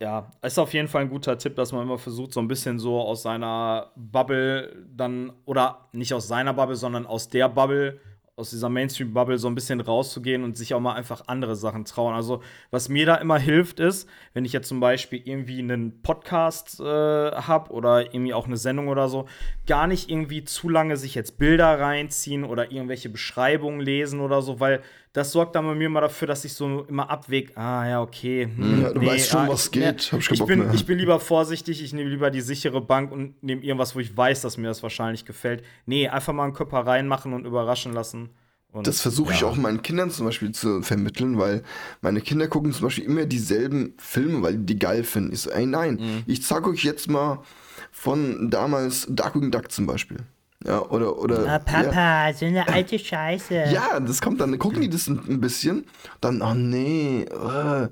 [0.00, 2.78] Ja, ist auf jeden Fall ein guter Tipp, dass man immer versucht, so ein bisschen
[2.78, 8.00] so aus seiner Bubble dann, oder nicht aus seiner Bubble, sondern aus der Bubble,
[8.38, 12.14] aus dieser Mainstream-Bubble so ein bisschen rauszugehen und sich auch mal einfach andere Sachen trauen.
[12.14, 12.40] Also,
[12.70, 16.84] was mir da immer hilft, ist, wenn ich jetzt zum Beispiel irgendwie einen Podcast äh,
[16.84, 19.26] habe oder irgendwie auch eine Sendung oder so,
[19.66, 24.60] gar nicht irgendwie zu lange sich jetzt Bilder reinziehen oder irgendwelche Beschreibungen lesen oder so,
[24.60, 24.82] weil
[25.12, 28.48] das sorgt dann bei mir mal dafür, dass ich so immer abwäge, ah ja, okay.
[28.54, 30.12] Hm, ja, du nee, weißt schon, ah, was geht.
[30.12, 33.42] Ne, ich, ich, bin, ich bin lieber vorsichtig, ich nehme lieber die sichere Bank und
[33.42, 35.64] nehme irgendwas, wo ich weiß, dass mir das wahrscheinlich gefällt.
[35.86, 38.30] Nee, einfach mal einen Körper reinmachen und überraschen lassen.
[38.70, 39.46] Und, das versuche ich ja.
[39.46, 41.62] auch meinen Kindern zum Beispiel zu vermitteln, weil
[42.02, 45.32] meine Kinder gucken zum Beispiel immer dieselben Filme, weil die die geil finden.
[45.32, 46.22] Ich so, ey, nein, mhm.
[46.26, 47.42] ich zeig euch jetzt mal
[47.90, 50.18] von damals Darkwing Duck zum Beispiel.
[50.64, 51.42] Ja, oder, oder.
[51.42, 52.34] Oh, Papa, ja.
[52.34, 53.54] so eine alte Scheiße.
[53.70, 55.86] Ja, das kommt dann, gucken die das ein, ein bisschen,
[56.20, 57.88] dann, oh nee, uh.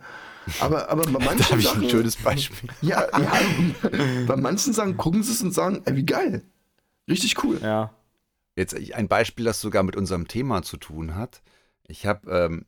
[0.61, 2.69] Aber, aber bei manchen da habe ich ein schönes Beispiel.
[2.81, 3.33] Ja, ja,
[4.27, 6.43] bei manchen Sachen gucken sie es und sagen, ey, wie geil.
[7.09, 7.59] Richtig cool.
[7.63, 7.93] Ja.
[8.57, 11.43] Jetzt ein Beispiel, das sogar mit unserem Thema zu tun hat.
[11.87, 12.67] Ich habe ähm,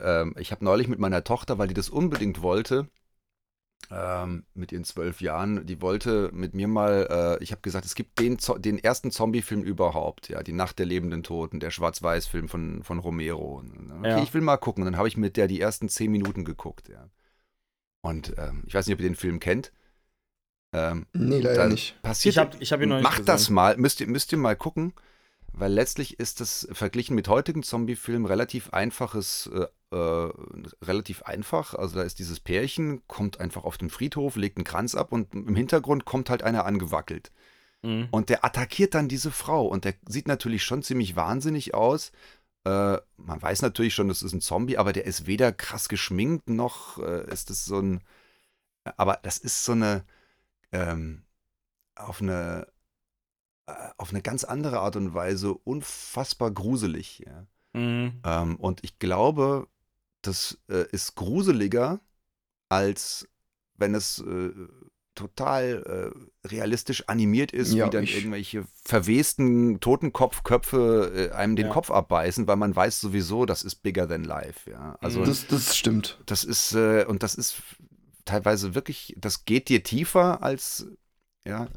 [0.00, 2.88] ähm, hab neulich mit meiner Tochter, weil die das unbedingt wollte,
[3.90, 7.94] ähm, mit ihren zwölf Jahren, die wollte mit mir mal, äh, ich habe gesagt, es
[7.94, 12.82] gibt den, den ersten Zombie-Film überhaupt, ja, Die Nacht der lebenden Toten, der Schwarz-Weiß-Film von,
[12.82, 13.62] von Romero.
[13.98, 14.22] Okay, ja.
[14.22, 14.82] ich will mal gucken.
[14.82, 17.08] Und dann habe ich mit der die ersten zehn Minuten geguckt, ja.
[18.02, 19.72] Und ähm, ich weiß nicht, ob ihr den Film kennt.
[20.72, 22.00] Ähm, nee, leider nicht.
[22.02, 23.26] Passiert, ich habe ich hab ihn noch nicht Macht gesehen.
[23.26, 24.92] das mal, müsst ihr, müsst ihr mal gucken,
[25.56, 30.32] weil letztlich ist das verglichen mit heutigen Zombie-Filmen relativ einfaches äh, äh,
[30.82, 31.74] relativ einfach.
[31.74, 35.32] Also da ist dieses Pärchen, kommt einfach auf den Friedhof, legt einen Kranz ab und
[35.32, 37.30] im Hintergrund kommt halt einer angewackelt.
[37.82, 38.08] Mhm.
[38.10, 42.10] Und der attackiert dann diese Frau und der sieht natürlich schon ziemlich wahnsinnig aus.
[42.64, 46.48] Äh, man weiß natürlich schon, das ist ein Zombie, aber der ist weder krass geschminkt
[46.50, 48.02] noch äh, ist das so ein.
[48.96, 50.04] Aber das ist so eine.
[50.72, 51.22] Ähm,
[51.96, 52.66] auf eine
[53.96, 57.24] auf eine ganz andere Art und Weise unfassbar gruselig.
[57.26, 57.46] Ja.
[57.72, 58.20] Mhm.
[58.24, 59.68] Ähm, und ich glaube,
[60.22, 62.00] das äh, ist gruseliger,
[62.68, 63.28] als
[63.76, 64.50] wenn es äh,
[65.14, 66.12] total
[66.44, 71.72] äh, realistisch animiert ist, ja, wie dann irgendwelche verwesten Totenkopfköpfe äh, einem den ja.
[71.72, 74.70] Kopf abbeißen, weil man weiß sowieso, das ist bigger than life.
[74.70, 76.20] Ja, also das, das stimmt.
[76.26, 77.62] Das ist äh, und das ist
[78.24, 80.86] teilweise wirklich, das geht dir tiefer als
[81.44, 81.68] ja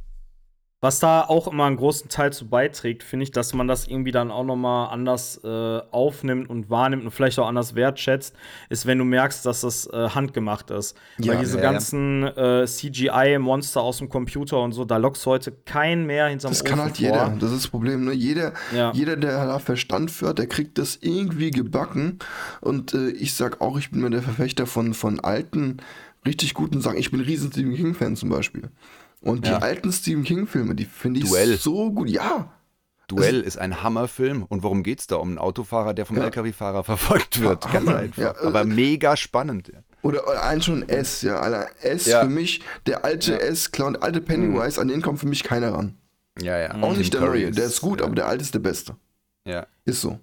[0.79, 4.11] was da auch immer einen großen Teil zu beiträgt, finde ich, dass man das irgendwie
[4.11, 8.35] dann auch noch mal anders äh, aufnimmt und wahrnimmt und vielleicht auch anders wertschätzt,
[8.69, 10.95] ist, wenn du merkst, dass das äh, handgemacht ist.
[11.17, 12.61] Ja, Weil diese ja, ganzen ja.
[12.61, 16.63] äh, CGI-Monster aus dem Computer und so, da lockst du heute keinen mehr hinterm Das
[16.63, 17.05] kann halt vor.
[17.05, 18.05] jeder, das ist das Problem.
[18.05, 18.13] Ne?
[18.13, 18.53] Jeder,
[18.93, 22.19] jeder, der da Verstand führt, der kriegt das irgendwie gebacken.
[22.61, 25.77] Und äh, ich sag auch, ich bin mir der Verfechter von, von alten,
[26.27, 26.97] richtig guten Sachen.
[26.97, 28.69] Ich bin ein riesen Stephen King-Fan zum Beispiel.
[29.21, 31.57] Und die alten Stephen King-Filme, die finde ich Duell.
[31.57, 32.09] so gut.
[32.09, 32.53] Ja.
[33.07, 34.43] Duell ist ein Hammerfilm.
[34.43, 35.15] Und worum geht es da?
[35.15, 36.25] Um einen Autofahrer, der vom ja.
[36.25, 37.65] LKW-Fahrer verfolgt wird.
[37.65, 38.21] Ja, Ganz einfach.
[38.21, 39.71] Ja, Aber mega spannend.
[40.01, 41.39] Oder, oder ein schon S, ja.
[41.39, 44.81] Alter, S für mich, der alte S-Clown, der alte Pennywise, mhm.
[44.81, 45.97] an den kommt für mich keiner ran.
[46.39, 46.81] Ja, ja.
[46.81, 47.51] Auch nicht der neue.
[47.51, 48.95] Der ist gut, aber der alte ist der beste.
[49.45, 49.65] Ja.
[49.85, 50.19] Ist so.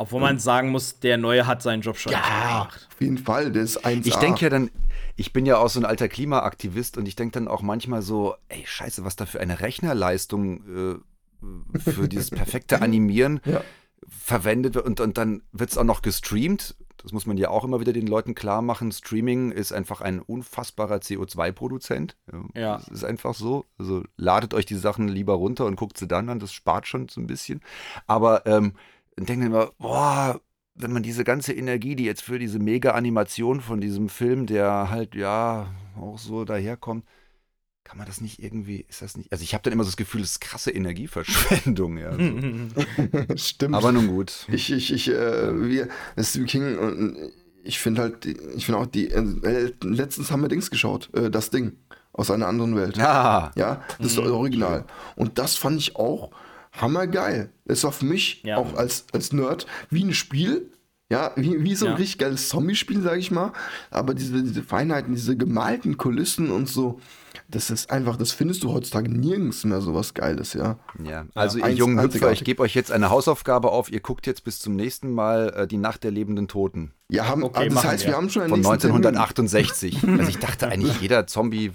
[0.00, 2.88] Obwohl man sagen muss, der Neue hat seinen Job schon ja, gemacht.
[2.90, 4.70] Auf jeden Fall, der ist 1 Ich denke ja dann,
[5.16, 8.34] ich bin ja auch so ein alter Klimaaktivist und ich denke dann auch manchmal so,
[8.48, 13.62] ey, scheiße, was da für eine Rechnerleistung äh, für dieses perfekte Animieren ja.
[14.08, 14.86] verwendet wird.
[14.86, 16.76] Und, und dann wird es auch noch gestreamt.
[17.02, 18.92] Das muss man ja auch immer wieder den Leuten klar machen.
[18.92, 22.16] Streaming ist einfach ein unfassbarer CO2-Produzent.
[22.54, 22.76] Ja.
[22.76, 23.64] Das ist einfach so.
[23.78, 26.40] Also ladet euch die Sachen lieber runter und guckt sie dann an.
[26.40, 27.62] Das spart schon so ein bisschen.
[28.06, 28.74] Aber ähm,
[29.16, 30.40] dann denkt man immer, boah,
[30.74, 35.14] wenn man diese ganze Energie, die jetzt für diese Mega-Animation von diesem Film, der halt
[35.14, 37.04] ja auch so daherkommt,
[37.84, 39.96] kann man das nicht irgendwie, ist das nicht, also ich habe dann immer so das
[39.96, 42.12] Gefühl, das ist krasse Energieverschwendung, ja.
[42.12, 43.36] So.
[43.36, 43.74] Stimmt.
[43.74, 44.46] Aber nun gut.
[44.48, 45.88] Ich, ich, ich, äh, wir,
[46.18, 47.32] Stephen King und
[47.64, 51.50] ich finde halt, ich finde auch die, äh, letztens haben wir Dings geschaut, äh, das
[51.50, 51.72] Ding
[52.12, 52.96] aus einer anderen Welt.
[52.96, 53.50] Ja.
[53.56, 54.32] Ja, das ist das mhm.
[54.32, 54.84] Original.
[55.16, 56.30] Und das fand ich auch,
[56.72, 57.50] hammergeil.
[57.64, 58.56] Das war für mich ja.
[58.56, 60.70] auch als, als Nerd wie ein Spiel.
[61.12, 61.96] Ja, wie, wie so ein ja.
[61.96, 63.52] richtig geiles Zombie-Spiel, sag ich mal.
[63.90, 67.00] Aber diese, diese Feinheiten, diese gemalten Kulissen und so,
[67.48, 70.78] das ist einfach, das findest du heutzutage nirgends mehr so was Geiles, ja.
[71.02, 73.90] Ja, also ja, ihr jungen Hüpfer, ich gebe euch jetzt eine Hausaufgabe auf.
[73.90, 76.92] Ihr guckt jetzt bis zum nächsten Mal äh, Die Nacht der lebenden Toten.
[77.08, 78.12] Ja, haben, okay, also das heißt, wir.
[78.12, 80.04] wir haben schon einen Von 1968.
[80.06, 81.72] also ich dachte eigentlich, jeder Zombie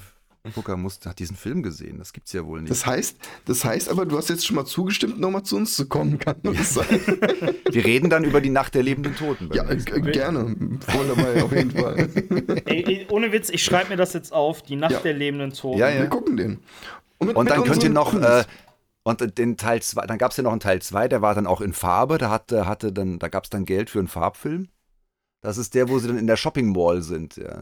[0.52, 1.98] Booker muss, hat diesen Film gesehen.
[1.98, 2.72] Das gibt's ja wohl nicht.
[2.72, 5.88] Das heißt, das heißt aber, du hast jetzt schon mal zugestimmt, nochmal zu uns zu
[5.88, 6.86] kommen, kann das sein?
[7.72, 9.50] Wir reden dann über die Nacht der lebenden Toten.
[9.54, 10.56] Ja, gerne.
[10.88, 11.98] Voll dabei, auf jeden Fall.
[12.66, 15.00] Ey, ey, ohne Witz, ich schreibe mir das jetzt auf, die Nacht ja.
[15.00, 15.78] der lebenden Toten.
[15.78, 16.02] Ja, ja.
[16.02, 16.60] Wir gucken den.
[17.18, 18.44] Und, mit, Und dann könnt ihr noch äh,
[19.04, 21.48] Und den Teil 2, dann gab es ja noch einen Teil 2, der war dann
[21.48, 24.68] auch in Farbe, da hatte, hatte dann, da gab es dann Geld für einen Farbfilm.
[25.42, 27.62] Das ist der, wo sie dann in der Shopping Mall sind, ja.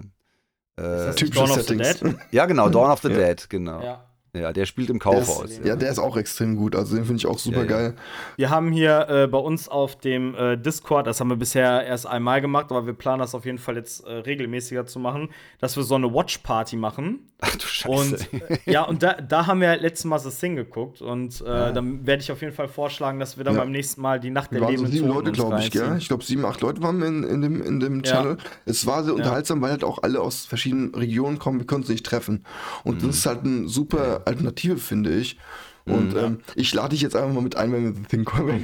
[0.76, 2.00] Äh, Dawn of the Dead?
[2.32, 3.16] Ja, genau, Dawn of the ja.
[3.16, 3.82] Dead, genau.
[3.82, 4.04] Ja.
[4.36, 5.60] Ja, der spielt im Kaufhaus.
[5.64, 6.76] Ja, der ist auch extrem gut.
[6.76, 7.94] Also den finde ich auch super ja, geil.
[8.36, 12.08] Wir haben hier äh, bei uns auf dem äh, Discord, das haben wir bisher erst
[12.08, 15.30] einmal gemacht, aber wir planen das auf jeden Fall jetzt äh, regelmäßiger zu machen,
[15.60, 17.20] dass wir so eine Watch Party machen.
[17.42, 17.90] Ach du Scheiße.
[17.92, 18.30] Und,
[18.66, 21.72] ja, und da, da haben wir letztes Mal das Thing geguckt und äh, ja.
[21.72, 24.52] dann werde ich auf jeden Fall vorschlagen, dass wir dann beim nächsten Mal die Nacht
[24.52, 25.96] der wir lebenden so sieben Leute, glaube ich, gell?
[26.00, 28.38] Ich glaube, sieben, acht Leute waren in, in dem, in dem Channel.
[28.66, 31.60] Es war sehr unterhaltsam, weil halt auch alle aus verschiedenen Regionen kommen.
[31.60, 32.46] Wir konnten uns nicht treffen.
[32.84, 33.08] Und mhm.
[33.08, 35.38] das ist halt eine super Alternative, finde ich.
[35.86, 36.20] Und mhm.
[36.20, 38.64] ähm, ich lade dich jetzt einfach mal mit ein, wenn wir The Thing kommen.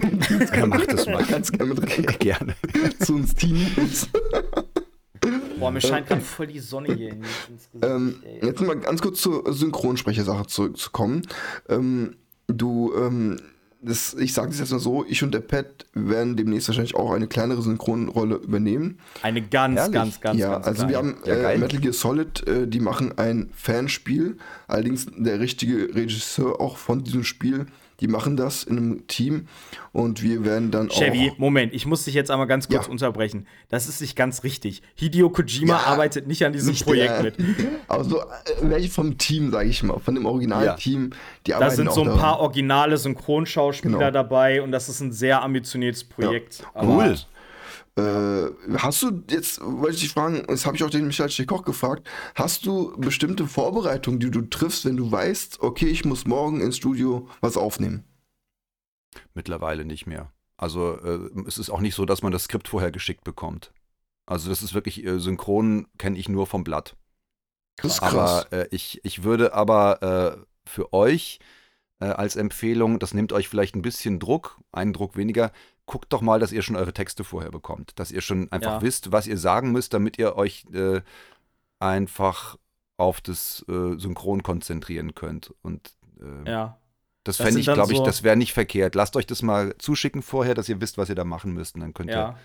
[0.55, 1.23] Ja, mach das mal.
[1.25, 2.05] Ganz gerne mit rein.
[2.19, 2.55] Gerne.
[2.99, 4.07] Zu uns Teenies.
[5.59, 7.83] Boah, mir scheint gerade voll die Sonne hier ins Gesicht.
[7.83, 11.23] Ähm, jetzt mal ganz kurz zur Synchronsprechersache zurückzukommen.
[11.67, 12.15] Ähm,
[12.47, 13.37] du ähm,
[13.81, 17.11] das, ich sage das jetzt mal so, ich und der Pat werden demnächst wahrscheinlich auch
[17.11, 18.99] eine kleinere Synchronrolle übernehmen.
[19.21, 19.93] Eine ganz, Ehrlich?
[19.93, 20.91] ganz, ganz, ja, ganz also kleine.
[20.91, 24.37] wir haben äh, Metal Gear Solid, äh, die machen ein Fanspiel.
[24.67, 27.67] Allerdings der richtige Regisseur auch von diesem Spiel
[27.99, 29.47] die machen das in einem Team
[29.91, 31.37] und wir werden dann Chevy, auch.
[31.37, 32.91] Moment, ich muss dich jetzt einmal ganz kurz ja.
[32.91, 33.45] unterbrechen.
[33.69, 34.81] Das ist nicht ganz richtig.
[34.95, 37.35] Hideo Kojima ja, arbeitet nicht an diesem nicht Projekt der, mit.
[37.87, 38.23] Aber so, äh,
[38.61, 41.17] welche vom Team, sage ich mal, von dem Originalteam, ja.
[41.47, 42.39] die arbeiten Da sind so ein paar daran.
[42.41, 44.11] originale Synchronschauspieler genau.
[44.11, 46.63] dabei und das ist ein sehr ambitioniertes Projekt.
[46.75, 47.15] Cool.
[47.99, 51.63] Äh, hast du jetzt, wollte ich dich fragen, das habe ich auch den Michael Koch
[51.63, 56.61] gefragt, hast du bestimmte Vorbereitungen, die du triffst, wenn du weißt, okay, ich muss morgen
[56.61, 58.05] ins Studio was aufnehmen?
[59.33, 60.31] Mittlerweile nicht mehr.
[60.55, 63.73] Also äh, es ist auch nicht so, dass man das Skript vorher geschickt bekommt.
[64.25, 66.95] Also das ist wirklich, äh, synchron kenne ich nur vom Blatt.
[67.77, 68.45] Das ist krass.
[68.45, 71.39] Aber äh, ich, ich würde aber äh, für euch
[71.99, 75.51] äh, als Empfehlung, das nimmt euch vielleicht ein bisschen Druck, einen Druck weniger,
[75.89, 77.97] guckt doch mal, dass ihr schon eure Texte vorher bekommt.
[77.99, 78.81] Dass ihr schon einfach ja.
[78.83, 81.01] wisst, was ihr sagen müsst, damit ihr euch äh,
[81.79, 82.57] einfach
[82.97, 85.51] auf das äh, Synchron konzentrieren könnt.
[85.63, 86.77] Und äh, ja.
[87.23, 88.93] das, das fände ich, glaube ich, so das wäre nicht verkehrt.
[88.93, 91.73] Lasst euch das mal zuschicken vorher, dass ihr wisst, was ihr da machen müsst.
[91.73, 92.29] Und dann könnt ja.
[92.29, 92.37] ihr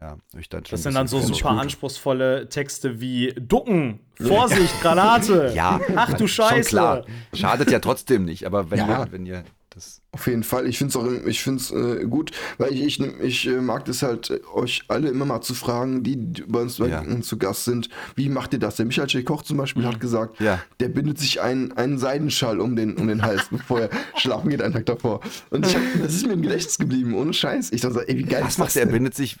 [0.00, 1.60] ja, euch dann schon Das sind dann so super gut.
[1.60, 5.50] anspruchsvolle Texte wie Ducken, Vorsicht, Granate.
[5.52, 6.54] ja, ach du Scheiße.
[6.54, 7.04] Schon klar.
[7.32, 9.02] Schadet ja trotzdem nicht, aber wenn, ja.
[9.02, 10.66] ihr, wenn ihr das Auf jeden Fall.
[10.66, 14.02] Ich finde es auch ich find's, äh, gut, weil ich, ich, ich äh, mag das
[14.02, 16.16] halt, äh, euch alle immer mal zu fragen, die,
[16.46, 17.04] bei uns ja.
[17.20, 17.88] zu Gast sind.
[18.14, 18.76] Wie macht ihr das?
[18.76, 19.24] Der Michael J.
[19.24, 20.60] Koch zum Beispiel hat gesagt, ja.
[20.80, 24.62] der bindet sich einen, einen Seidenschall um den, um den Hals, bevor er schlafen geht,
[24.62, 25.20] einen Tag davor.
[25.50, 27.72] Und ich hab, das ist mir im Gedächtnis geblieben, ohne Scheiß.
[27.72, 28.76] Ich dachte, ey, wie geil Was ist macht das?
[28.76, 29.36] Er bindet sich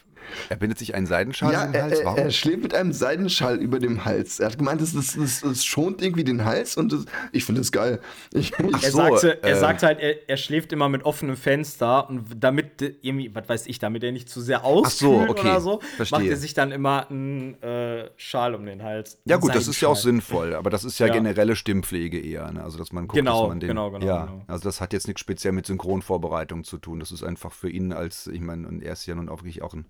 [0.48, 2.00] er bindet sich einen Seidenschal ja, um den Hals?
[2.04, 2.18] Warum?
[2.18, 4.40] Er, er schläft mit einem Seidenschal über dem Hals.
[4.40, 7.60] Er hat gemeint, das, das, das, das schont irgendwie den Hals und das, ich finde
[7.60, 8.00] das geil.
[8.32, 12.08] Ich, er, so, sagte, äh, er sagt halt, er, er, schläft immer mit offenem Fenster
[12.08, 15.40] und damit irgendwie, was weiß ich, damit er nicht zu sehr auskühlt so, okay.
[15.40, 16.18] oder so, Verstehe.
[16.18, 19.18] macht er sich dann immer einen äh, Schal um den Hals.
[19.24, 21.12] Ja gut, das ist ja auch sinnvoll, aber das ist ja, ja.
[21.12, 22.50] generelle Stimmpflege eher.
[22.52, 22.62] Ne?
[22.62, 24.44] Also dass man guckt, genau, dass man den, genau, genau, ja, genau.
[24.46, 27.00] also das hat jetzt nichts speziell mit Synchronvorbereitung zu tun.
[27.00, 29.62] Das ist einfach für ihn als, ich meine, und er ist ja nun auch wirklich
[29.62, 29.86] auch ein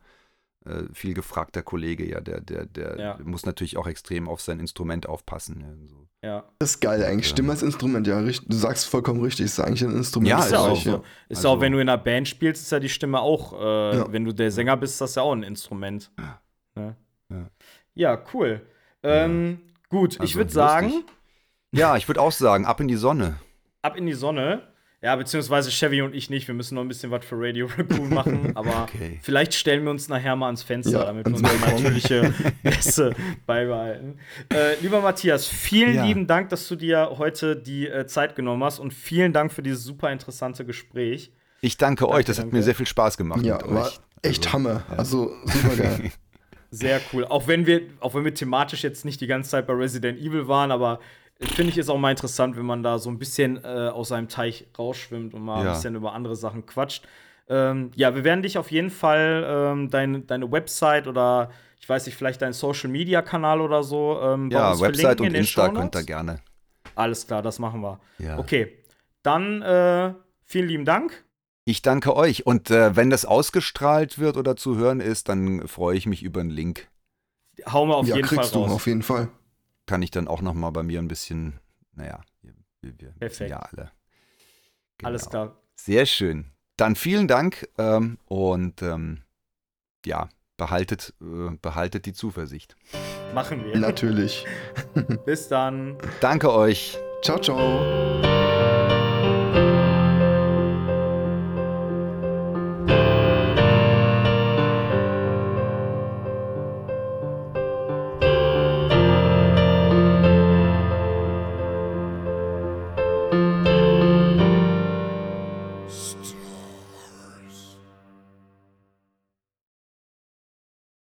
[0.93, 3.19] viel gefragter Kollege, ja, der, der, der ja.
[3.25, 5.61] muss natürlich auch extrem auf sein Instrument aufpassen.
[5.61, 6.07] Ja, so.
[6.23, 6.45] ja.
[6.59, 7.29] Das ist geil eigentlich.
[7.29, 10.31] Stimme als Instrument, ja, du sagst vollkommen richtig, ist eigentlich ein Instrument.
[10.31, 11.05] Ja, ist ja auch so.
[11.29, 13.97] Ist also, auch, wenn du in einer Band spielst, ist ja die Stimme auch, äh,
[13.97, 14.13] ja.
[14.13, 16.11] wenn du der Sänger bist, ist das ja auch ein Instrument.
[16.75, 16.97] Ne?
[17.95, 18.23] Ja.
[18.33, 18.63] cool.
[19.03, 21.05] Ähm, gut, also, ich würde sagen.
[21.73, 23.37] Ja, ich würde auch sagen, ab in die Sonne.
[23.83, 24.68] Ab in die Sonne.
[25.01, 26.49] Ja, beziehungsweise Chevy und ich nicht.
[26.49, 28.53] Wir müssen noch ein bisschen was für Radio Raccoon machen.
[28.57, 29.21] Aber okay.
[29.23, 32.35] vielleicht stellen wir uns nachher mal ans Fenster, ja, damit wir unsere natürliche
[32.65, 33.15] Bässe
[33.47, 34.19] beibehalten.
[34.53, 36.05] Äh, lieber Matthias, vielen ja.
[36.05, 39.63] lieben Dank, dass du dir heute die äh, Zeit genommen hast und vielen Dank für
[39.63, 41.31] dieses super interessante Gespräch.
[41.61, 42.49] Ich danke, danke euch, das danke.
[42.49, 43.43] hat mir sehr viel Spaß gemacht.
[43.43, 44.01] Ja, war euch.
[44.23, 44.83] echt also, Hammer.
[44.91, 44.97] Ja.
[44.97, 46.11] Also super geil.
[46.71, 47.25] Sehr cool.
[47.25, 50.49] Auch wenn wir, auch wenn wir thematisch jetzt nicht die ganze Zeit bei Resident Evil
[50.49, 51.01] waren, aber
[51.41, 54.29] finde ich ist auch mal interessant, wenn man da so ein bisschen äh, aus seinem
[54.29, 55.71] Teich rausschwimmt und mal ja.
[55.71, 57.07] ein bisschen über andere Sachen quatscht.
[57.49, 61.51] Ähm, ja, wir werden dich auf jeden Fall ähm, dein, deine Website oder
[61.81, 64.21] ich weiß nicht, vielleicht deinen Social Media Kanal oder so.
[64.21, 66.41] Ähm, ja, Website und Insta könnt ihr gerne.
[66.95, 68.01] Alles klar, das machen wir.
[68.19, 68.39] Ja.
[68.39, 68.83] Okay,
[69.23, 70.13] dann äh,
[70.45, 71.25] vielen lieben Dank.
[71.65, 72.47] Ich danke euch.
[72.47, 76.41] Und äh, wenn das ausgestrahlt wird oder zu hören ist, dann freue ich mich über
[76.41, 76.89] einen Link.
[77.71, 78.53] Hauen wir auf ja, jeden Fall raus.
[78.53, 79.29] Du auf jeden Fall
[79.89, 81.59] kann ich dann auch noch mal bei mir ein bisschen,
[81.97, 83.51] naja, wir, wir Perfekt.
[83.51, 83.91] ja alle.
[84.99, 85.09] Genau.
[85.09, 85.57] Alles klar.
[85.75, 86.53] Sehr schön.
[86.77, 89.23] Dann vielen Dank ähm, und ähm,
[90.07, 92.77] ja, behaltet, äh, behaltet die Zuversicht.
[93.35, 93.77] Machen wir.
[93.77, 94.47] Natürlich.
[95.27, 95.97] Bis dann.
[96.21, 96.99] Danke euch.
[97.23, 98.48] Ciao, ciao.